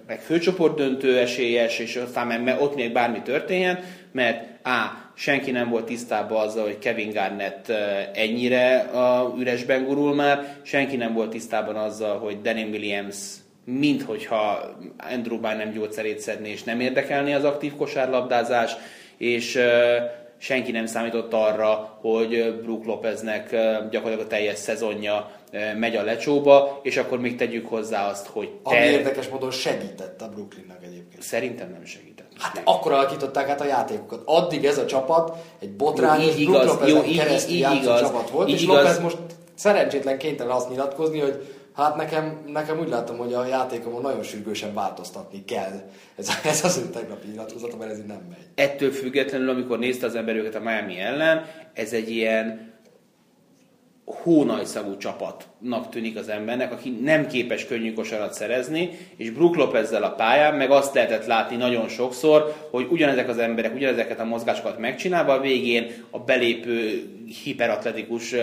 meg 0.06 0.20
főcsoport 0.20 0.76
döntő 0.76 1.18
esélyes, 1.18 1.78
és 1.78 1.96
aztán 1.96 2.26
meg, 2.26 2.42
meg 2.42 2.60
ott 2.60 2.74
még 2.74 2.92
bármi 2.92 3.22
történjen, 3.22 3.76
mert 4.18 4.66
A. 4.66 5.10
senki 5.14 5.50
nem 5.50 5.68
volt 5.68 5.84
tisztában 5.84 6.46
azzal, 6.46 6.64
hogy 6.64 6.78
Kevin 6.78 7.10
Garnett 7.10 7.72
ennyire 8.14 8.78
a 8.78 9.34
üresben 9.38 9.84
gurul 9.84 10.14
már, 10.14 10.56
senki 10.62 10.96
nem 10.96 11.12
volt 11.12 11.30
tisztában 11.30 11.76
azzal, 11.76 12.18
hogy 12.18 12.40
Danny 12.40 12.70
Williams 12.70 13.16
minthogyha 13.64 14.76
Andrew 14.98 15.38
Bynum 15.38 15.56
nem 15.56 15.70
gyógyszerét 15.70 16.18
szedné, 16.18 16.50
és 16.50 16.62
nem 16.62 16.80
érdekelné 16.80 17.32
az 17.32 17.44
aktív 17.44 17.76
kosárlabdázás, 17.76 18.72
és 19.16 19.58
senki 20.38 20.70
nem 20.72 20.86
számított 20.86 21.32
arra, 21.32 21.98
hogy 22.00 22.60
Brook 22.62 22.84
Lopeznek 22.84 23.50
gyakorlatilag 23.90 24.20
a 24.20 24.26
teljes 24.26 24.58
szezonja 24.58 25.30
megy 25.78 25.96
a 25.96 26.02
lecsóba, 26.02 26.80
és 26.82 26.96
akkor 26.96 27.20
még 27.20 27.36
tegyük 27.36 27.66
hozzá 27.66 28.08
azt, 28.08 28.26
hogy 28.26 28.50
Ami 28.62 28.76
te... 28.76 28.90
érdekes 28.90 29.28
módon 29.28 29.50
segített 29.50 30.22
a 30.22 30.28
Brooklynnak 30.28 30.84
egyébként. 30.84 31.22
Szerintem 31.22 31.70
nem 31.70 31.84
segített. 31.84 32.27
Hát 32.38 32.60
akkor 32.64 32.92
alakították 32.92 33.48
át 33.48 33.60
a 33.60 33.64
játékokat. 33.64 34.22
Addig 34.24 34.64
ez 34.64 34.78
a 34.78 34.86
csapat 34.86 35.36
egy 35.58 35.70
botrányos 35.72 36.24
Jó, 36.24 36.32
így 36.32 36.40
igaz, 36.40 36.78
jó, 36.86 37.02
így- 37.02 37.18
keresztül 37.18 37.54
így 37.54 37.60
játszó 37.60 37.76
igaz, 37.76 38.00
csapat 38.00 38.30
volt, 38.30 38.48
így 38.48 38.54
és 38.54 38.62
igaz. 38.62 38.76
Lopez 38.76 38.98
most 39.00 39.16
szerencsétlen 39.54 40.18
kénytelen 40.18 40.56
azt 40.56 40.70
nyilatkozni, 40.70 41.18
hogy 41.18 41.56
hát 41.74 41.96
nekem, 41.96 42.38
nekem 42.46 42.78
úgy 42.78 42.88
látom, 42.88 43.16
hogy 43.16 43.34
a 43.34 43.46
játékomon 43.46 44.02
nagyon 44.02 44.22
sürgősen 44.22 44.74
változtatni 44.74 45.44
kell. 45.44 45.82
Ez, 46.16 46.28
ez 46.44 46.64
az 46.64 46.76
ő 46.76 46.90
tegnapi 46.90 47.28
nyilatkozata, 47.28 47.76
mert 47.76 47.90
ez 47.90 47.98
így 47.98 48.06
nem 48.06 48.26
megy. 48.28 48.46
Ettől 48.54 48.90
függetlenül, 48.90 49.48
amikor 49.48 49.78
nézte 49.78 50.06
az 50.06 50.14
ember 50.14 50.36
őket 50.36 50.54
a 50.54 50.60
Miami 50.60 50.98
ellen, 50.98 51.44
ez 51.74 51.92
egy 51.92 52.10
ilyen 52.10 52.72
hónajszagú 54.08 54.96
csapatnak 54.96 55.88
tűnik 55.88 56.16
az 56.16 56.28
embernek, 56.28 56.72
aki 56.72 56.98
nem 57.02 57.26
képes 57.26 57.66
könnyű 57.66 57.92
kosarat 57.92 58.32
szerezni, 58.32 58.90
és 59.16 59.30
Brook 59.30 59.56
Lopezzel 59.56 60.02
a 60.02 60.10
pályán, 60.10 60.54
meg 60.54 60.70
azt 60.70 60.94
lehetett 60.94 61.26
látni 61.26 61.56
nagyon 61.56 61.88
sokszor, 61.88 62.54
hogy 62.70 62.86
ugyanezek 62.90 63.28
az 63.28 63.38
emberek, 63.38 63.74
ugyanezeket 63.74 64.20
a 64.20 64.24
mozgásokat 64.24 64.78
megcsinálva, 64.78 65.32
a 65.32 65.40
végén 65.40 65.90
a 66.10 66.18
belépő 66.18 67.02
hiperatletikus 67.44 68.34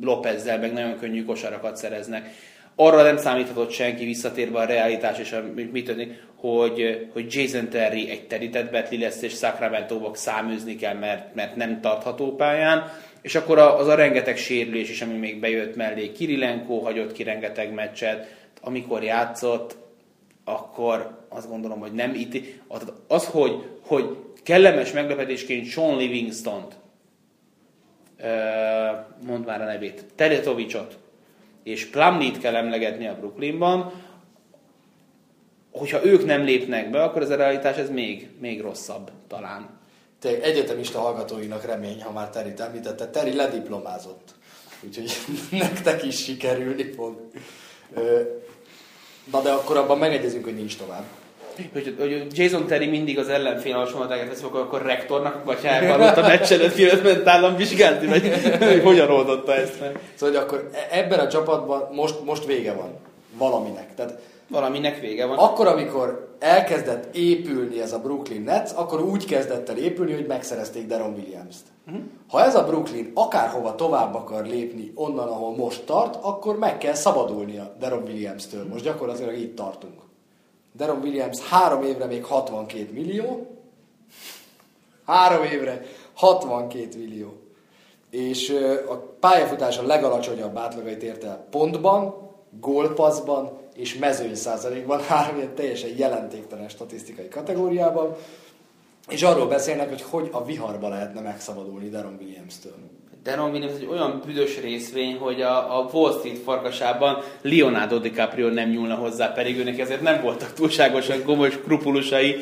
Lopezzel 0.00 0.58
meg 0.58 0.72
nagyon 0.72 0.96
könnyű 0.98 1.24
kosarakat 1.24 1.76
szereznek. 1.76 2.30
Arra 2.74 3.02
nem 3.02 3.16
számíthatott 3.16 3.70
senki 3.70 4.04
visszatérve 4.04 4.58
a 4.58 4.64
realitás 4.64 5.18
és 5.18 5.32
a, 5.32 5.42
mit 5.72 5.84
tudni, 5.84 6.18
hogy, 6.36 7.08
hogy 7.12 7.34
Jason 7.34 7.68
Terry 7.68 8.10
egy 8.10 8.26
terített 8.26 8.70
betli 8.70 8.98
lesz, 8.98 9.22
és 9.22 9.32
Sacramento-ba 9.32 10.10
száműzni 10.14 10.76
kell, 10.76 10.94
mert, 10.94 11.34
mert 11.34 11.56
nem 11.56 11.80
tartható 11.80 12.34
pályán. 12.34 12.92
És 13.22 13.34
akkor 13.34 13.58
az 13.58 13.86
a 13.86 13.94
rengeteg 13.94 14.36
sérülés 14.36 14.90
is, 14.90 15.02
ami 15.02 15.16
még 15.16 15.40
bejött 15.40 15.76
mellé. 15.76 16.12
Kirilenko 16.12 16.78
hagyott 16.78 17.12
ki 17.12 17.22
rengeteg 17.22 17.72
meccset. 17.72 18.34
Amikor 18.60 19.02
játszott, 19.02 19.76
akkor 20.44 21.18
azt 21.28 21.48
gondolom, 21.48 21.80
hogy 21.80 21.92
nem 21.92 22.14
itt. 22.14 22.44
Az, 23.06 23.26
hogy, 23.26 23.64
hogy 23.80 24.16
kellemes 24.42 24.92
meglepetésként 24.92 25.66
Sean 25.66 25.96
Livingston-t, 25.96 26.74
mondd 29.26 29.44
már 29.44 29.60
a 29.60 29.64
nevét, 29.64 30.04
Teretovicsot 30.14 30.98
és 31.62 31.86
Plumlee-t 31.86 32.38
kell 32.38 32.56
emlegetni 32.56 33.06
a 33.06 33.16
Brooklynban, 33.18 33.92
hogyha 35.72 36.04
ők 36.04 36.24
nem 36.24 36.42
lépnek 36.42 36.90
be, 36.90 37.02
akkor 37.02 37.22
ez 37.22 37.30
a 37.30 37.36
realitás 37.36 37.76
ez 37.76 37.90
még, 37.90 38.28
még 38.38 38.60
rosszabb 38.60 39.10
talán. 39.28 39.79
Tényleg 40.20 40.42
egyetemista 40.42 41.00
hallgatóinak 41.00 41.64
remény, 41.64 42.02
ha 42.02 42.12
már 42.12 42.28
Terry 42.28 42.52
említette. 42.58 43.08
Terry 43.08 43.34
lediplomázott. 43.34 44.28
Úgyhogy 44.80 45.12
nektek 45.58 46.04
is 46.04 46.22
sikerülni 46.22 46.92
fog. 46.92 47.16
Na 49.30 49.40
de 49.42 49.50
akkor 49.50 49.76
abban 49.76 49.98
megegyezünk, 49.98 50.44
hogy 50.44 50.54
nincs 50.54 50.76
tovább. 50.76 51.04
Hogy, 51.72 51.94
hogy 51.98 52.26
Jason 52.30 52.66
Terry 52.66 52.86
mindig 52.86 53.18
az 53.18 53.28
ellenfél 53.28 53.74
hasonlatágat 53.74 54.28
teszik, 54.28 54.44
akkor, 54.44 54.60
akkor 54.60 54.82
rektornak 54.82 55.44
vagy 55.44 55.58
elkarott 55.62 56.16
a 56.16 56.20
meccs 56.20 56.52
előtt, 56.52 56.76
mielőtt 56.76 57.02
ment 57.02 57.26
állam 57.26 57.56
vizsgálni, 57.56 58.06
vagy 58.06 58.32
hogy 58.68 58.82
hogyan 58.82 59.10
oldotta 59.10 59.54
ezt 59.54 59.80
meg. 59.80 59.98
Szóval 60.14 60.34
hogy 60.34 60.44
akkor 60.44 60.70
e- 60.72 60.98
ebben 60.98 61.18
a 61.18 61.28
csapatban 61.28 61.88
most, 61.92 62.24
most 62.24 62.44
vége 62.44 62.72
van. 62.72 62.98
valaminek. 63.38 63.94
Tehát 63.94 64.18
Valaminek 64.50 65.00
vége 65.00 65.26
van. 65.26 65.38
akkor, 65.38 65.66
amikor 65.66 66.36
elkezdett 66.38 67.14
épülni 67.14 67.80
ez 67.80 67.92
a 67.92 67.98
Brooklyn 67.98 68.42
Nets, 68.42 68.70
akkor 68.74 69.02
úgy 69.02 69.24
kezdett 69.24 69.68
el 69.68 69.76
épülni, 69.76 70.12
hogy 70.12 70.26
megszerezték 70.26 70.86
Deron 70.86 71.12
Williams-t. 71.12 71.62
Uh-huh. 71.86 72.02
Ha 72.28 72.44
ez 72.44 72.54
a 72.54 72.64
Brooklyn 72.64 73.10
akárhova 73.14 73.74
tovább 73.74 74.14
akar 74.14 74.46
lépni 74.46 74.92
onnan, 74.94 75.28
ahol 75.28 75.56
most 75.56 75.84
tart, 75.84 76.16
akkor 76.22 76.58
meg 76.58 76.78
kell 76.78 76.94
szabadulnia 76.94 77.74
Deron 77.78 78.02
Williams-től. 78.02 78.66
Most 78.66 78.84
gyakorlatilag 78.84 79.38
itt 79.38 79.56
tartunk. 79.56 80.00
Deron 80.72 81.00
Williams 81.02 81.48
három 81.48 81.82
évre 81.82 82.04
még 82.04 82.24
62 82.24 82.88
millió, 82.92 83.46
három 85.04 85.44
évre 85.44 85.82
62 86.14 86.98
millió. 86.98 87.32
És 88.10 88.50
a 88.88 88.94
pályafutása 89.20 89.86
legalacsonyabb 89.86 90.56
átlagait 90.56 91.02
ért 91.02 91.24
el 91.24 91.46
pontban, 91.50 92.14
gólpasszban 92.60 93.58
és 93.80 93.94
mezőny 93.94 94.34
százalékban, 94.34 95.00
három 95.08 95.36
ilyen 95.36 95.54
teljesen 95.54 95.90
jelentéktelen 95.96 96.68
statisztikai 96.68 97.28
kategóriában, 97.28 98.16
és 99.08 99.22
arról 99.22 99.46
beszélnek, 99.46 99.88
hogy 99.88 100.02
hogy 100.02 100.28
a 100.32 100.44
viharba 100.44 100.88
lehetne 100.88 101.20
megszabadulni 101.20 101.88
Deron 101.88 102.16
Williams-től. 102.20 102.74
Deron 103.22 103.50
Williams 103.50 103.74
egy 103.74 103.86
olyan 103.86 104.22
büdös 104.26 104.60
részvény, 104.60 105.16
hogy 105.16 105.42
a, 105.42 105.78
a 105.78 105.90
Wall 105.92 106.12
Street 106.18 106.38
farkasában 106.38 107.22
Leonardo 107.42 107.98
DiCaprio 107.98 108.48
nem 108.48 108.68
nyúlna 108.68 108.94
hozzá, 108.94 109.32
pedig 109.32 109.58
őnek 109.58 109.78
ezért 109.78 110.00
nem 110.00 110.22
voltak 110.22 110.52
túlságosan 110.52 111.22
gomoly 111.24 111.50
skrupulusai. 111.50 112.36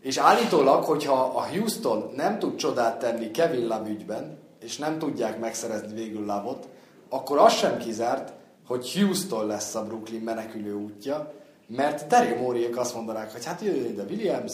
És 0.00 0.16
állítólag, 0.16 0.84
hogyha 0.84 1.32
a 1.34 1.48
Houston 1.48 2.12
nem 2.16 2.38
tud 2.38 2.56
csodát 2.56 2.98
tenni 2.98 3.30
Kevin 3.30 3.62
Love 3.62 3.88
ügyben, 3.88 4.38
és 4.60 4.76
nem 4.76 4.98
tudják 4.98 5.38
megszerezni 5.38 5.94
végül 5.94 6.24
Lavot, 6.24 6.68
akkor 7.08 7.38
az 7.38 7.52
sem 7.54 7.78
kizárt, 7.78 8.32
hogy 8.66 8.92
Houston 8.92 9.46
lesz 9.46 9.74
a 9.74 9.84
Brooklyn 9.84 10.20
menekülő 10.20 10.74
útja, 10.74 11.32
mert 11.66 12.06
Daryl 12.06 12.36
Moreyek 12.36 12.76
azt 12.76 12.94
mondanák, 12.94 13.32
hogy 13.32 13.44
hát 13.44 13.60
jöjjön 13.60 13.90
ide 13.90 14.02
Williams, 14.02 14.52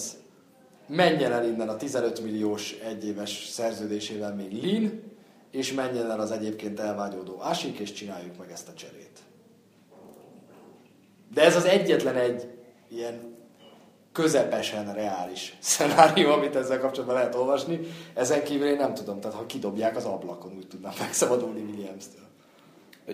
menjen 0.87 1.33
el 1.33 1.45
innen 1.45 1.69
a 1.69 1.77
15 1.77 2.21
milliós 2.21 2.73
egyéves 2.73 3.47
szerződésével 3.51 4.35
még 4.35 4.63
Lin, 4.63 5.03
és 5.51 5.73
menjen 5.73 6.11
el 6.11 6.21
az 6.21 6.31
egyébként 6.31 6.81
elvágyódó 6.81 7.37
Asik, 7.39 7.79
és 7.79 7.93
csináljuk 7.93 8.39
meg 8.39 8.51
ezt 8.51 8.69
a 8.69 8.75
cserét. 8.75 9.19
De 11.35 11.43
ez 11.43 11.57
az 11.57 11.65
egyetlen 11.65 12.17
egy 12.17 12.49
ilyen 12.89 13.37
közepesen 14.13 14.95
reális 14.95 15.57
szenárió, 15.61 16.31
amit 16.31 16.57
ezzel 16.57 16.79
kapcsolatban 16.79 17.17
lehet 17.17 17.35
olvasni. 17.35 17.81
Ezen 18.15 18.45
kívül 18.45 18.67
én 18.67 18.77
nem 18.77 18.95
tudom, 18.95 19.21
tehát 19.21 19.37
ha 19.37 19.47
kidobják 19.47 19.97
az 19.97 20.05
ablakon, 20.05 20.53
úgy 20.57 20.67
tudnám 20.67 20.93
megszabadulni 20.99 21.61
Williams-től. 21.61 22.28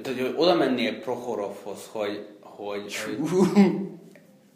Tehát, 0.02 0.20
hogy 0.20 0.34
oda 0.36 0.54
mennél 0.54 1.00
Prohorovhoz, 1.00 1.88
hogy, 1.92 2.26
hogy, 2.40 2.96
hogy 2.96 3.48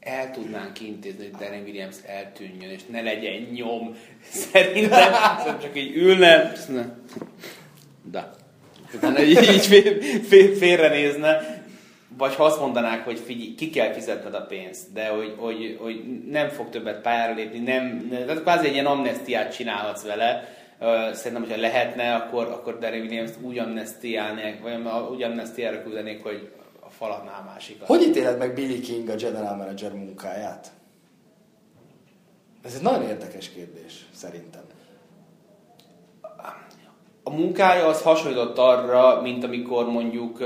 el 0.01 0.31
tudnánk 0.31 0.81
intézni, 0.81 1.23
hogy 1.23 1.39
Darren 1.39 1.63
Williams 1.63 1.97
eltűnjön, 2.07 2.71
és 2.71 2.81
ne 2.91 3.01
legyen 3.01 3.49
nyom. 3.53 3.97
Szerintem 4.53 5.13
szóval 5.39 5.59
csak 5.59 5.77
így 5.77 5.97
ülne, 5.97 6.53
ne. 6.69 6.85
Da. 8.11 8.35
Utána 8.95 9.23
így, 9.23 9.43
így 9.53 9.67
fél, 9.67 10.01
fél, 10.23 10.55
félrenézne. 10.55 11.57
Vagy 12.17 12.35
ha 12.35 12.45
azt 12.45 12.61
mondanák, 12.61 13.05
hogy 13.05 13.19
figyelj, 13.19 13.55
ki 13.55 13.71
kell 13.71 13.93
fizetned 13.93 14.35
a 14.35 14.47
pénzt, 14.47 14.93
de 14.93 15.09
hogy, 15.09 15.35
hogy, 15.37 15.77
hogy 15.81 16.21
nem 16.31 16.49
fog 16.49 16.71
többet 16.71 17.01
pályára 17.03 17.35
lépni, 17.35 17.59
nem, 17.59 18.09
tehát 18.11 18.43
kvázi 18.43 18.67
egy 18.67 18.73
ilyen 18.73 18.87
amnestiát 18.87 19.55
csinálhatsz 19.55 20.03
vele. 20.03 20.58
Szerintem, 21.13 21.43
hogyha 21.43 21.61
lehetne, 21.61 22.15
akkor, 22.15 22.47
akkor 22.47 22.79
Darren 22.79 23.01
Williams 23.01 23.31
úgy 23.43 23.59
amnestiálnék, 23.59 24.63
vagy 24.63 24.73
úgy 25.11 25.23
amnestiára 25.23 25.83
küldenék, 25.83 26.23
hogy 26.23 26.51
a 26.81 26.91
falatnál 26.91 27.43
másikat. 27.43 27.87
Hogy 27.87 28.03
ítéled 28.03 28.39
meg 28.39 28.55
Billy 28.55 28.81
King 28.81 29.09
a 29.09 29.15
general 29.15 29.57
manager 29.57 29.93
munkáját? 29.93 30.71
Ez 32.65 32.75
egy 32.75 32.83
nagyon 32.83 33.03
érdekes 33.03 33.51
kérdés, 33.51 34.07
szerintem. 34.15 34.63
A 37.23 37.31
munkája 37.31 37.87
az 37.87 38.03
hasonlított 38.03 38.59
arra, 38.59 39.21
mint 39.21 39.45
amikor 39.45 39.91
mondjuk, 39.91 40.39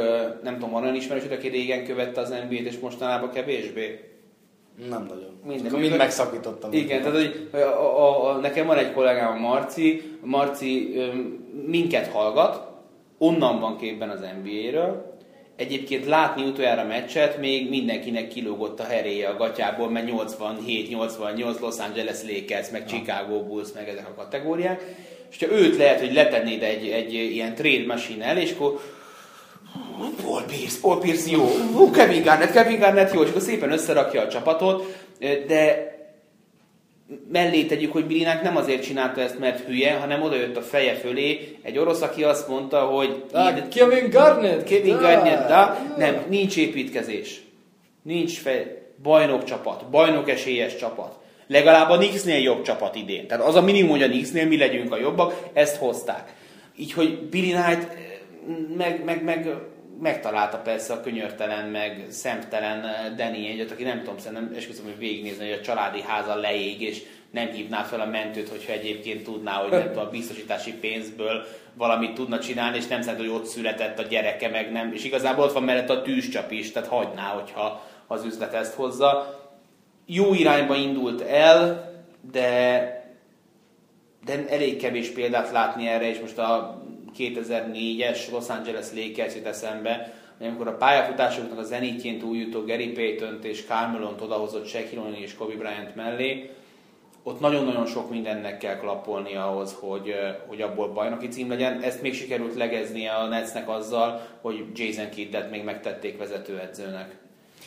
nem 0.43 0.55
tudom, 0.55 0.71
van 0.71 0.83
olyan 0.83 0.95
ismerősöd, 0.95 1.33
aki 1.33 1.49
régen 1.49 1.85
követte 1.85 2.21
az 2.21 2.29
NBA-t, 2.29 2.67
és 2.67 2.79
mostanában 2.79 3.31
kevésbé? 3.31 4.12
Nem 4.89 5.07
nagyon. 5.09 5.41
Minden. 5.47 5.67
Akkor 5.67 5.79
mind 5.79 5.97
megszakítottam. 5.97 6.73
Igen, 6.73 7.03
tehát 7.03 7.17
hogy 7.17 7.49
a, 7.53 7.57
a, 7.57 8.29
a, 8.29 8.37
nekem 8.37 8.67
van 8.67 8.77
egy 8.77 8.93
kollégám, 8.93 9.33
a 9.33 9.49
Marci, 9.49 10.03
Marci 10.21 10.93
ö, 10.97 11.07
minket 11.67 12.07
hallgat, 12.07 12.67
onnan 13.19 13.61
van 13.61 13.77
képben 13.77 14.09
az 14.09 14.21
NBA-ről, 14.43 15.13
Egyébként 15.57 16.07
látni 16.07 16.43
utoljára 16.43 16.85
meccset 16.85 17.39
még 17.39 17.69
mindenkinek 17.69 18.29
kilógott 18.29 18.81
a 18.81 18.85
heréje 18.85 19.29
a 19.29 19.37
gatyából, 19.37 19.91
mert 19.91 20.11
87-88 20.11 21.61
Los 21.61 21.79
Angeles 21.79 22.19
Lakers, 22.23 22.71
meg 22.71 22.87
Chicago 22.87 23.43
Bulls, 23.43 23.69
meg 23.75 23.89
ezek 23.89 24.09
a 24.09 24.15
kategóriák. 24.15 24.85
És 25.31 25.39
ha 25.39 25.53
őt 25.53 25.77
lehet, 25.77 26.01
hogy 26.01 26.13
letennéd 26.13 26.63
egy, 26.63 26.89
egy 26.89 27.13
ilyen 27.13 27.55
trade 27.55 27.87
machine 27.87 28.41
és 28.41 28.53
akkor 28.53 28.81
Paul 30.23 30.43
Pierce, 30.47 30.79
Paul 30.81 31.01
Pierce 31.01 31.31
jó, 31.31 31.47
Hú, 31.73 31.91
Kevin 31.91 32.23
Garnett, 32.23 32.53
Kevin 32.53 32.79
Garnett 32.79 33.13
jó, 33.13 33.23
és 33.23 33.29
akkor 33.29 33.43
szépen 33.43 33.73
összerakja 33.73 34.23
a 34.23 34.29
csapatot, 34.29 34.97
de 35.47 35.91
mellé 37.33 37.65
tegyük, 37.65 37.93
hogy 37.93 38.07
Bilinek 38.07 38.43
nem 38.43 38.57
azért 38.57 38.83
csinálta 38.83 39.21
ezt, 39.21 39.39
mert 39.39 39.65
hülye, 39.67 39.93
hanem 39.95 40.23
oda 40.23 40.37
jött 40.37 40.57
a 40.57 40.63
feje 40.63 40.95
fölé 40.95 41.57
egy 41.63 41.79
orosz, 41.79 42.03
aki 42.03 42.25
azt 42.25 42.49
mondta, 42.49 42.81
hogy 42.81 43.23
Ah, 43.33 43.69
Kevin 43.69 44.11
Garnett! 44.11 44.65
Kevin 44.65 44.95
Da! 44.95 45.01
Garnett, 45.01 45.49
da, 45.49 45.79
nem, 45.99 46.25
nincs 46.29 46.57
építkezés. 46.57 47.43
Nincs 48.03 48.39
fej, 48.39 48.83
bajnok 49.03 49.45
csapat, 49.45 49.91
bajnok 49.91 50.31
esélyes 50.31 50.77
csapat. 50.77 51.19
Legalább 51.47 51.91
a 51.91 51.97
Knicksnél 51.97 52.39
jobb 52.39 52.63
csapat 52.63 52.95
idén. 52.95 53.27
Tehát 53.27 53.45
az 53.45 53.55
a 53.55 53.63
minimum, 53.63 53.91
hogy 53.91 54.03
a 54.03 54.09
Knicksnél 54.09 54.47
mi 54.47 54.59
legyünk 54.59 54.93
a 54.93 54.99
jobbak, 54.99 55.35
ezt 55.53 55.77
hozták. 55.77 56.33
Így, 56.77 56.93
hogy 56.93 57.19
Billy 57.19 57.51
Knight 57.51 57.87
meg, 58.77 59.05
meg, 59.05 59.25
meg 59.25 59.57
megtalálta 60.01 60.59
persze 60.59 60.93
a 60.93 61.01
könyörtelen, 61.01 61.69
meg 61.69 62.07
szemtelen 62.09 62.87
Danny 63.17 63.47
egyet, 63.47 63.71
aki 63.71 63.83
nem 63.83 63.99
tudom, 63.99 64.19
szerintem 64.19 64.53
esküszöm, 64.57 64.85
hogy 64.85 64.99
végignézni, 64.99 65.49
hogy 65.49 65.59
a 65.59 65.61
családi 65.61 66.01
háza 66.01 66.35
leég, 66.35 66.81
és 66.81 67.03
nem 67.31 67.49
hívná 67.49 67.83
fel 67.83 68.01
a 68.01 68.07
mentőt, 68.07 68.49
hogyha 68.49 68.73
egyébként 68.73 69.25
tudná, 69.25 69.53
hogy 69.53 69.71
nem 69.71 69.87
tudom, 69.87 70.07
a 70.07 70.11
biztosítási 70.11 70.73
pénzből 70.73 71.47
valamit 71.75 72.15
tudna 72.15 72.39
csinálni, 72.39 72.77
és 72.77 72.87
nem 72.87 73.03
szerint, 73.03 73.21
hogy 73.21 73.41
ott 73.41 73.47
született 73.47 73.99
a 73.99 74.03
gyereke, 74.03 74.49
meg 74.49 74.73
nem. 74.73 74.93
És 74.93 75.05
igazából 75.05 75.45
ott 75.45 75.53
van 75.53 75.63
mellett 75.63 75.91
a 75.91 76.03
tűzcsap 76.03 76.51
is, 76.51 76.73
tehát 76.73 76.89
hagyná, 76.89 77.23
hogyha 77.23 77.83
az 78.07 78.25
üzlet 78.25 78.55
ezt 78.55 78.75
hozza. 78.75 79.41
Jó 80.07 80.35
irányba 80.35 80.75
indult 80.75 81.21
el, 81.21 81.91
de 82.33 83.01
de 84.25 84.45
elég 84.49 84.81
kevés 84.81 85.09
példát 85.09 85.51
látni 85.51 85.87
erre, 85.87 86.09
és 86.09 86.21
most 86.21 86.39
a 86.39 86.82
2004-es 87.19 88.31
Los 88.31 88.49
Angeles 88.49 88.93
Lakers 88.95 89.35
jut 89.35 89.47
eszembe, 89.47 90.15
amikor 90.41 90.67
a 90.67 90.77
pályafutásoknak 90.77 91.59
a 91.59 91.63
zenítjén 91.63 92.19
túljutó 92.19 92.65
Gary 92.65 92.89
payton 92.89 93.39
és 93.43 93.65
Carmelont 93.65 94.21
odahozott 94.21 94.67
Shaquille 94.67 95.19
és 95.19 95.35
Kobe 95.35 95.55
Bryant 95.55 95.95
mellé, 95.95 96.51
ott 97.25 97.41
nagyon-nagyon 97.41 97.87
sok 97.87 98.11
mindennek 98.11 98.59
kell 98.59 98.77
klappolni 98.77 99.35
ahhoz, 99.35 99.77
hogy, 99.81 100.15
hogy 100.47 100.61
abból 100.61 100.89
bajnoki 100.89 101.29
cím 101.29 101.49
legyen. 101.49 101.81
Ezt 101.81 102.03
még 102.03 102.15
sikerült 102.15 102.55
legeznie 102.55 103.13
a 103.13 103.27
Netsnek 103.27 103.69
azzal, 103.69 104.21
hogy 104.41 104.65
Jason 104.75 105.09
Kiddet 105.09 105.51
még 105.51 105.65
megtették 105.65 106.19
vezetőedzőnek. 106.19 107.22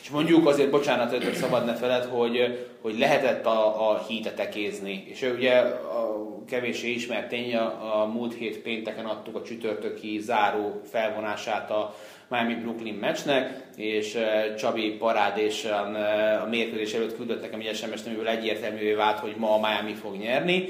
És 0.06 0.12
mondjuk 0.12 0.47
azért, 0.47 0.70
bocsánat, 0.70 1.24
hogy 1.24 1.34
szabad 1.34 1.66
ne 1.66 1.74
feled, 1.74 2.03
hogy, 2.03 2.68
hogy 2.82 2.97
lehetett 2.97 3.45
a, 3.45 3.89
a 3.91 4.03
hítet 4.08 4.39
ekézni. 4.39 5.06
És 5.08 5.22
ugye 5.22 5.58
a 5.60 6.26
kevéssé 6.47 6.91
ismert 6.91 7.28
tény, 7.28 7.56
a, 7.56 8.01
a 8.01 8.06
múlt 8.06 8.34
hét 8.34 8.58
pénteken 8.58 9.06
adtuk 9.06 9.36
a 9.36 9.41
csütörtöki 9.41 10.20
záró 10.20 10.82
felvonását 10.91 11.72
a 11.72 11.95
Miami-Brooklyn 12.28 12.93
meccsnek, 12.93 13.68
és 13.76 14.18
Csabi 14.58 14.91
parádésen 14.91 15.95
a 16.41 16.47
mérkőzés 16.49 16.93
előtt 16.93 17.16
küldött 17.16 17.41
nekem 17.41 17.60
egy 17.60 17.76
SMS-t, 17.76 18.08
amiből 18.08 18.28
egyértelművé 18.28 18.93
vált, 18.93 19.20
hogy 19.20 19.36
ma 19.38 19.53
a 19.53 19.60
Miami 19.60 19.93
fog 19.93 20.16
nyerni. 20.16 20.68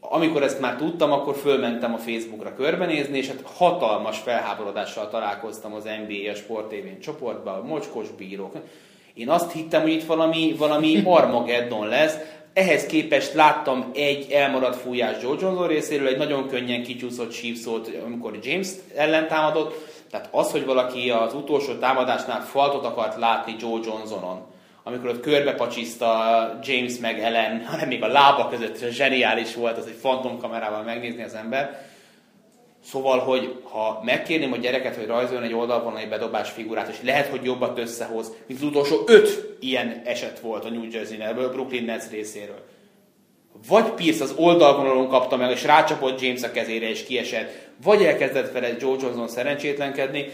Amikor 0.00 0.42
ezt 0.42 0.60
már 0.60 0.76
tudtam, 0.76 1.12
akkor 1.12 1.36
fölmentem 1.36 1.94
a 1.94 1.98
Facebookra 1.98 2.54
körbenézni, 2.54 3.18
és 3.18 3.28
hát 3.28 3.42
hatalmas 3.56 4.18
felháborodással 4.18 5.08
találkoztam 5.08 5.74
az 5.74 5.84
NBA 5.84 6.30
a 6.30 6.34
Sport 6.34 6.68
TV 6.68 7.00
csoportban, 7.00 7.58
a 7.58 7.66
mocskos 7.66 8.10
bírók. 8.10 8.56
Én 9.14 9.28
azt 9.28 9.52
hittem, 9.52 9.82
hogy 9.82 9.92
itt 9.92 10.06
valami, 10.06 10.54
valami 10.58 11.02
Armageddon 11.16 11.88
lesz, 11.88 12.16
ehhez 12.52 12.86
képest 12.86 13.34
láttam 13.34 13.90
egy 13.94 14.30
elmaradt 14.30 14.76
fújás 14.76 15.22
Joe 15.22 15.36
Johnson 15.40 15.66
részéről, 15.66 16.06
egy 16.06 16.18
nagyon 16.18 16.48
könnyen 16.48 16.82
kicsúszott 16.82 17.32
sípszót, 17.32 17.90
amikor 18.04 18.38
James 18.42 18.68
ellen 18.96 19.28
támadott. 19.28 19.74
Tehát 20.10 20.28
az, 20.30 20.50
hogy 20.50 20.64
valaki 20.64 21.10
az 21.10 21.34
utolsó 21.34 21.72
támadásnál 21.72 22.44
faltot 22.44 22.84
akart 22.84 23.18
látni 23.18 23.56
Joe 23.58 23.80
Johnsonon, 23.84 24.46
amikor 24.92 25.10
ott 25.10 25.20
körbepacsiszta 25.20 26.58
James 26.62 26.98
meg 26.98 27.20
Ellen, 27.20 27.64
hanem 27.70 27.88
még 27.88 28.02
a 28.02 28.06
lába 28.06 28.48
között 28.48 28.90
zseniális 28.90 29.54
volt, 29.54 29.78
az 29.78 29.86
egy 29.86 29.98
fantomkamerával 30.00 30.82
megnézni 30.82 31.22
az 31.22 31.34
ember. 31.34 31.88
Szóval, 32.84 33.18
hogy 33.18 33.54
ha 33.62 34.00
megkérném 34.04 34.52
a 34.52 34.56
gyereket, 34.56 34.96
hogy 34.96 35.06
rajzoljon 35.06 35.44
egy 35.44 35.54
oldalvonal 35.54 35.98
egy 35.98 36.08
bedobás 36.08 36.50
figurát, 36.50 36.88
és 36.88 36.96
lehet, 37.02 37.26
hogy 37.26 37.44
jobbat 37.44 37.78
összehoz, 37.78 38.32
mint 38.46 38.60
az 38.60 38.66
utolsó 38.66 39.02
öt 39.06 39.56
ilyen 39.60 40.02
eset 40.04 40.40
volt 40.40 40.64
a 40.64 40.70
New 40.70 40.90
Jersey-nél, 40.90 41.34
Brooklyn 41.34 41.84
Nets 41.84 42.10
részéről. 42.10 42.64
Vagy 43.68 43.90
Pierce 43.90 44.22
az 44.24 44.34
oldalvonalon 44.36 45.08
kapta 45.08 45.36
meg, 45.36 45.50
és 45.50 45.64
rácsapott 45.64 46.20
James 46.20 46.42
a 46.42 46.50
kezére, 46.50 46.88
és 46.88 47.04
kiesett, 47.04 47.68
vagy 47.82 48.04
elkezdett 48.04 48.52
vele 48.52 48.76
Joe 48.78 48.96
Johnson 49.00 49.28
szerencsétlenkedni. 49.28 50.28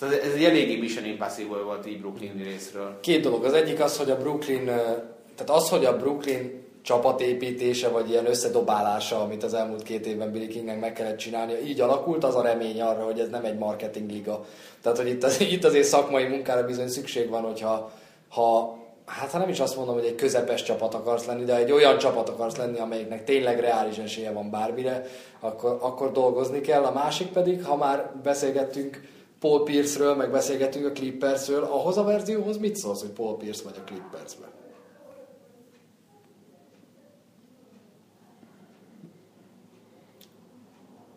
Szóval 0.00 0.16
ez 0.16 0.32
egy 0.32 0.44
eléggé 0.44 0.76
Mission 0.76 1.04
Impossible 1.04 1.62
volt 1.62 1.86
így 1.86 2.00
Brooklyn 2.00 2.42
részről. 2.44 2.98
Két 3.00 3.22
dolog. 3.22 3.44
Az 3.44 3.52
egyik 3.52 3.80
az, 3.80 3.96
hogy 3.96 4.10
a 4.10 4.16
Brooklyn, 4.16 4.64
tehát 4.64 5.50
az, 5.50 5.68
hogy 5.68 5.84
a 5.84 5.96
Brooklyn 5.96 6.64
csapatépítése, 6.82 7.88
vagy 7.88 8.10
ilyen 8.10 8.26
összedobálása, 8.26 9.20
amit 9.20 9.42
az 9.42 9.54
elmúlt 9.54 9.82
két 9.82 10.06
évben 10.06 10.32
Billy 10.32 10.46
Kingnek 10.46 10.80
meg 10.80 10.92
kellett 10.92 11.16
csinálnia, 11.16 11.58
így 11.58 11.80
alakult 11.80 12.24
az 12.24 12.34
a 12.34 12.42
remény 12.42 12.80
arra, 12.80 13.04
hogy 13.04 13.20
ez 13.20 13.28
nem 13.28 13.44
egy 13.44 13.58
marketing 13.58 14.10
liga. 14.10 14.44
Tehát, 14.82 14.98
hogy 14.98 15.08
itt, 15.08 15.24
az, 15.24 15.40
itt 15.40 15.64
azért 15.64 15.86
szakmai 15.86 16.24
munkára 16.24 16.66
bizony 16.66 16.88
szükség 16.88 17.28
van, 17.28 17.42
hogyha 17.42 17.92
ha, 18.28 18.76
hát 19.06 19.30
ha 19.30 19.38
nem 19.38 19.48
is 19.48 19.60
azt 19.60 19.76
mondom, 19.76 19.94
hogy 19.94 20.04
egy 20.04 20.14
közepes 20.14 20.62
csapat 20.62 20.94
akarsz 20.94 21.26
lenni, 21.26 21.44
de 21.44 21.56
egy 21.56 21.72
olyan 21.72 21.98
csapat 21.98 22.28
akarsz 22.28 22.56
lenni, 22.56 22.78
amelyiknek 22.78 23.24
tényleg 23.24 23.60
reális 23.60 23.98
esélye 23.98 24.32
van 24.32 24.50
bármire, 24.50 25.06
akkor, 25.40 25.78
akkor 25.80 26.12
dolgozni 26.12 26.60
kell. 26.60 26.82
A 26.82 26.92
másik 26.92 27.28
pedig, 27.28 27.64
ha 27.64 27.76
már 27.76 28.10
beszélgettünk 28.22 29.00
Paul 29.40 29.64
Pierce-ről, 29.64 30.14
meg 30.14 30.30
beszélgettünk 30.30 30.86
a 30.86 30.92
Clippersről, 30.92 31.62
ahhoz 31.62 31.96
a 31.96 32.02
verzióhoz 32.02 32.58
mit 32.58 32.76
szólsz, 32.76 33.00
hogy 33.00 33.10
Paul 33.10 33.36
Pierce 33.36 33.62
vagy 33.64 33.74
a 33.78 33.84
Clippersben? 33.84 34.48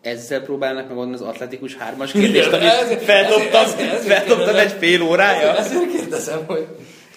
ezzel 0.02 0.40
próbálnak 0.40 0.88
megoldani 0.88 1.14
az 1.14 1.22
atletikus 1.22 1.76
hármas 1.76 2.12
kérdést, 2.12 2.52
amit 2.52 3.02
feltoptam, 3.02 3.64
feltoptam 4.06 4.56
egy 4.56 4.72
fél 4.78 5.02
órája. 5.02 5.56
Ezért 5.56 5.92
kérdezem, 5.92 6.44
hogy 6.46 6.66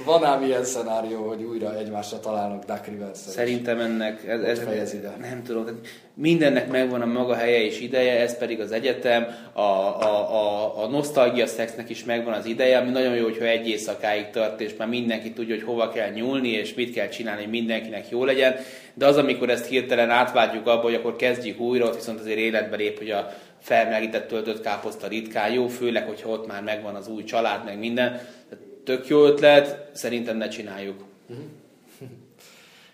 van 0.05 0.23
ám 0.23 0.43
ilyen 0.43 0.63
szenárió, 0.63 1.27
hogy 1.27 1.43
újra 1.43 1.77
egymásra 1.77 2.19
találnak 2.19 2.63
Duck 2.63 2.87
rivers 2.87 3.17
Szerintem 3.17 3.79
ennek, 3.79 4.27
ez, 4.27 4.41
ez, 4.41 4.59
ez 4.59 4.95
nem 5.21 5.43
tudom, 5.43 5.65
mindennek 6.13 6.69
megvan 6.71 7.01
a 7.01 7.05
maga 7.05 7.35
helye 7.35 7.65
és 7.65 7.79
ideje, 7.79 8.19
ez 8.19 8.37
pedig 8.37 8.59
az 8.59 8.71
egyetem, 8.71 9.25
a, 9.53 9.61
a, 9.61 10.31
a, 10.31 10.83
a 10.83 10.87
nosztalgia 10.87 11.47
szexnek 11.47 11.89
is 11.89 12.03
megvan 12.03 12.33
az 12.33 12.45
ideje, 12.45 12.77
ami 12.77 12.89
nagyon 12.89 13.15
jó, 13.15 13.23
hogyha 13.23 13.45
egy 13.45 13.67
éjszakáig 13.67 14.29
tart, 14.29 14.61
és 14.61 14.75
már 14.77 14.87
mindenki 14.87 15.31
tudja, 15.31 15.55
hogy 15.55 15.63
hova 15.63 15.89
kell 15.89 16.09
nyúlni, 16.09 16.49
és 16.49 16.73
mit 16.73 16.93
kell 16.93 17.07
csinálni, 17.07 17.41
hogy 17.41 17.51
mindenkinek 17.51 18.09
jó 18.09 18.25
legyen, 18.25 18.55
de 18.93 19.05
az, 19.05 19.17
amikor 19.17 19.49
ezt 19.49 19.67
hirtelen 19.67 20.09
átváltjuk 20.09 20.67
abba, 20.67 20.81
hogy 20.81 20.93
akkor 20.93 21.15
kezdjük 21.15 21.59
újra, 21.59 21.85
ott 21.85 21.95
viszont 21.95 22.19
azért 22.19 22.37
életbe 22.37 22.75
lép, 22.75 22.97
hogy 22.97 23.09
a 23.09 23.33
felmelegített 23.59 24.27
töltött 24.27 24.61
káposzta 24.61 25.07
ritkán 25.07 25.51
jó, 25.51 25.67
főleg, 25.67 26.07
hogyha 26.07 26.29
ott 26.29 26.47
már 26.47 26.63
megvan 26.63 26.95
az 26.95 27.07
új 27.07 27.23
család, 27.23 27.65
meg 27.65 27.79
minden 27.79 28.21
tök 28.83 29.07
jó 29.07 29.25
ötlet, 29.25 29.89
szerintem 29.93 30.37
ne 30.37 30.47
csináljuk. 30.47 31.03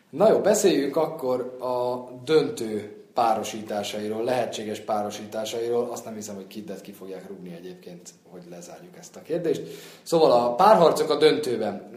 Na 0.09 0.31
jó, 0.31 0.39
beszéljünk 0.39 0.95
akkor 0.95 1.57
a 1.59 2.09
döntő 2.23 2.93
párosításairól, 3.13 4.23
lehetséges 4.23 4.79
párosításairól. 4.79 5.89
Azt 5.91 6.05
nem 6.05 6.15
hiszem, 6.15 6.35
hogy 6.35 6.47
kiddet 6.47 6.81
ki 6.81 6.91
fogják 6.91 7.27
rúgni 7.27 7.55
egyébként, 7.57 8.09
hogy 8.29 8.41
lezárjuk 8.49 8.97
ezt 8.99 9.15
a 9.15 9.21
kérdést. 9.21 9.61
Szóval 10.03 10.31
a 10.31 10.55
párharcok 10.55 11.09
a 11.09 11.17
döntőben. 11.17 11.91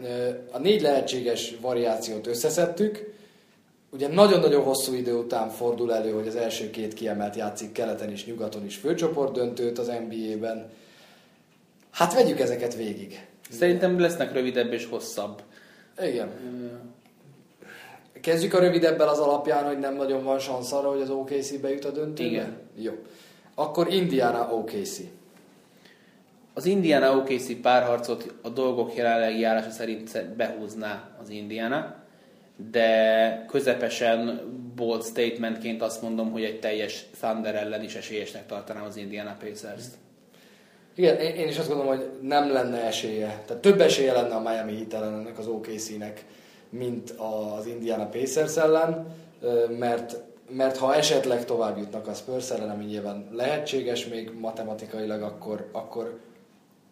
A 0.51 0.57
négy 0.57 0.81
lehetséges 0.81 1.55
variációt 1.61 2.27
összeszedtük. 2.27 3.13
Ugye 3.91 4.07
nagyon-nagyon 4.07 4.63
hosszú 4.63 4.93
idő 4.93 5.13
után 5.13 5.49
fordul 5.49 5.93
elő, 5.93 6.11
hogy 6.11 6.27
az 6.27 6.35
első 6.35 6.69
két 6.69 6.93
kiemelt 6.93 7.35
játszik 7.35 7.71
keleten 7.71 8.11
és 8.11 8.25
nyugaton 8.25 8.65
is 8.65 8.75
főcsoport 8.75 9.33
döntőt 9.33 9.79
az 9.79 9.87
NBA-ben. 9.87 10.71
Hát 11.91 12.13
vegyük 12.13 12.39
ezeket 12.39 12.75
végig. 12.75 13.27
Szerintem 13.53 13.99
lesznek 13.99 14.33
rövidebb 14.33 14.73
és 14.73 14.85
hosszabb. 14.85 15.41
Igen. 16.01 16.29
Kezdjük 18.21 18.53
a 18.53 18.59
rövidebbel 18.59 19.07
az 19.07 19.19
alapján, 19.19 19.65
hogy 19.65 19.79
nem 19.79 19.95
nagyon 19.95 20.23
van 20.23 20.39
szansz 20.39 20.71
arra, 20.71 20.89
hogy 20.89 21.01
az 21.01 21.09
OKC 21.09 21.59
bejut 21.59 21.85
a 21.85 21.91
döntőbe? 21.91 22.29
Igen. 22.29 22.57
Jó. 22.75 22.91
Akkor 23.55 23.93
Indiana 23.93 24.53
OKC. 24.53 24.99
Az 26.53 26.65
Indiana 26.65 27.17
OKC 27.17 27.61
párharcot 27.61 28.33
a 28.41 28.49
dolgok 28.49 28.95
jelenlegi 28.95 29.43
állása 29.43 29.69
szerint 29.69 30.35
behúzná 30.35 31.09
az 31.21 31.29
Indiana, 31.29 31.95
de 32.71 33.45
közepesen 33.49 34.41
bold 34.75 35.03
statementként 35.03 35.81
azt 35.81 36.01
mondom, 36.01 36.31
hogy 36.31 36.43
egy 36.43 36.59
teljes 36.59 37.05
Thunder 37.19 37.55
ellen 37.55 37.83
is 37.83 37.95
esélyesnek 37.95 38.45
tartanám 38.45 38.83
az 38.83 38.97
Indiana 38.97 39.37
Pacers-t. 39.39 39.91
Igen, 40.95 41.17
én 41.17 41.47
is 41.47 41.57
azt 41.57 41.67
gondolom, 41.67 41.97
hogy 41.97 42.09
nem 42.21 42.51
lenne 42.51 42.83
esélye. 42.83 43.43
Tehát 43.45 43.61
több 43.61 43.81
esélye 43.81 44.13
lenne 44.13 44.35
a 44.35 44.41
Miami 44.41 44.75
Heat 44.75 44.93
ellen 44.93 45.13
ennek 45.13 45.37
az 45.37 45.47
OKC-nek, 45.47 46.25
mint 46.69 47.09
az 47.09 47.65
Indiana 47.65 48.05
Pacers 48.05 48.57
ellen, 48.57 49.15
mert, 49.79 50.15
mert 50.49 50.77
ha 50.77 50.95
esetleg 50.95 51.45
tovább 51.45 51.77
jutnak 51.77 52.07
a 52.07 52.13
Spurs 52.13 52.51
ellen, 52.51 52.69
ami 52.69 52.83
nyilván 52.83 53.27
lehetséges 53.31 54.07
még 54.07 54.31
matematikailag, 54.39 55.21
akkor, 55.21 55.69
akkor 55.71 56.19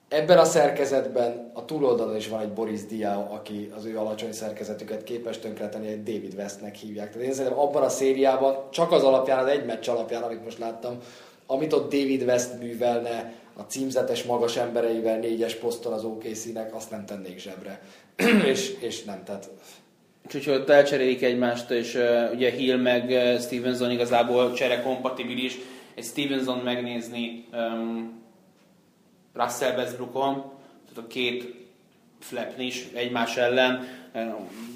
ebben 0.07 0.37
a 0.37 0.43
szerkezetben 0.43 1.51
a 1.53 1.65
túloldalon 1.65 2.15
is 2.15 2.27
van 2.27 2.39
egy 2.39 2.51
Boris 2.51 2.85
Diaw, 2.85 3.33
aki 3.33 3.71
az 3.77 3.85
ő 3.85 3.97
alacsony 3.97 4.31
szerkezetüket 4.31 5.03
képes 5.03 5.37
tönkretenni, 5.37 5.87
egy 5.87 6.03
David 6.03 6.33
Westnek 6.37 6.75
hívják. 6.75 7.11
Tehát 7.11 7.27
én 7.27 7.33
szerintem 7.33 7.59
abban 7.59 7.83
a 7.83 7.89
szériában, 7.89 8.55
csak 8.69 8.91
az 8.91 9.03
alapján, 9.03 9.39
az 9.39 9.47
egy 9.47 9.65
meccs 9.65 9.89
alapján, 9.89 10.23
amit 10.23 10.43
most 10.43 10.59
láttam, 10.59 10.97
amit 11.45 11.73
ott 11.73 11.91
David 11.91 12.23
West 12.23 12.59
művelne, 12.59 13.33
a 13.53 13.61
címzetes 13.61 14.23
magas 14.23 14.57
embereivel 14.57 15.19
négyes 15.19 15.55
poszton 15.55 15.93
az 15.93 16.03
OKC-nek, 16.03 16.75
azt 16.75 16.91
nem 16.91 17.05
tennék 17.05 17.39
zsebre. 17.39 17.81
és, 18.51 18.75
és 18.79 19.03
nem, 19.03 19.23
tehát... 19.23 19.49
Úgyhogy 20.35 20.53
ott 20.53 20.69
elcserélik 20.69 21.21
egymást, 21.21 21.69
és 21.69 21.95
uh, 21.95 22.31
ugye 22.33 22.51
Hill 22.51 22.77
meg 22.77 23.09
uh, 23.09 23.39
Stevenson 23.39 23.91
igazából 23.91 24.53
csere 24.53 24.81
kompatibilis. 24.81 25.57
Egy 25.95 26.03
Stevenson 26.03 26.57
megnézni 26.57 27.45
um, 27.53 28.21
Russell 29.33 29.75
Westbrookon, 29.75 30.33
tehát 30.33 31.03
a 31.03 31.07
két 31.07 31.55
flapni 32.19 32.65
is 32.65 32.87
egymás 32.93 33.37
ellen. 33.37 33.87
Uh, 34.13 34.21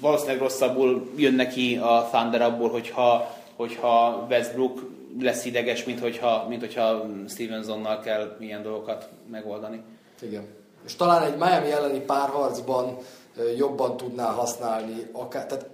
valószínűleg 0.00 0.40
rosszabbul 0.40 1.10
jön 1.16 1.34
neki 1.34 1.76
a 1.76 2.08
Thunder 2.12 2.42
abból, 2.42 2.70
hogyha, 2.70 3.36
hogyha 3.56 4.26
Westbrook 4.30 4.95
lesz 5.20 5.44
ideges, 5.44 5.84
mint 5.84 6.00
hogyha, 6.00 6.46
mint 6.48 6.60
hogyha 6.60 7.06
Stevensonnal 7.28 8.00
kell 8.00 8.36
ilyen 8.40 8.62
dolgokat 8.62 9.08
megoldani. 9.30 9.82
Igen. 10.20 10.44
És 10.84 10.96
talán 10.96 11.22
egy 11.22 11.36
Miami 11.36 11.70
elleni 11.70 12.00
párharcban 12.00 12.96
jobban 13.56 13.96
tudná 13.96 14.24
használni, 14.24 15.06
akár, 15.12 15.46
tehát 15.46 15.68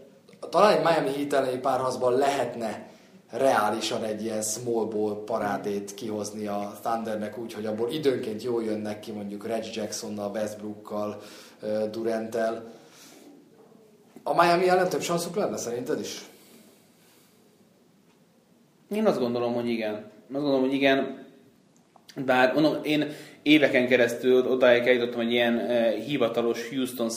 talán 0.50 0.76
egy 0.76 0.82
Miami 0.84 1.16
Heat 1.16 1.32
elleni 1.32 1.58
párharcban 1.58 2.12
lehetne 2.12 2.90
reálisan 3.30 4.04
egy 4.04 4.22
ilyen 4.22 4.42
small 4.42 4.84
ball 4.84 5.24
parádét 5.24 5.94
kihozni 5.94 6.46
a 6.46 6.72
Thundernek 6.82 7.38
úgy, 7.38 7.52
hogy 7.52 7.66
abból 7.66 7.90
időnként 7.90 8.42
jól 8.42 8.64
jönnek 8.64 9.00
ki 9.00 9.10
mondjuk 9.10 9.46
Reggie 9.46 9.72
Jacksonnal, 9.74 10.30
Westbrookkal, 10.30 11.20
Durantel. 11.90 12.72
A 14.22 14.42
Miami 14.42 14.68
ellen 14.68 14.88
több 14.88 15.02
sanszuk 15.02 15.36
lenne 15.36 15.56
szerinted 15.56 16.00
is? 16.00 16.30
Én 18.94 19.06
azt 19.06 19.18
gondolom, 19.18 19.54
hogy 19.54 19.68
igen. 19.68 19.94
Azt 19.94 20.42
gondolom, 20.42 20.60
hogy 20.60 20.72
igen. 20.72 21.20
Bár 22.24 22.52
mondom, 22.54 22.76
én 22.82 23.06
éveken 23.42 23.86
keresztül 23.86 24.46
odáig 24.46 24.86
eljutottam, 24.86 25.22
hogy 25.22 25.32
ilyen 25.32 25.54
uh, 25.54 25.94
hivatalos 25.94 26.68
Houston 26.68 27.10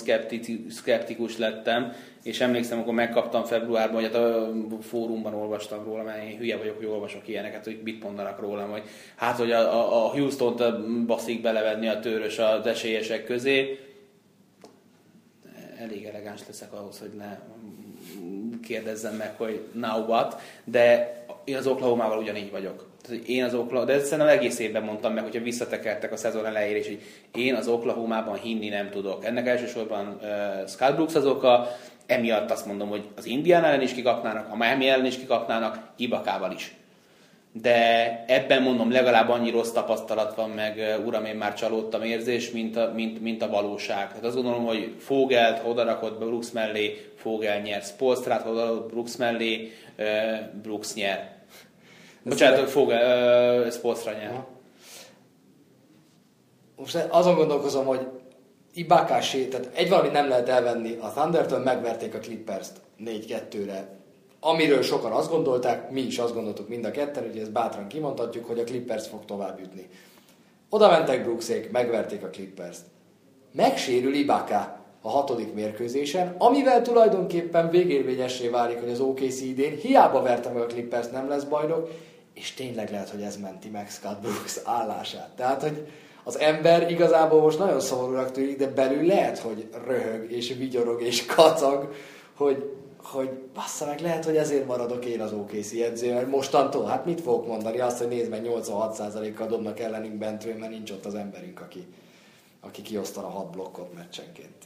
skeptikus 0.70 1.38
lettem, 1.38 1.94
és 2.24 2.40
emlékszem, 2.42 2.80
akkor 2.80 2.94
megkaptam 2.94 3.44
februárban, 3.44 3.96
hogy 3.96 4.04
hát 4.04 4.16
a 4.16 4.52
fórumban 4.82 5.34
olvastam 5.34 5.84
róla, 5.84 6.04
mert 6.04 6.24
én 6.24 6.38
hülye 6.38 6.58
vagyok, 6.58 6.78
hogy 6.78 6.86
olvasok 6.86 7.28
ilyeneket, 7.28 7.64
hogy 7.64 7.80
mit 7.84 8.04
mondanak 8.04 8.40
rólam, 8.40 8.70
hogy 8.70 8.84
hát, 9.16 9.38
hogy 9.38 9.52
a, 9.52 9.60
a, 9.60 10.06
a 10.06 10.10
Houston-t 10.10 11.06
baszik 11.06 11.42
belevenni 11.42 11.88
a 11.88 12.00
törös 12.00 12.40
az 12.40 12.66
esélyesek 12.66 13.26
közé. 13.26 13.80
Elég 15.80 16.06
elegáns 16.06 16.42
leszek 16.48 16.74
ahhoz, 16.74 17.00
hogy 17.00 17.12
ne 17.18 17.38
kérdezzem 18.64 19.16
meg, 19.16 19.34
hogy 19.38 19.62
now 19.72 20.06
what, 20.06 20.42
de 20.64 21.25
én 21.46 21.56
az 21.56 21.68
Oklahoma-val 21.68 22.18
ugyanígy 22.18 22.52
vagyok. 22.52 22.88
Én 23.26 23.44
az 23.44 23.54
Oklahoma, 23.54 23.92
de 23.92 24.00
szerintem 24.00 24.38
egész 24.38 24.60
évben 24.60 24.84
mondtam 24.84 25.14
meg, 25.14 25.24
hogyha 25.24 25.42
visszatekertek 25.42 26.12
a 26.12 26.18
szezon 26.18 26.46
elejére, 26.46 26.78
és 26.78 26.88
hogy 26.88 27.02
én 27.36 27.56
az 27.56 27.68
Oklahoma-ban 27.68 28.36
hinni 28.36 28.70
nem 28.70 28.90
tudok. 28.90 29.26
Ennek 29.26 29.48
elsősorban 29.48 30.20
uh, 30.22 30.68
Scott 30.68 30.96
Brooks 30.96 31.16
az 31.16 31.26
oka, 31.26 31.68
emiatt 32.06 32.52
azt 32.52 32.66
mondom, 32.66 32.90
hogy 32.90 33.04
az 33.16 33.26
Indián 33.26 33.64
ellen 33.64 33.82
is 33.82 33.94
kikapnának, 33.94 34.52
a 34.52 34.56
Miami 34.56 34.88
ellen 34.88 35.06
is 35.06 35.18
kikapnának, 35.18 35.80
Ibakával 35.96 36.52
is. 36.52 36.76
De 37.62 38.24
ebben 38.28 38.62
mondom, 38.62 38.92
legalább 38.92 39.30
annyi 39.30 39.52
rossz 39.52 39.72
tapasztalat 39.72 40.36
van, 40.36 40.50
meg 40.50 41.00
uram, 41.06 41.26
én 41.26 41.36
már 41.36 41.54
csalódtam 41.54 42.04
érzés, 42.04 42.52
mint 42.52 42.78
a, 42.78 42.92
mint, 42.96 43.22
mint 43.22 43.42
a 43.42 43.50
valóság. 43.50 44.08
Tehát 44.08 44.24
azt 44.24 44.36
gondolom, 44.36 44.66
hogy 44.66 44.96
Fogelt, 45.00 45.60
ha 45.60 45.70
odarakod 45.70 46.18
Brooks 46.18 46.52
mellé, 46.52 47.12
Fogel 47.16 47.60
nyer. 47.60 47.82
Spolstrát, 47.82 48.42
ha 48.42 48.50
odarakod 48.50 48.90
Brooks 48.90 49.16
mellé, 49.16 49.72
Brooks 50.62 50.94
nyer 50.94 51.35
Bocsánat, 52.26 52.70
fog, 52.70 52.88
uh, 52.88 53.72
Sportsra 53.72 54.12
nyer. 54.12 54.44
Most 56.76 57.08
azon 57.10 57.36
gondolkozom, 57.36 57.86
hogy 57.86 58.08
Ibaka 58.74 59.20
tehát 59.30 59.70
egy 59.74 59.90
valami 59.90 60.10
nem 60.10 60.28
lehet 60.28 60.50
elvenni. 60.50 60.98
A 61.02 61.12
Thundertől 61.12 61.60
megverték 61.60 62.14
a 62.14 62.20
Clippers-t 62.20 62.82
4-2-re. 63.00 63.90
Amiről 64.40 64.82
sokan 64.82 65.12
azt 65.12 65.30
gondolták, 65.30 65.92
mi 65.92 66.02
is 66.02 66.18
azt 66.18 66.34
gondoltuk 66.34 66.68
mind 66.68 66.86
a 66.86 66.92
ketten, 66.92 67.24
hogy 67.24 67.38
ezt 67.38 67.52
bátran 67.52 67.88
kimondhatjuk, 67.88 68.46
hogy 68.46 68.60
a 68.60 68.64
Clippers 68.64 69.08
fog 69.08 69.26
tovább 69.26 69.60
jutni. 69.60 69.90
Oda 70.70 70.90
mentek 70.90 71.24
Brooksék, 71.24 71.72
megverték 71.72 72.24
a 72.24 72.30
Clippers-t. 72.30 72.84
Megsérül 73.52 74.14
Ibaka 74.14 74.80
a 75.02 75.10
hatodik 75.10 75.54
mérkőzésen, 75.54 76.36
amivel 76.38 76.82
tulajdonképpen 76.82 77.70
végérvényessé 77.70 78.48
válik, 78.48 78.80
hogy 78.80 78.92
az 78.92 79.00
OKC 79.00 79.42
idén 79.42 79.78
hiába 79.78 80.22
verte 80.22 80.50
meg 80.50 80.62
a 80.62 80.66
Clippers, 80.66 81.08
nem 81.08 81.30
lesz 81.30 81.44
bajnok, 81.44 81.90
és 82.36 82.54
tényleg 82.54 82.92
lehet, 82.92 83.10
hogy 83.10 83.22
ez 83.22 83.38
menti 83.38 83.70
meg 83.70 83.90
Scott 83.90 84.22
Brooks 84.22 84.60
állását. 84.64 85.30
Tehát, 85.36 85.62
hogy 85.62 85.88
az 86.24 86.40
ember 86.40 86.92
igazából 86.92 87.42
most 87.42 87.60
nagyon 87.60 87.80
szomorúnak 87.80 88.32
tűnik, 88.32 88.58
de 88.58 88.68
belül 88.68 89.06
lehet, 89.06 89.38
hogy 89.38 89.68
röhög, 89.86 90.32
és 90.32 90.54
vigyorog, 90.58 91.02
és 91.02 91.26
kacag, 91.26 91.94
hogy, 92.34 92.72
hogy 93.04 93.30
bassza 93.30 93.86
meg, 93.86 94.00
lehet, 94.00 94.26
hogy 94.26 94.36
ezért 94.36 94.66
maradok 94.66 95.06
én 95.06 95.22
az 95.22 95.34
OKC 95.34 95.72
edző, 95.74 96.14
mert 96.14 96.30
mostantól, 96.30 96.86
hát 96.86 97.06
mit 97.06 97.22
fogok 97.22 97.48
mondani? 97.48 97.80
Azt, 97.80 97.98
hogy 97.98 98.08
nézd 98.08 98.30
meg, 98.30 98.46
86%-kal 98.46 99.48
dobnak 99.48 99.80
ellenünk 99.80 100.14
bentről, 100.14 100.58
mert 100.58 100.72
nincs 100.72 100.92
ott 100.92 101.06
az 101.06 101.16
emberünk, 101.16 101.62
aki, 101.62 101.88
aki 102.62 102.82
kiosztana 102.82 103.28
hat 103.28 103.50
blokkot 103.50 103.94
meccsenként. 103.94 104.64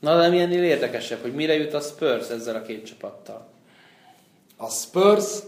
Na, 0.00 0.20
de 0.20 0.28
milyennél 0.28 0.64
érdekesebb, 0.64 1.22
hogy 1.22 1.34
mire 1.34 1.54
jut 1.54 1.74
a 1.74 1.80
Spurs 1.80 2.28
ezzel 2.28 2.54
a 2.54 2.62
két 2.62 2.86
csapattal? 2.86 3.46
A 4.56 4.68
Spurs 4.68 5.38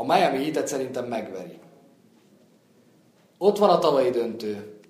a 0.00 0.04
Miami 0.04 0.44
Heat-et 0.44 0.68
szerintem 0.68 1.04
megveri. 1.04 1.58
Ott 3.38 3.58
van 3.58 3.70
a 3.70 3.78
tavalyi 3.78 4.10
döntő, 4.10 4.80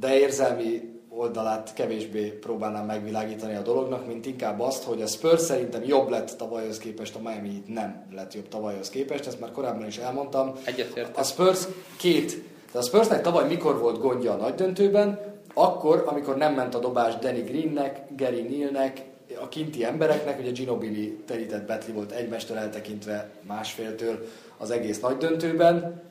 de 0.00 0.18
érzelmi 0.18 0.90
oldalát 1.08 1.72
kevésbé 1.74 2.28
próbálnám 2.28 2.86
megvilágítani 2.86 3.54
a 3.54 3.62
dolognak, 3.62 4.06
mint 4.06 4.26
inkább 4.26 4.60
azt, 4.60 4.82
hogy 4.84 5.02
a 5.02 5.06
Spurs 5.06 5.40
szerintem 5.40 5.82
jobb 5.84 6.08
lett 6.08 6.36
tavalyhoz 6.36 6.78
képest, 6.78 7.16
a 7.16 7.18
Miami 7.18 7.48
Heat 7.48 7.68
nem 7.68 8.06
lett 8.12 8.34
jobb 8.34 8.48
tavalyhoz 8.48 8.90
képest, 8.90 9.26
ezt 9.26 9.40
már 9.40 9.52
korábban 9.52 9.86
is 9.86 9.98
elmondtam. 9.98 10.52
Egyetértek. 10.64 11.18
A 11.18 11.22
Spurs 11.22 11.66
két, 11.98 12.42
de 12.72 12.78
a 12.78 12.82
Spursnek 12.82 13.22
tavaly 13.22 13.46
mikor 13.46 13.78
volt 13.78 13.98
gondja 13.98 14.32
a 14.32 14.36
nagy 14.36 14.54
döntőben? 14.54 15.20
Akkor, 15.54 16.04
amikor 16.06 16.36
nem 16.36 16.54
ment 16.54 16.74
a 16.74 16.78
dobás 16.78 17.16
Danny 17.16 17.44
Greennek, 17.44 18.02
Gary 18.16 18.42
Nealnek, 18.42 19.04
a 19.40 19.48
kinti 19.48 19.84
embereknek, 19.84 20.38
ugye 20.38 20.50
Ginobili 20.50 21.22
terített 21.26 21.66
betli 21.66 21.92
volt 21.92 22.12
egy 22.12 22.28
mester 22.28 22.56
eltekintve 22.56 23.30
másféltől 23.46 24.26
az 24.56 24.70
egész 24.70 25.00
nagy 25.00 25.16
döntőben, 25.16 26.02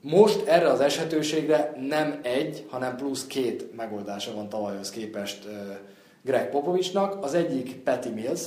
most 0.00 0.46
erre 0.46 0.68
az 0.68 0.80
eshetőségre 0.80 1.76
nem 1.88 2.18
egy, 2.22 2.66
hanem 2.68 2.96
plusz 2.96 3.26
két 3.26 3.76
megoldása 3.76 4.34
van 4.34 4.48
tavalyhoz 4.48 4.90
képest 4.90 5.48
Greg 6.22 6.50
Popovicsnak. 6.50 7.24
Az 7.24 7.34
egyik 7.34 7.76
Patty 7.76 8.08
Mills, 8.08 8.42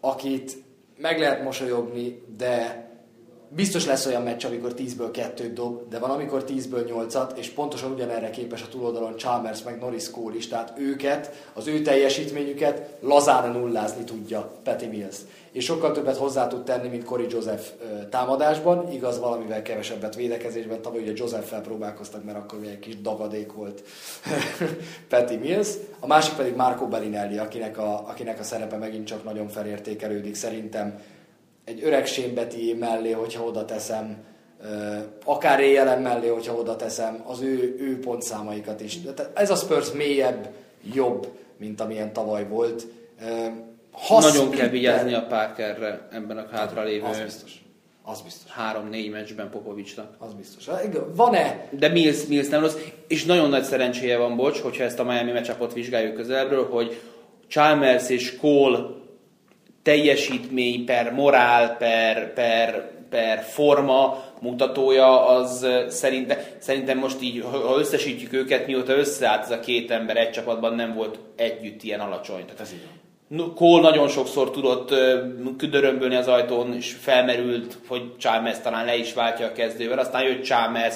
akit 0.00 0.56
meg 0.96 1.18
lehet 1.18 1.42
mosolyogni, 1.42 2.22
de 2.36 2.88
biztos 3.54 3.86
lesz 3.86 4.06
olyan 4.06 4.22
meccs, 4.22 4.44
amikor 4.44 4.74
10-ből 4.76 5.08
2 5.12 5.52
dob, 5.52 5.88
de 5.88 5.98
van 5.98 6.10
amikor 6.10 6.44
10-ből 6.48 7.06
8-at, 7.08 7.36
és 7.36 7.48
pontosan 7.48 7.92
ugyanerre 7.92 8.30
képes 8.30 8.62
a 8.62 8.68
túloldalon 8.68 9.16
Chalmers 9.16 9.62
meg 9.62 9.78
Norris 9.78 10.10
Cole 10.10 10.36
is, 10.36 10.48
tehát 10.48 10.72
őket, 10.78 11.48
az 11.54 11.66
ő 11.66 11.82
teljesítményüket 11.82 12.98
lazán 13.00 13.52
nullázni 13.52 14.04
tudja 14.04 14.52
Patty 14.64 14.86
Mills. 14.86 15.16
És 15.52 15.64
sokkal 15.64 15.92
többet 15.92 16.16
hozzá 16.16 16.46
tud 16.46 16.64
tenni, 16.64 16.88
mint 16.88 17.04
Cory 17.04 17.26
Joseph 17.30 17.64
támadásban, 18.10 18.92
igaz 18.92 19.18
valamivel 19.18 19.62
kevesebbet 19.62 20.14
védekezésben, 20.14 20.82
tavaly 20.82 21.00
ugye 21.00 21.12
Joseph-fel 21.14 21.60
próbálkoztak, 21.60 22.24
mert 22.24 22.38
akkor 22.38 22.58
egy 22.62 22.78
kis 22.78 23.00
dagadék 23.00 23.52
volt 23.52 23.82
Patty 25.10 25.34
Mills, 25.34 25.68
a 26.00 26.06
másik 26.06 26.34
pedig 26.34 26.54
Marco 26.54 26.86
Bellinelli, 26.86 27.38
akinek 27.38 27.78
a, 27.78 28.08
akinek 28.08 28.40
a 28.40 28.42
szerepe 28.42 28.76
megint 28.76 29.06
csak 29.06 29.24
nagyon 29.24 29.48
felértékelődik, 29.48 30.34
szerintem 30.34 31.00
egy 31.70 31.84
öreg 31.84 32.06
Sémbeti 32.06 32.76
mellé, 32.78 33.10
hogyha 33.10 33.44
oda 33.44 33.64
teszem, 33.64 34.24
akár 35.24 35.60
éjjelen 35.60 36.02
mellé, 36.02 36.28
hogyha 36.28 36.54
oda 36.54 36.76
teszem, 36.76 37.22
az 37.26 37.40
ő, 37.40 37.76
ő 37.78 37.98
pontszámaikat 37.98 38.80
is. 38.80 39.00
Tehát 39.00 39.38
ez 39.38 39.50
a 39.50 39.54
Spurs 39.54 39.92
mélyebb, 39.92 40.48
jobb, 40.94 41.28
mint 41.56 41.80
amilyen 41.80 42.12
tavaly 42.12 42.48
volt 42.48 42.86
nagyon 44.08 44.50
kell 44.50 44.68
vigyázni 44.68 45.14
a 45.14 45.26
Parkerre 45.28 46.08
ebben 46.12 46.38
a 46.38 46.46
hátralévő 46.52 47.04
az 47.04 47.20
biztos. 47.20 47.64
Az 48.02 48.20
biztos. 48.20 48.50
Három-négy 48.50 49.10
meccsben 49.10 49.50
Popovicsnak. 49.50 50.14
Az 50.18 50.32
biztos. 50.32 50.68
Van-e? 51.14 51.68
De 51.70 51.88
Mills, 51.88 52.26
Mills 52.26 52.48
nem 52.48 52.60
rossz. 52.60 52.76
És 53.08 53.24
nagyon 53.24 53.48
nagy 53.48 53.62
szerencséje 53.62 54.16
van, 54.16 54.36
bocs, 54.36 54.58
hogyha 54.58 54.84
ezt 54.84 54.98
a 54.98 55.04
Miami 55.04 55.32
meccsapot 55.32 55.72
vizsgáljuk 55.72 56.14
közelről, 56.14 56.68
hogy 56.68 57.00
Chalmers 57.48 58.08
és 58.08 58.36
Cole 58.36 58.78
teljesítmény 59.82 60.84
per 60.84 61.12
morál, 61.12 61.76
per, 61.76 62.32
per, 62.32 62.90
per 63.10 63.42
forma 63.42 64.24
mutatója, 64.40 65.26
az 65.26 65.66
szerintem, 65.88 66.38
szerintem 66.58 66.98
most 66.98 67.22
így, 67.22 67.44
ha 67.50 67.78
összesítjük 67.78 68.32
őket, 68.32 68.66
mióta 68.66 68.92
összeállt 68.92 69.42
ez 69.42 69.50
a 69.50 69.60
két 69.60 69.90
ember 69.90 70.16
egy 70.16 70.30
csapatban, 70.30 70.74
nem 70.74 70.94
volt 70.94 71.18
együtt 71.36 71.82
ilyen 71.82 72.00
alacsony. 72.00 72.44
Tehát 72.44 72.60
ez 72.60 72.72
így 72.72 72.82
van. 72.84 72.98
Cole 73.54 73.80
nagyon 73.80 74.08
sokszor 74.08 74.50
tudott 74.50 74.94
küdörömbölni 75.56 76.14
az 76.14 76.28
ajtón, 76.28 76.74
és 76.74 76.96
felmerült, 77.00 77.78
hogy 77.86 78.02
Chalmers 78.18 78.60
talán 78.60 78.84
le 78.84 78.96
is 78.96 79.12
váltja 79.12 79.46
a 79.46 79.52
kezdővel, 79.52 79.98
aztán 79.98 80.22
jött 80.22 80.44
Chalmers 80.44 80.94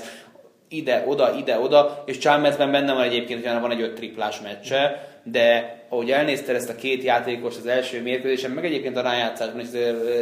ide, 0.76 1.04
oda, 1.06 1.34
ide, 1.38 1.58
oda, 1.58 2.02
és 2.06 2.18
Chalmersben 2.18 2.70
benne 2.70 2.92
van 2.92 3.02
egyébként, 3.02 3.46
hogy 3.46 3.60
van 3.60 3.70
egy 3.70 3.80
öt 3.80 3.94
triplás 3.94 4.40
meccse, 4.40 5.08
de 5.22 5.78
ahogy 5.88 6.10
elnézte 6.10 6.54
ezt 6.54 6.70
a 6.70 6.74
két 6.74 7.02
játékos 7.02 7.56
az 7.56 7.66
első 7.66 8.02
mérkőzésen, 8.02 8.50
meg 8.50 8.64
egyébként 8.64 8.96
a 8.96 9.02
rájátszásban 9.02 9.60
is 9.60 9.68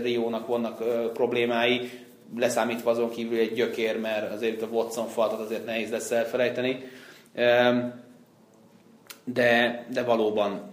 Riónak 0.03 0.47
vannak 0.47 0.81
ö, 0.81 1.11
problémái, 1.13 1.91
leszámítva 2.37 2.91
azon 2.91 3.11
kívül 3.11 3.39
egy 3.39 3.53
gyökér, 3.53 4.01
mert 4.01 4.33
azért 4.33 4.63
a 4.63 4.67
Watson 4.67 5.07
faltat 5.07 5.41
azért 5.41 5.67
nehéz 5.67 5.91
lesz 5.91 6.11
elfelejteni. 6.11 6.85
De, 9.25 9.87
de 9.93 10.03
valóban 10.03 10.73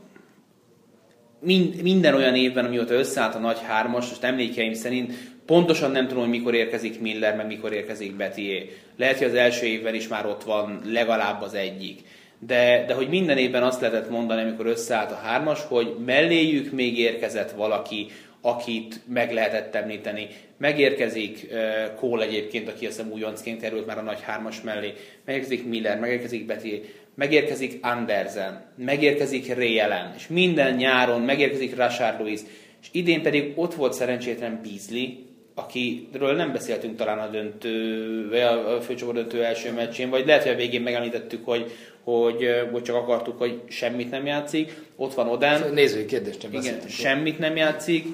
mind, 1.39 1.81
minden 1.81 2.15
olyan 2.15 2.35
évben, 2.35 2.65
amióta 2.65 2.93
összeállt 2.93 3.35
a 3.35 3.39
nagy 3.39 3.59
hármas, 3.67 4.09
most 4.09 4.23
emlékeim 4.23 4.73
szerint 4.73 5.13
pontosan 5.49 5.91
nem 5.91 6.07
tudom, 6.07 6.23
hogy 6.23 6.31
mikor 6.31 6.53
érkezik 6.53 6.99
Miller, 6.99 7.35
meg 7.35 7.47
mikor 7.47 7.73
érkezik 7.73 8.15
Betié. 8.15 8.69
Lehet, 8.97 9.17
hogy 9.17 9.27
az 9.27 9.33
első 9.33 9.65
évben 9.65 9.95
is 9.95 10.07
már 10.07 10.25
ott 10.25 10.43
van 10.43 10.81
legalább 10.85 11.41
az 11.41 11.53
egyik. 11.53 11.99
De, 12.39 12.83
de 12.87 12.93
hogy 12.93 13.09
minden 13.09 13.37
évben 13.37 13.63
azt 13.63 13.81
lehetett 13.81 14.09
mondani, 14.09 14.41
amikor 14.41 14.65
összeállt 14.65 15.11
a 15.11 15.21
hármas, 15.23 15.59
hogy 15.67 15.95
melléjük 16.05 16.71
még 16.71 16.99
érkezett 16.99 17.51
valaki, 17.51 18.07
akit 18.41 18.99
meg 19.07 19.33
lehetett 19.33 19.75
említeni. 19.75 20.27
Megérkezik 20.57 21.47
uh, 21.51 21.59
Cole 21.95 22.25
egyébként, 22.25 22.67
aki 22.67 22.85
azt 22.85 22.97
hiszem 22.97 23.11
újoncként 23.11 23.61
került 23.61 23.85
már 23.85 23.97
a 23.97 24.01
nagy 24.01 24.21
hármas 24.21 24.61
mellé. 24.61 24.93
Megérkezik 25.25 25.67
Miller, 25.67 25.99
megérkezik 25.99 26.45
Betty 26.45 26.81
megérkezik 27.15 27.77
Andersen, 27.81 28.65
megérkezik 28.75 29.55
Ray 29.55 29.79
Allen, 29.79 30.13
és 30.17 30.27
minden 30.27 30.75
nyáron 30.75 31.21
megérkezik 31.21 31.75
Rashard 31.75 32.19
Lewis, 32.19 32.39
és 32.81 32.87
idén 32.91 33.21
pedig 33.21 33.51
ott 33.55 33.73
volt 33.73 33.93
szerencsétlen 33.93 34.59
Beasley, 34.63 35.27
akiről 35.59 36.35
nem 36.35 36.51
beszéltünk 36.51 36.95
talán 36.95 37.19
a 37.19 37.27
döntő, 37.27 38.29
vagy 38.29 38.39
a 38.39 38.81
főcsoport 38.81 39.17
döntő 39.17 39.43
első 39.43 39.73
meccsén, 39.73 40.09
vagy 40.09 40.25
lehet, 40.25 40.43
hogy 40.43 40.51
a 40.51 40.55
végén 40.55 40.81
megemlítettük, 40.81 41.45
hogy, 41.45 41.71
hogy, 42.03 42.67
hogy 42.71 42.81
csak 42.81 42.95
akartuk, 42.95 43.37
hogy 43.37 43.61
semmit 43.67 44.11
nem 44.11 44.25
játszik. 44.25 44.73
Ott 44.95 45.13
van 45.13 45.27
Oden. 45.27 45.73
Nézői 45.73 46.05
kérdést 46.05 46.41
nem 46.41 46.61
Igen, 46.61 46.79
semmit 46.87 47.39
nem 47.39 47.55
játszik. 47.55 48.05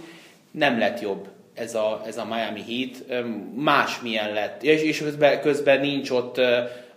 Nem 0.51 0.79
lett 0.79 1.01
jobb 1.01 1.27
ez 1.53 1.75
a, 1.75 2.01
ez 2.05 2.17
a 2.17 2.25
Miami 2.25 2.61
Heat. 2.61 3.23
Más 3.55 4.01
milyen 4.01 4.33
lett. 4.33 4.63
És, 4.63 4.81
és 4.81 4.99
közben, 4.99 5.41
közben 5.41 5.79
nincs 5.79 6.09
ott 6.09 6.37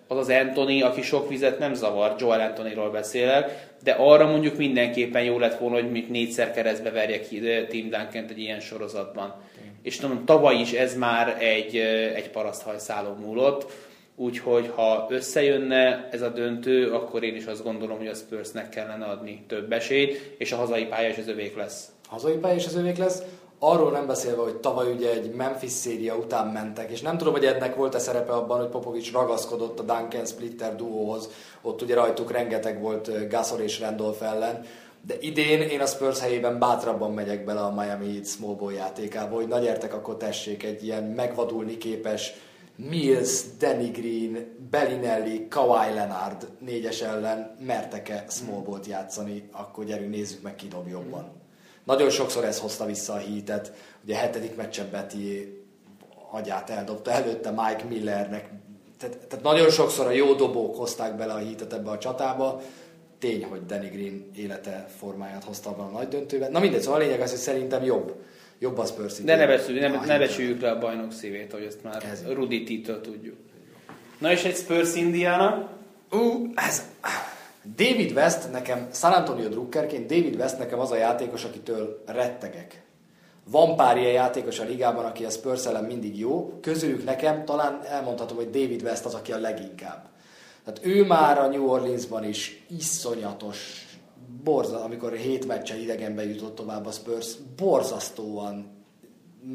az 0.09 0.16
az 0.16 0.28
Anthony, 0.28 0.82
aki 0.82 1.03
sok 1.03 1.28
vizet 1.28 1.59
nem 1.59 1.74
zavar, 1.74 2.14
Joel 2.18 2.40
Anthonyról 2.40 2.90
beszélek, 2.90 3.68
de 3.82 3.92
arra 3.92 4.26
mondjuk 4.26 4.57
mindenképpen 4.57 5.22
jó 5.22 5.38
lett 5.38 5.59
volna, 5.59 5.74
hogy 5.74 5.90
még 5.90 6.11
négyszer 6.11 6.53
keresztbe 6.53 6.90
verje 6.90 7.20
ki 7.20 7.40
Tim 7.68 7.90
duncan 7.90 8.24
egy 8.28 8.38
ilyen 8.38 8.61
sorozatban. 8.61 9.34
És 9.89 9.97
tudom, 9.97 10.24
tavaly 10.24 10.55
is 10.55 10.72
ez 10.72 10.97
már 10.97 11.43
egy, 11.43 11.76
egy 12.14 12.30
paraszthajszálon 12.30 13.16
múlott, 13.16 13.70
úgyhogy 14.16 14.70
ha 14.74 15.07
összejönne 15.11 16.09
ez 16.12 16.22
a 16.22 16.28
döntő, 16.28 16.93
akkor 16.93 17.22
én 17.22 17.36
is 17.36 17.45
azt 17.45 17.62
gondolom, 17.62 17.97
hogy 17.97 18.07
a 18.07 18.14
Spursnek 18.14 18.68
kellene 18.68 19.05
adni 19.05 19.45
több 19.47 19.72
esélyt, 19.72 20.34
és 20.39 20.53
a 20.53 20.57
hazai 20.57 20.84
pálya 20.84 21.09
is 21.09 21.18
az 21.18 21.28
övék 21.28 21.57
lesz. 21.57 21.89
A 22.09 22.12
hazai 22.12 22.36
pálya 22.36 22.57
is 22.57 22.66
az 22.66 22.74
övék 22.74 22.97
lesz. 22.97 23.22
Arról 23.59 23.91
nem 23.91 24.07
beszélve, 24.07 24.43
hogy 24.43 24.57
tavaly 24.57 24.93
ugye 24.93 25.11
egy 25.11 25.30
Memphis 25.30 25.70
széria 25.70 26.16
után 26.16 26.47
mentek, 26.47 26.91
és 26.91 27.01
nem 27.01 27.18
tudom, 27.18 27.32
hogy 27.32 27.45
ennek 27.45 27.74
volt-e 27.74 27.99
szerepe 27.99 28.32
abban, 28.32 28.59
hogy 28.59 28.68
Popovics 28.68 29.12
ragaszkodott 29.12 29.78
a 29.78 29.82
Duncan 29.82 30.26
Splitter 30.26 30.76
duóhoz, 30.76 31.28
ott 31.62 31.82
ugye 31.82 31.95
rajtuk 31.95 32.32
rengeteg 32.32 32.80
volt 32.80 33.28
Gasol 33.28 33.61
és 33.61 33.80
Randolph 33.80 34.22
ellen, 34.22 34.64
De 35.07 35.14
idén 35.20 35.61
én 35.61 35.80
a 35.80 35.86
Spurs 35.86 36.20
helyében 36.20 36.59
bátrabban 36.59 37.12
megyek 37.12 37.44
bele 37.44 37.61
a 37.61 37.74
Miami 37.74 38.12
Heat 38.12 38.26
small 38.26 38.55
ball 38.55 38.72
játékába, 38.72 39.34
hogy 39.34 39.49
na 39.49 39.59
gyertek, 39.59 39.94
akkor 39.94 40.16
tessék 40.16 40.62
egy 40.62 40.84
ilyen 40.84 41.05
megvadulni 41.05 41.78
képes 41.78 42.32
Mills, 42.76 43.42
Danny 43.59 43.90
Green, 43.90 44.57
Bellinelli, 44.70 45.49
Kawhi 45.49 45.94
Leonard 45.94 46.49
négyes 46.59 47.01
ellen 47.01 47.57
mertek-e 47.66 48.24
small 48.28 48.62
ball 48.62 48.80
játszani, 48.86 49.49
akkor 49.53 49.84
gyerünk 49.84 50.11
nézzük 50.11 50.42
meg, 50.42 50.55
ki 50.55 50.68
dob 50.68 50.88
jobban. 50.88 51.32
Nagyon 51.84 52.11
sokszor 52.11 52.44
ez 52.44 52.59
hozta 52.59 52.84
vissza 52.84 53.12
a 53.12 53.16
hítet. 53.16 53.72
Ugye 54.05 54.14
a 54.14 54.18
hetedik 54.18 54.57
meccsen 54.57 54.88
Betty 54.90 55.16
agyát 56.30 56.70
eldobta 56.70 57.11
előtte 57.11 57.51
Mike 57.51 57.84
Millernek. 57.88 58.51
Tehát, 58.99 59.16
tehát 59.16 59.44
nagyon 59.44 59.70
sokszor 59.70 60.07
a 60.07 60.11
jó 60.11 60.34
dobók 60.34 60.76
hozták 60.76 61.16
bele 61.16 61.32
a 61.32 61.38
hítet 61.38 61.72
ebbe 61.72 61.90
a 61.90 61.99
csatába. 61.99 62.61
Tény, 63.18 63.44
hogy 63.44 63.66
Danny 63.66 63.88
Green 63.88 64.30
élete 64.36 64.86
formáját 64.98 65.44
hozta 65.44 65.70
abban 65.70 65.86
a 65.86 65.98
nagy 65.98 66.08
döntőben. 66.08 66.50
Na 66.50 66.60
mindegy, 66.60 66.80
szóval 66.80 67.00
a 67.00 67.02
lényeg 67.02 67.20
az, 67.20 67.30
hogy 67.30 67.38
szerintem 67.38 67.84
jobb. 67.84 68.14
Jobb 68.58 68.78
az 68.78 68.90
Spurs 68.90 69.18
De 69.18 69.36
ne, 69.36 69.46
becsüljük, 69.46 69.82
ne, 69.82 70.06
ne 70.06 70.18
becsüljük 70.18 70.60
le 70.60 70.70
a 70.70 70.78
bajnok 70.78 71.12
szívét, 71.12 71.52
hogy 71.52 71.62
ezt 71.62 71.82
már 71.82 72.04
ez 72.10 72.24
Rudi 72.32 72.62
Tito 72.62 73.00
tudjuk. 73.00 73.36
Na 74.18 74.32
és 74.32 74.44
egy 74.44 74.56
Spurs 74.56 74.94
Indiana? 74.94 75.70
Ú, 76.10 76.16
uh, 76.16 76.50
ez... 76.54 76.82
David 77.76 78.12
West 78.12 78.52
nekem, 78.52 78.88
San 78.92 79.12
Antonio 79.12 79.48
Druckerként, 79.48 80.06
David 80.06 80.34
West 80.36 80.58
nekem 80.58 80.78
az 80.78 80.90
a 80.90 80.96
játékos, 80.96 81.44
akitől 81.44 82.02
rettegek. 82.06 82.82
Van 83.50 83.76
pár 83.76 83.96
ilyen 83.96 84.12
játékos 84.12 84.58
a 84.58 84.64
ligában, 84.64 85.04
aki 85.04 85.24
a 85.24 85.30
Spurs 85.30 85.66
ellen 85.66 85.84
mindig 85.84 86.18
jó, 86.18 86.58
közülük 86.60 87.04
nekem 87.04 87.44
talán 87.44 87.80
elmondhatom, 87.84 88.36
hogy 88.36 88.50
David 88.50 88.82
West 88.82 89.04
az, 89.04 89.14
aki 89.14 89.32
a 89.32 89.38
leginkább. 89.38 90.08
Tehát 90.68 90.86
ő 90.86 91.04
már 91.04 91.38
a 91.38 91.46
New 91.46 91.68
Orleansban 91.68 92.24
is 92.24 92.64
iszonyatos, 92.78 93.86
borza, 94.44 94.84
amikor 94.84 95.12
hét 95.12 95.46
meccsen 95.46 95.78
idegenbe 95.78 96.24
jutott 96.24 96.54
tovább 96.54 96.86
a 96.86 96.90
Spurs, 96.90 97.26
borzasztóan 97.56 98.66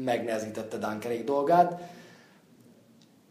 megnehezítette 0.04 0.76
Dunkerék 0.76 1.24
dolgát. 1.24 1.80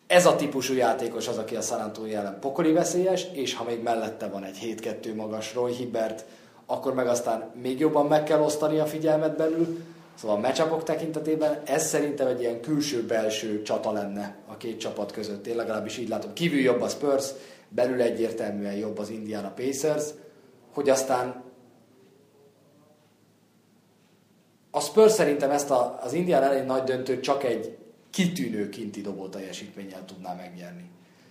Ez 0.07 0.25
a 0.25 0.35
típusú 0.35 0.73
játékos 0.73 1.27
az, 1.27 1.37
aki 1.37 1.55
a 1.55 1.61
San 1.61 1.79
Antonio 1.79 2.17
ellen 2.17 2.39
pokoli 2.39 2.71
veszélyes, 2.71 3.25
és 3.31 3.53
ha 3.53 3.63
még 3.63 3.81
mellette 3.81 4.27
van 4.27 4.43
egy 4.43 4.77
7-2 5.01 5.15
magas 5.15 5.53
Roy 5.53 5.73
Hibbert, 5.73 6.25
akkor 6.65 6.93
meg 6.93 7.07
aztán 7.07 7.51
még 7.61 7.79
jobban 7.79 8.05
meg 8.05 8.23
kell 8.23 8.41
osztani 8.41 8.79
a 8.79 8.85
figyelmet 8.85 9.37
belül. 9.37 9.77
Szóval 10.15 10.37
a 10.37 10.39
matchupok 10.39 10.83
tekintetében 10.83 11.61
ez 11.65 11.87
szerintem 11.87 12.27
egy 12.27 12.41
ilyen 12.41 12.61
külső-belső 12.61 13.61
csata 13.61 13.91
lenne 13.91 14.35
a 14.47 14.57
két 14.57 14.79
csapat 14.79 15.11
között. 15.11 15.47
Én 15.47 15.55
legalábbis 15.55 15.97
így 15.97 16.09
látom. 16.09 16.33
Kívül 16.33 16.59
jobb 16.59 16.81
a 16.81 16.87
Spurs, 16.87 17.25
belül 17.75 18.01
egyértelműen 18.01 18.73
jobb 18.73 18.97
az 18.97 19.09
Indiana 19.09 19.51
Pacers, 19.51 20.03
hogy 20.73 20.89
aztán 20.89 21.43
a 24.71 24.79
Spurs 24.79 25.11
szerintem 25.11 25.51
ezt 25.51 25.71
a, 25.71 25.99
az 26.03 26.13
Indiana 26.13 26.45
elleni 26.45 26.65
nagy 26.65 26.83
döntőt 26.83 27.21
csak 27.21 27.43
egy 27.43 27.77
kitűnő 28.09 28.69
kinti 28.69 29.01
dobó 29.01 29.27
teljesítménnyel 29.27 30.05
tudná 30.05 30.33
megnyerni. 30.33 30.89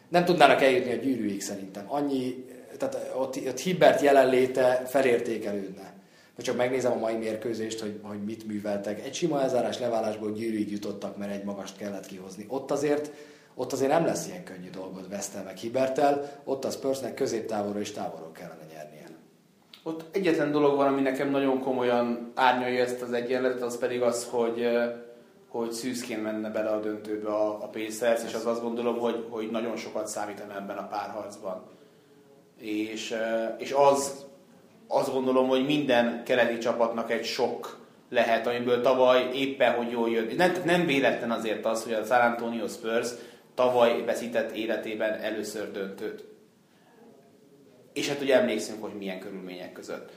Nem 0.08 0.24
tudnának 0.24 0.62
eljutni 0.62 0.92
a 0.92 0.96
gyűrűig 0.96 1.40
szerintem. 1.42 1.84
Annyi, 1.88 2.44
tehát 2.78 3.12
ott, 3.16 3.36
ott 3.46 3.58
Hibbert 3.58 4.00
jelenléte 4.00 4.82
felértékelődne. 4.86 5.92
Ha 6.36 6.42
csak 6.42 6.56
megnézem 6.56 6.92
a 6.92 6.98
mai 6.98 7.14
mérkőzést, 7.14 7.80
hogy, 7.80 8.00
hogy 8.02 8.24
mit 8.24 8.46
műveltek. 8.46 9.04
Egy 9.04 9.14
sima 9.14 9.42
elzárás 9.42 9.78
leválásból 9.78 10.32
gyűrűig 10.32 10.70
jutottak, 10.70 11.16
mert 11.16 11.32
egy 11.32 11.44
magast 11.44 11.76
kellett 11.76 12.06
kihozni. 12.06 12.44
Ott 12.48 12.70
azért, 12.70 13.12
ott 13.54 13.72
azért 13.72 13.90
nem 13.90 14.04
lesz 14.04 14.28
ilyen 14.28 14.44
könnyű 14.44 14.70
dolgod 14.70 15.08
Vesztel 15.08 15.42
meg 15.42 15.56
Hibertel, 15.56 16.40
ott 16.44 16.64
a 16.64 16.70
Spursnek 16.70 17.14
középtávolról 17.14 17.80
és 17.80 17.92
távolról 17.92 18.32
kellene 18.32 18.64
nyernie. 18.72 19.06
Ott 19.82 20.16
egyetlen 20.16 20.52
dolog 20.52 20.76
van, 20.76 20.86
ami 20.86 21.00
nekem 21.00 21.30
nagyon 21.30 21.60
komolyan 21.60 22.32
árnyalja 22.34 22.82
ezt 22.82 23.02
az 23.02 23.12
egyenletet, 23.12 23.62
az 23.62 23.78
pedig 23.78 24.02
az, 24.02 24.26
hogy 24.30 24.66
hogy 25.52 25.72
szűzként 25.72 26.22
menne 26.22 26.50
bele 26.50 26.68
a 26.68 26.80
döntőbe 26.80 27.28
a, 27.28 27.62
a 27.62 27.68
Pacers, 27.68 28.24
és 28.24 28.34
az 28.34 28.46
azt 28.46 28.62
gondolom, 28.62 28.98
hogy, 28.98 29.26
hogy 29.30 29.50
nagyon 29.50 29.76
sokat 29.76 30.06
számítana 30.06 30.56
ebben 30.56 30.76
a 30.76 30.88
párharcban. 30.88 31.62
És, 32.58 33.14
és 33.58 33.72
az, 33.72 34.26
azt 34.88 35.12
gondolom, 35.12 35.48
hogy 35.48 35.64
minden 35.64 36.22
keleti 36.24 36.58
csapatnak 36.58 37.10
egy 37.10 37.24
sok 37.24 37.78
lehet, 38.10 38.46
amiből 38.46 38.80
tavaly 38.80 39.30
éppen, 39.34 39.74
hogy 39.74 39.90
jól 39.90 40.10
jött. 40.10 40.36
Nem, 40.36 40.52
nem 40.64 40.86
véletlen 40.86 41.30
azért 41.30 41.66
az, 41.66 41.84
hogy 41.84 41.92
a 41.92 42.04
San 42.04 42.20
Antonio 42.20 42.66
Spurs 42.68 43.08
tavaly 43.54 44.04
veszített 44.04 44.50
életében 44.50 45.20
először 45.20 45.70
döntőt. 45.70 46.24
És 47.92 48.08
hát 48.08 48.20
ugye 48.20 48.40
emlékszünk, 48.40 48.82
hogy 48.82 48.92
milyen 48.98 49.18
körülmények 49.18 49.72
között. 49.72 50.10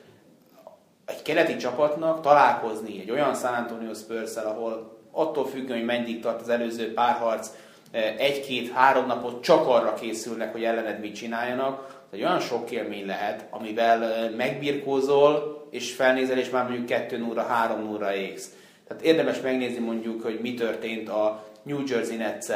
Egy 1.05 1.21
keleti 1.21 1.55
csapatnak 1.55 2.21
találkozni 2.21 2.99
egy 2.99 3.11
olyan 3.11 3.35
San 3.35 3.53
Antonio 3.53 3.93
spurs 3.93 4.35
ahol 4.35 4.97
attól 5.11 5.47
függően, 5.47 5.77
hogy 5.77 5.87
mennyit 5.87 6.21
tart 6.21 6.41
az 6.41 6.49
előző 6.49 6.93
párharc, 6.93 7.49
eh, 7.91 8.15
egy-két-három 8.17 9.05
napot 9.05 9.43
csak 9.43 9.67
arra 9.67 9.93
készülnek, 9.93 10.51
hogy 10.51 10.63
ellened 10.63 10.99
mit 10.99 11.15
csináljanak, 11.15 12.03
egy 12.11 12.21
olyan 12.21 12.39
sok 12.39 12.71
élmény 12.71 13.05
lehet, 13.05 13.45
amivel 13.49 14.03
eh, 14.03 14.29
megbirkózol, 14.29 15.55
és 15.69 15.93
felnézel, 15.93 16.37
és 16.37 16.49
már 16.49 16.63
mondjuk 16.63 16.85
2 16.85 17.25
óra, 17.29 17.41
3 17.41 17.89
óra 17.89 18.13
égsz. 18.13 18.53
Tehát 18.87 19.03
érdemes 19.03 19.41
megnézni 19.41 19.79
mondjuk, 19.79 20.23
hogy 20.23 20.39
mi 20.41 20.53
történt 20.53 21.09
a 21.09 21.43
New 21.63 21.83
Jersey 21.87 22.15
nets 22.15 22.47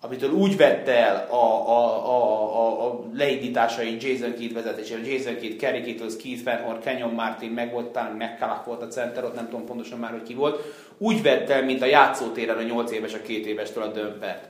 amitől 0.00 0.30
úgy 0.30 0.56
vette 0.56 0.96
el 0.96 1.26
a, 1.30 1.68
a, 1.68 2.06
a, 2.06 2.56
a, 2.56 2.86
a 2.86 3.04
leindításai 3.14 3.96
Jason 4.00 4.34
Kidd 4.34 4.54
vezetésére, 4.54 5.00
Jason 5.06 5.36
Kidd, 5.36 5.58
Kerry 5.58 5.82
Kittles, 5.82 6.16
Keith 6.16 6.44
Van 6.44 6.80
Kenyon 6.80 7.10
Martin, 7.10 7.50
meg 7.50 7.72
volt 7.72 7.86
talán 7.86 8.12
McCullough 8.12 8.66
volt 8.66 8.82
a 8.82 8.86
center, 8.86 9.24
ott 9.24 9.34
nem 9.34 9.48
tudom 9.48 9.66
pontosan 9.66 9.98
már, 9.98 10.10
hogy 10.10 10.22
ki 10.22 10.34
volt, 10.34 10.64
úgy 10.98 11.22
vette 11.22 11.54
el, 11.54 11.64
mint 11.64 11.82
a 11.82 11.86
játszótéren 11.86 12.56
a 12.56 12.62
8 12.62 12.90
éves, 12.90 13.14
a 13.14 13.18
2 13.18 13.32
évestől 13.32 13.82
a 13.82 13.92
dömpert. 13.92 14.48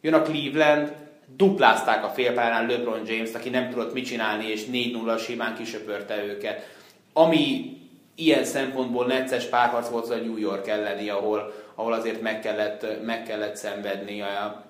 Jön 0.00 0.14
a 0.14 0.22
Cleveland, 0.22 0.92
duplázták 1.36 2.04
a 2.04 2.08
félpályán 2.08 2.66
LeBron 2.66 3.02
James-t, 3.06 3.34
aki 3.34 3.48
nem 3.48 3.70
tudott 3.70 3.92
mit 3.92 4.06
csinálni, 4.06 4.46
és 4.46 4.64
4-0 4.72 5.24
simán 5.24 5.54
kisöpörte 5.54 6.24
őket. 6.24 6.66
Ami 7.12 7.76
ilyen 8.14 8.44
szempontból 8.44 9.06
necces 9.06 9.44
párharc 9.44 9.88
volt 9.88 10.04
az 10.04 10.10
a 10.10 10.16
New 10.16 10.36
York 10.36 10.68
elleni, 10.68 11.08
ahol, 11.08 11.52
ahol 11.74 11.92
azért 11.92 12.20
meg 12.20 12.40
kellett, 12.40 13.04
meg 13.04 13.22
kellett 13.22 13.56
szenvedni 13.56 14.20
a, 14.20 14.67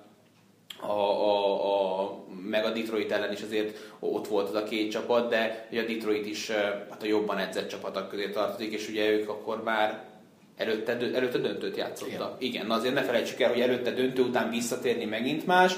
a, 0.81 0.91
a, 0.91 2.01
a, 2.01 2.23
meg 2.49 2.65
a 2.65 2.69
Detroit 2.69 3.11
ellen 3.11 3.31
is 3.31 3.41
azért 3.41 3.77
ott 3.99 4.27
volt 4.27 4.49
az 4.49 4.55
a 4.55 4.63
két 4.63 4.91
csapat, 4.91 5.29
de 5.29 5.67
ugye 5.71 5.81
a 5.81 5.85
Detroit 5.85 6.25
is 6.25 6.51
hát 6.89 7.03
a 7.03 7.05
jobban 7.05 7.37
edzett 7.37 7.67
csapatok 7.69 8.09
közé 8.09 8.29
tartozik, 8.29 8.73
és 8.73 8.89
ugye 8.89 9.09
ők 9.09 9.29
akkor 9.29 9.63
már 9.63 10.03
előtte, 10.57 10.97
előtte 11.13 11.37
döntőt 11.37 11.77
játszottak. 11.77 12.35
Igen. 12.39 12.53
Igen, 12.53 12.65
na 12.65 12.75
azért 12.75 12.93
ne 12.93 13.03
felejtsük 13.03 13.39
el, 13.39 13.49
hogy 13.49 13.61
előtte 13.61 13.91
döntő 13.91 14.21
után 14.21 14.49
visszatérni 14.49 15.05
megint 15.05 15.45
más. 15.45 15.75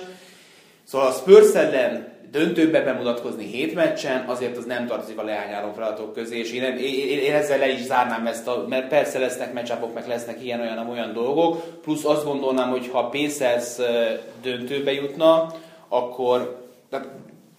Szóval 0.84 1.08
a 1.08 1.12
Spurs 1.12 1.54
ellen 1.54 2.12
döntőbe 2.32 2.82
bemutatkozni 2.82 3.46
hét 3.46 3.74
meccsen, 3.74 4.26
azért 4.28 4.58
az 4.58 4.66
nem 4.66 4.88
tartozik 4.88 5.18
a 5.18 5.24
leányáló 5.24 5.72
feladatok 5.72 6.14
közé, 6.14 6.40
és 6.40 6.52
én, 6.52 6.64
én, 6.64 7.20
én, 7.20 7.34
ezzel 7.34 7.58
le 7.58 7.68
is 7.68 7.82
zárnám 7.82 8.28
ezt, 8.28 8.48
a, 8.48 8.66
mert 8.70 8.88
persze 8.88 9.20
lesznek 9.20 9.54
meccsapok, 9.54 9.94
meg 9.94 10.08
lesznek 10.08 10.44
ilyen-olyan 10.44 10.90
olyan 10.90 11.14
dolgok, 11.14 11.82
plusz 11.82 12.06
azt 12.06 12.26
gondolnám, 12.26 12.70
hogy 12.70 12.88
ha 12.88 13.10
Pacers 13.10 13.76
döntőbe 14.42 14.92
jutna, 14.92 15.54
akkor 15.88 16.66
tehát 16.90 17.08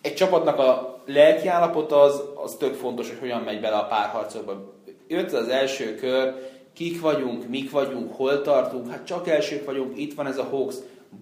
egy 0.01 0.15
csapatnak 0.15 0.59
a 0.59 1.01
lelki 1.07 1.49
állapota 1.49 2.01
az, 2.01 2.23
az 2.45 2.55
tök 2.55 2.75
fontos, 2.75 3.09
hogy 3.09 3.19
hogyan 3.19 3.41
megy 3.41 3.61
bele 3.61 3.77
a 3.77 3.87
párharcokba. 3.87 4.73
Jött 5.09 5.33
az 5.33 5.49
első 5.49 5.95
kör, 5.95 6.35
kik 6.75 7.01
vagyunk, 7.01 7.49
mik 7.49 7.71
vagyunk, 7.71 8.15
hol 8.15 8.43
tartunk, 8.43 8.91
hát 8.91 9.07
csak 9.07 9.29
elsők 9.29 9.65
vagyunk, 9.65 9.99
itt 9.99 10.15
van 10.15 10.27
ez 10.27 10.39
a 10.39 10.45
Hawks, 10.45 10.75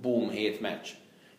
boom, 0.03 0.31
hét 0.31 0.61
meccs 0.61 0.89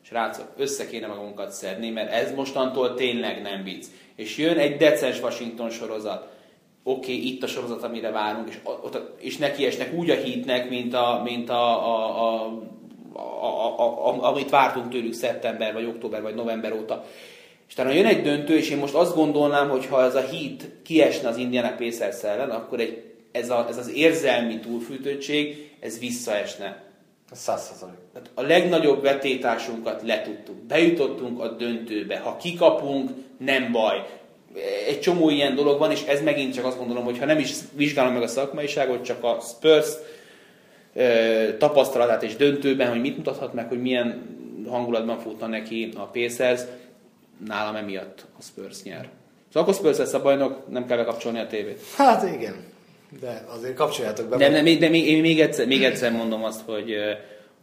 srácok, 0.02 0.47
össze 0.58 0.88
kéne 0.88 1.08
magunkat 1.08 1.52
szedni, 1.52 1.89
mert 1.89 2.12
ez 2.12 2.34
mostantól 2.36 2.93
tényleg 2.93 3.41
nem 3.41 3.64
vicc. 3.64 3.86
És 4.16 4.38
jön 4.38 4.58
egy 4.58 4.78
decens 4.78 5.22
Washington 5.22 5.70
sorozat. 5.70 6.28
Oké, 6.84 7.14
okay, 7.14 7.28
itt 7.28 7.43
a 7.43 7.47
sorozat, 7.47 7.84
amire 7.84 8.12
várunk, 8.12 8.49
és, 8.49 8.58
és 9.18 9.38
neki 9.38 9.66
esnek 9.66 9.93
úgy 9.93 10.10
a 10.10 10.16
hitnek, 10.16 10.70
mint, 10.70 10.93
a, 10.93 11.22
mint 11.24 11.49
a, 11.49 11.88
a, 11.88 12.22
a, 12.22 12.45
a, 13.14 13.80
a, 13.80 14.08
a, 14.08 14.28
amit 14.30 14.49
vártunk 14.49 14.89
tőlük 14.89 15.14
szeptember, 15.14 15.74
vagy 15.74 15.86
október, 15.86 16.22
vagy 16.22 16.36
november 16.36 16.74
óta. 16.74 17.06
És 17.68 17.74
talán 17.74 17.93
jön 17.93 18.06
egy 18.06 18.22
döntő, 18.22 18.58
és 18.58 18.70
én 18.70 18.78
most 18.78 18.93
azt 18.93 19.16
gondolnám, 19.16 19.70
hogy 19.70 19.86
ha 19.86 20.04
ez 20.04 20.16
a 20.16 20.22
hit 20.22 20.70
kiesne 20.84 21.28
az 21.28 21.38
Indiana 21.38 21.76
Pacers 21.78 22.24
ellen, 22.24 22.49
akkor 22.49 22.80
egy, 22.80 23.04
ez, 23.32 23.49
a, 23.49 23.66
ez 23.70 23.78
az 23.78 23.93
érzelmi 23.93 24.60
túlfűtöttség, 24.60 25.72
ez 25.80 25.99
visszaesne. 25.99 26.91
Százszerzalék. 27.32 27.96
A 28.34 28.42
legnagyobb 28.42 29.02
vetétásunkat 29.02 30.02
letudtuk. 30.02 30.56
Bejutottunk 30.56 31.40
a 31.40 31.48
döntőbe. 31.48 32.18
Ha 32.18 32.38
kikapunk, 32.38 33.10
nem 33.38 33.72
baj. 33.72 34.06
Egy 34.88 35.00
csomó 35.00 35.30
ilyen 35.30 35.56
dolog 35.56 35.80
van, 35.80 35.92
és 35.92 36.04
ez 36.04 36.22
megint 36.22 36.54
csak 36.54 36.66
azt 36.66 36.78
gondolom, 36.78 37.04
hogy 37.04 37.20
ha 37.20 37.26
nem 37.26 37.40
is 37.40 37.54
vizsgálom 37.74 38.14
meg 38.14 38.22
a 38.22 38.28
szakmaiságot, 38.28 39.04
csak 39.04 39.24
a 39.24 39.38
Spurs 39.42 39.88
ö, 40.94 41.58
tapasztalatát 41.58 42.24
és 42.24 42.36
döntőben, 42.36 42.90
hogy 42.90 43.02
mit 43.02 43.18
mutathat 43.18 43.54
meg, 43.54 43.68
hogy 43.68 43.82
milyen 43.82 44.38
hangulatban 44.68 45.20
futna 45.20 45.48
neki 45.48 45.90
a 45.96 46.04
Pacers, 46.04 46.62
nálam 47.48 47.76
emiatt 47.76 48.26
a 48.40 48.42
Spurs 48.42 48.84
nyer. 48.84 49.10
Szóval 49.54 49.62
akkor 49.62 49.74
Spurs 49.74 49.98
lesz 49.98 50.14
a 50.14 50.22
bajnok, 50.22 50.70
nem 50.70 50.86
kell 50.86 50.98
bekapcsolni 50.98 51.40
a 51.40 51.48
tévét. 51.48 51.80
Hát 51.96 52.34
igen, 52.34 52.56
de 53.20 53.45
azért 53.47 53.76
kapcsoljátok 53.76 54.30
be. 54.30 54.38
De, 54.38 54.49
de, 54.49 54.76
de 54.76 54.89
még, 54.89 55.07
én 55.07 55.22
még 55.22 55.39
egyszer, 55.39 55.68
még 55.68 55.84
egyszer 55.84 56.12
mondom 56.12 56.43
azt, 56.43 56.62
hogy 56.62 56.95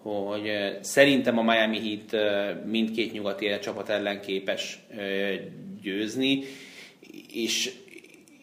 hogy 0.03 0.51
szerintem 0.80 1.38
a 1.38 1.42
Miami 1.42 2.07
Heat 2.11 2.24
mindkét 2.64 3.12
nyugati 3.12 3.59
csapat 3.59 3.88
ellen 3.88 4.20
képes 4.20 4.78
győzni, 5.82 6.44
és, 7.32 7.72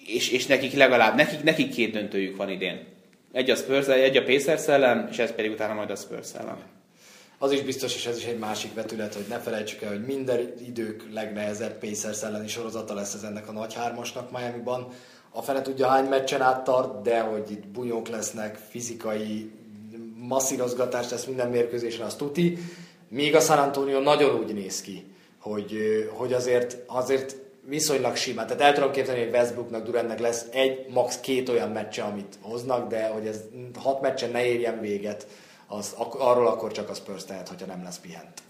és, 0.08 0.30
és 0.30 0.46
nekik 0.46 0.74
legalább, 0.74 1.16
nekik, 1.16 1.44
nekik 1.44 1.74
két 1.74 1.92
döntőjük 1.92 2.36
van 2.36 2.50
idén. 2.50 2.86
Egy 3.32 3.50
a 3.50 3.56
Spurs, 3.56 3.88
egy 3.88 4.18
a 4.18 4.24
Pacers 4.24 4.68
ellen, 4.68 5.08
és 5.12 5.18
ez 5.18 5.32
pedig 5.32 5.52
utána 5.52 5.74
majd 5.74 5.90
a 5.90 5.96
Spurs 5.96 6.34
ellen. 6.34 6.58
Az 7.38 7.52
is 7.52 7.62
biztos, 7.62 7.96
és 7.96 8.06
ez 8.06 8.18
is 8.18 8.26
egy 8.26 8.38
másik 8.38 8.74
vetület, 8.74 9.14
hogy 9.14 9.26
ne 9.30 9.40
felejtsük 9.40 9.82
el, 9.82 9.90
hogy 9.90 10.06
minden 10.06 10.54
idők 10.68 11.04
legnehezebb 11.14 11.80
Pacers 11.80 12.22
elleni 12.22 12.48
sorozata 12.48 12.94
lesz 12.94 13.14
ez 13.14 13.24
ennek 13.24 13.48
a 13.48 13.52
nagy 13.52 13.74
hármasnak 13.74 14.32
Miami-ban. 14.32 14.94
A 15.36 15.42
fene 15.42 15.62
tudja 15.62 15.88
hány 15.88 16.06
meccsen 16.06 16.42
áttart, 16.42 17.02
de 17.02 17.20
hogy 17.20 17.52
itt 17.52 17.68
bunyók 17.68 18.08
lesznek, 18.08 18.58
fizikai 18.70 19.52
masszírozgatást 20.16 21.12
lesz 21.12 21.26
minden 21.26 21.50
mérkőzésen, 21.50 22.06
az 22.06 22.16
tuti. 22.16 22.58
Míg 23.10 23.36
a 23.36 23.40
San 23.40 23.58
Antonio 23.58 24.00
nagyon 24.00 24.36
úgy 24.36 24.54
néz 24.54 24.82
ki, 24.82 25.06
hogy, 25.40 25.78
hogy 26.14 26.34
azért, 26.34 26.78
azért 26.86 27.36
viszonylag 27.62 28.16
simán. 28.16 28.48
Tehát 28.48 28.62
el 28.62 28.74
tudom 28.74 28.92
képzelni, 28.92 29.24
hogy 29.24 29.34
Westbrooknak, 29.34 29.86
Durantnek 29.86 30.20
lesz 30.20 30.46
egy, 30.52 30.86
max. 30.90 31.20
két 31.20 31.50
olyan 31.50 31.70
meccse, 31.70 32.04
amit 32.04 32.38
hoznak, 32.42 32.90
de 32.90 33.08
hogy 33.08 33.28
ez 33.28 33.42
hat 33.80 34.02
meccsen 34.02 34.32
ne 34.32 34.46
érjen 34.46 34.80
véget, 34.80 35.28
az, 35.68 35.96
arról 36.18 36.48
akkor 36.48 36.72
csak 36.72 36.90
a 36.90 36.94
Spurs 36.94 37.24
tehet, 37.24 37.48
hogyha 37.50 37.66
nem 37.66 37.84
lesz 37.84 38.00
pihent. 38.00 38.42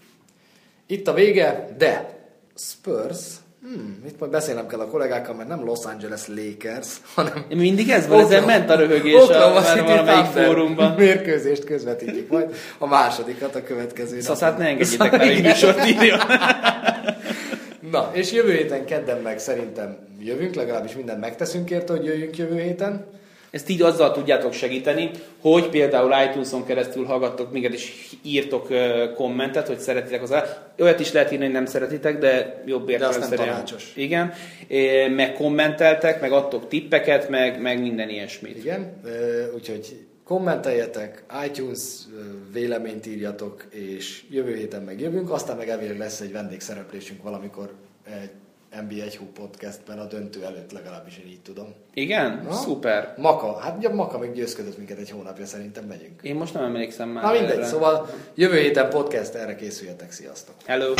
Itt 0.86 1.08
a 1.08 1.12
vége, 1.12 1.74
de 1.78 2.18
Spurs 2.54 3.18
Hmm, 3.62 4.02
itt 4.06 4.18
majd 4.18 4.32
beszélnem 4.32 4.66
kell 4.66 4.80
a 4.80 4.86
kollégákkal, 4.86 5.34
mert 5.34 5.48
nem 5.48 5.64
Los 5.64 5.84
Angeles 5.84 6.26
Lakers, 6.28 6.86
hanem... 7.14 7.44
Mindig 7.48 7.90
ez 7.90 8.06
van, 8.06 8.20
ezen 8.20 8.44
ment 8.44 8.70
a 8.70 8.76
röhögés 8.76 9.22
Oklahoma 9.22 9.58
a, 9.58 9.84
valamelyik 9.84 10.24
fórumban. 10.24 10.92
Mérkőzést 10.98 11.64
közvetítjük 11.64 12.30
majd, 12.30 12.54
a 12.78 12.86
másodikat 12.86 13.54
a 13.54 13.62
következő 13.62 14.20
Szaszát 14.20 14.58
ne 14.58 14.66
engedjétek 14.66 15.10
már, 15.10 15.20
hogy 15.20 15.42
műsort 15.42 15.86
írjon. 15.86 16.18
Na, 17.90 18.10
és 18.12 18.32
jövő 18.32 18.52
héten 18.52 18.84
kedden 18.84 19.20
meg 19.20 19.38
szerintem 19.38 19.96
jövünk, 20.20 20.54
legalábbis 20.54 20.94
mindent 20.94 21.20
megteszünk 21.20 21.70
érte, 21.70 21.92
hogy 21.92 22.04
jöjjünk 22.04 22.36
jövő 22.36 22.60
héten. 22.60 23.06
Ezt 23.56 23.68
így 23.68 23.82
azzal 23.82 24.12
tudjátok 24.12 24.52
segíteni, 24.52 25.10
hogy 25.40 25.68
például 25.68 26.14
iTunes-on 26.28 26.64
keresztül 26.66 27.04
hallgattok 27.04 27.52
minket, 27.52 27.72
és 27.72 27.92
írtok 28.22 28.68
kommentet, 29.14 29.66
hogy 29.66 29.78
szeretitek 29.78 30.22
az 30.22 30.34
Olyat 30.78 31.00
is 31.00 31.12
lehet 31.12 31.32
írni, 31.32 31.44
hogy 31.44 31.54
nem 31.54 31.66
szeretitek, 31.66 32.18
de 32.18 32.62
jobb 32.66 32.88
értelemszerűen. 32.88 33.64
Igen. 33.94 34.32
Meg 35.10 35.32
kommenteltek, 35.32 36.20
meg 36.20 36.32
adtok 36.32 36.68
tippeket, 36.68 37.28
meg, 37.28 37.60
meg 37.60 37.80
minden 37.80 38.08
ilyesmit. 38.08 38.56
Igen, 38.56 39.00
úgyhogy 39.54 40.06
kommenteljetek, 40.24 41.24
iTunes 41.46 41.80
véleményt 42.52 43.06
írjatok, 43.06 43.64
és 43.70 44.22
jövő 44.30 44.54
héten 44.54 44.82
megjövünk, 44.82 45.30
aztán 45.30 45.56
meg 45.56 45.68
elvileg 45.68 45.98
lesz 45.98 46.20
egy 46.20 46.32
vendégszereplésünk 46.32 47.22
valamikor 47.22 47.72
egy 48.22 48.30
NB1 48.82 49.18
podcastben 49.34 49.98
a 49.98 50.04
döntő 50.04 50.44
előtt 50.44 50.72
legalábbis 50.72 51.18
én 51.18 51.30
így 51.30 51.40
tudom. 51.40 51.74
Igen? 51.94 52.42
Na? 52.44 52.52
Szuper. 52.52 53.14
Maka, 53.16 53.58
hát 53.58 53.76
ugye 53.76 53.88
Maka 53.88 54.18
még 54.18 54.32
győzködött 54.32 54.76
minket 54.76 54.98
egy 54.98 55.10
hónapja, 55.10 55.46
szerintem 55.46 55.84
megyünk. 55.84 56.20
Én 56.22 56.34
most 56.34 56.54
nem 56.54 56.64
emlékszem 56.64 57.08
már. 57.08 57.24
Na 57.24 57.32
mindegy, 57.32 57.56
erre. 57.56 57.66
szóval 57.66 58.08
jövő 58.34 58.58
héten 58.58 58.90
podcast, 58.90 59.34
erre 59.34 59.54
készüljetek, 59.54 60.12
sziasztok. 60.12 60.54
Hello. 60.66 60.94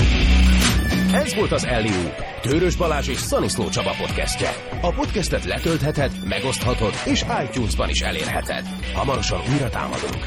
Ez 1.13 1.35
volt 1.35 1.53
az 1.53 1.65
Eliu, 1.65 2.11
Tőrös 2.43 2.77
Balázs 2.77 3.09
és 3.09 3.19
Szaniszló 3.19 3.69
Csaba 3.69 3.95
podcastje. 4.01 4.51
A 4.83 4.93
podcastet 4.93 5.45
letöltheted, 5.45 6.11
megoszthatod 6.29 6.93
és 7.05 7.25
iTunes-ban 7.45 7.89
is 7.89 8.01
elérheted. 8.01 8.65
Hamarosan 8.95 9.41
újra 9.53 9.69
támadunk. 9.69 10.25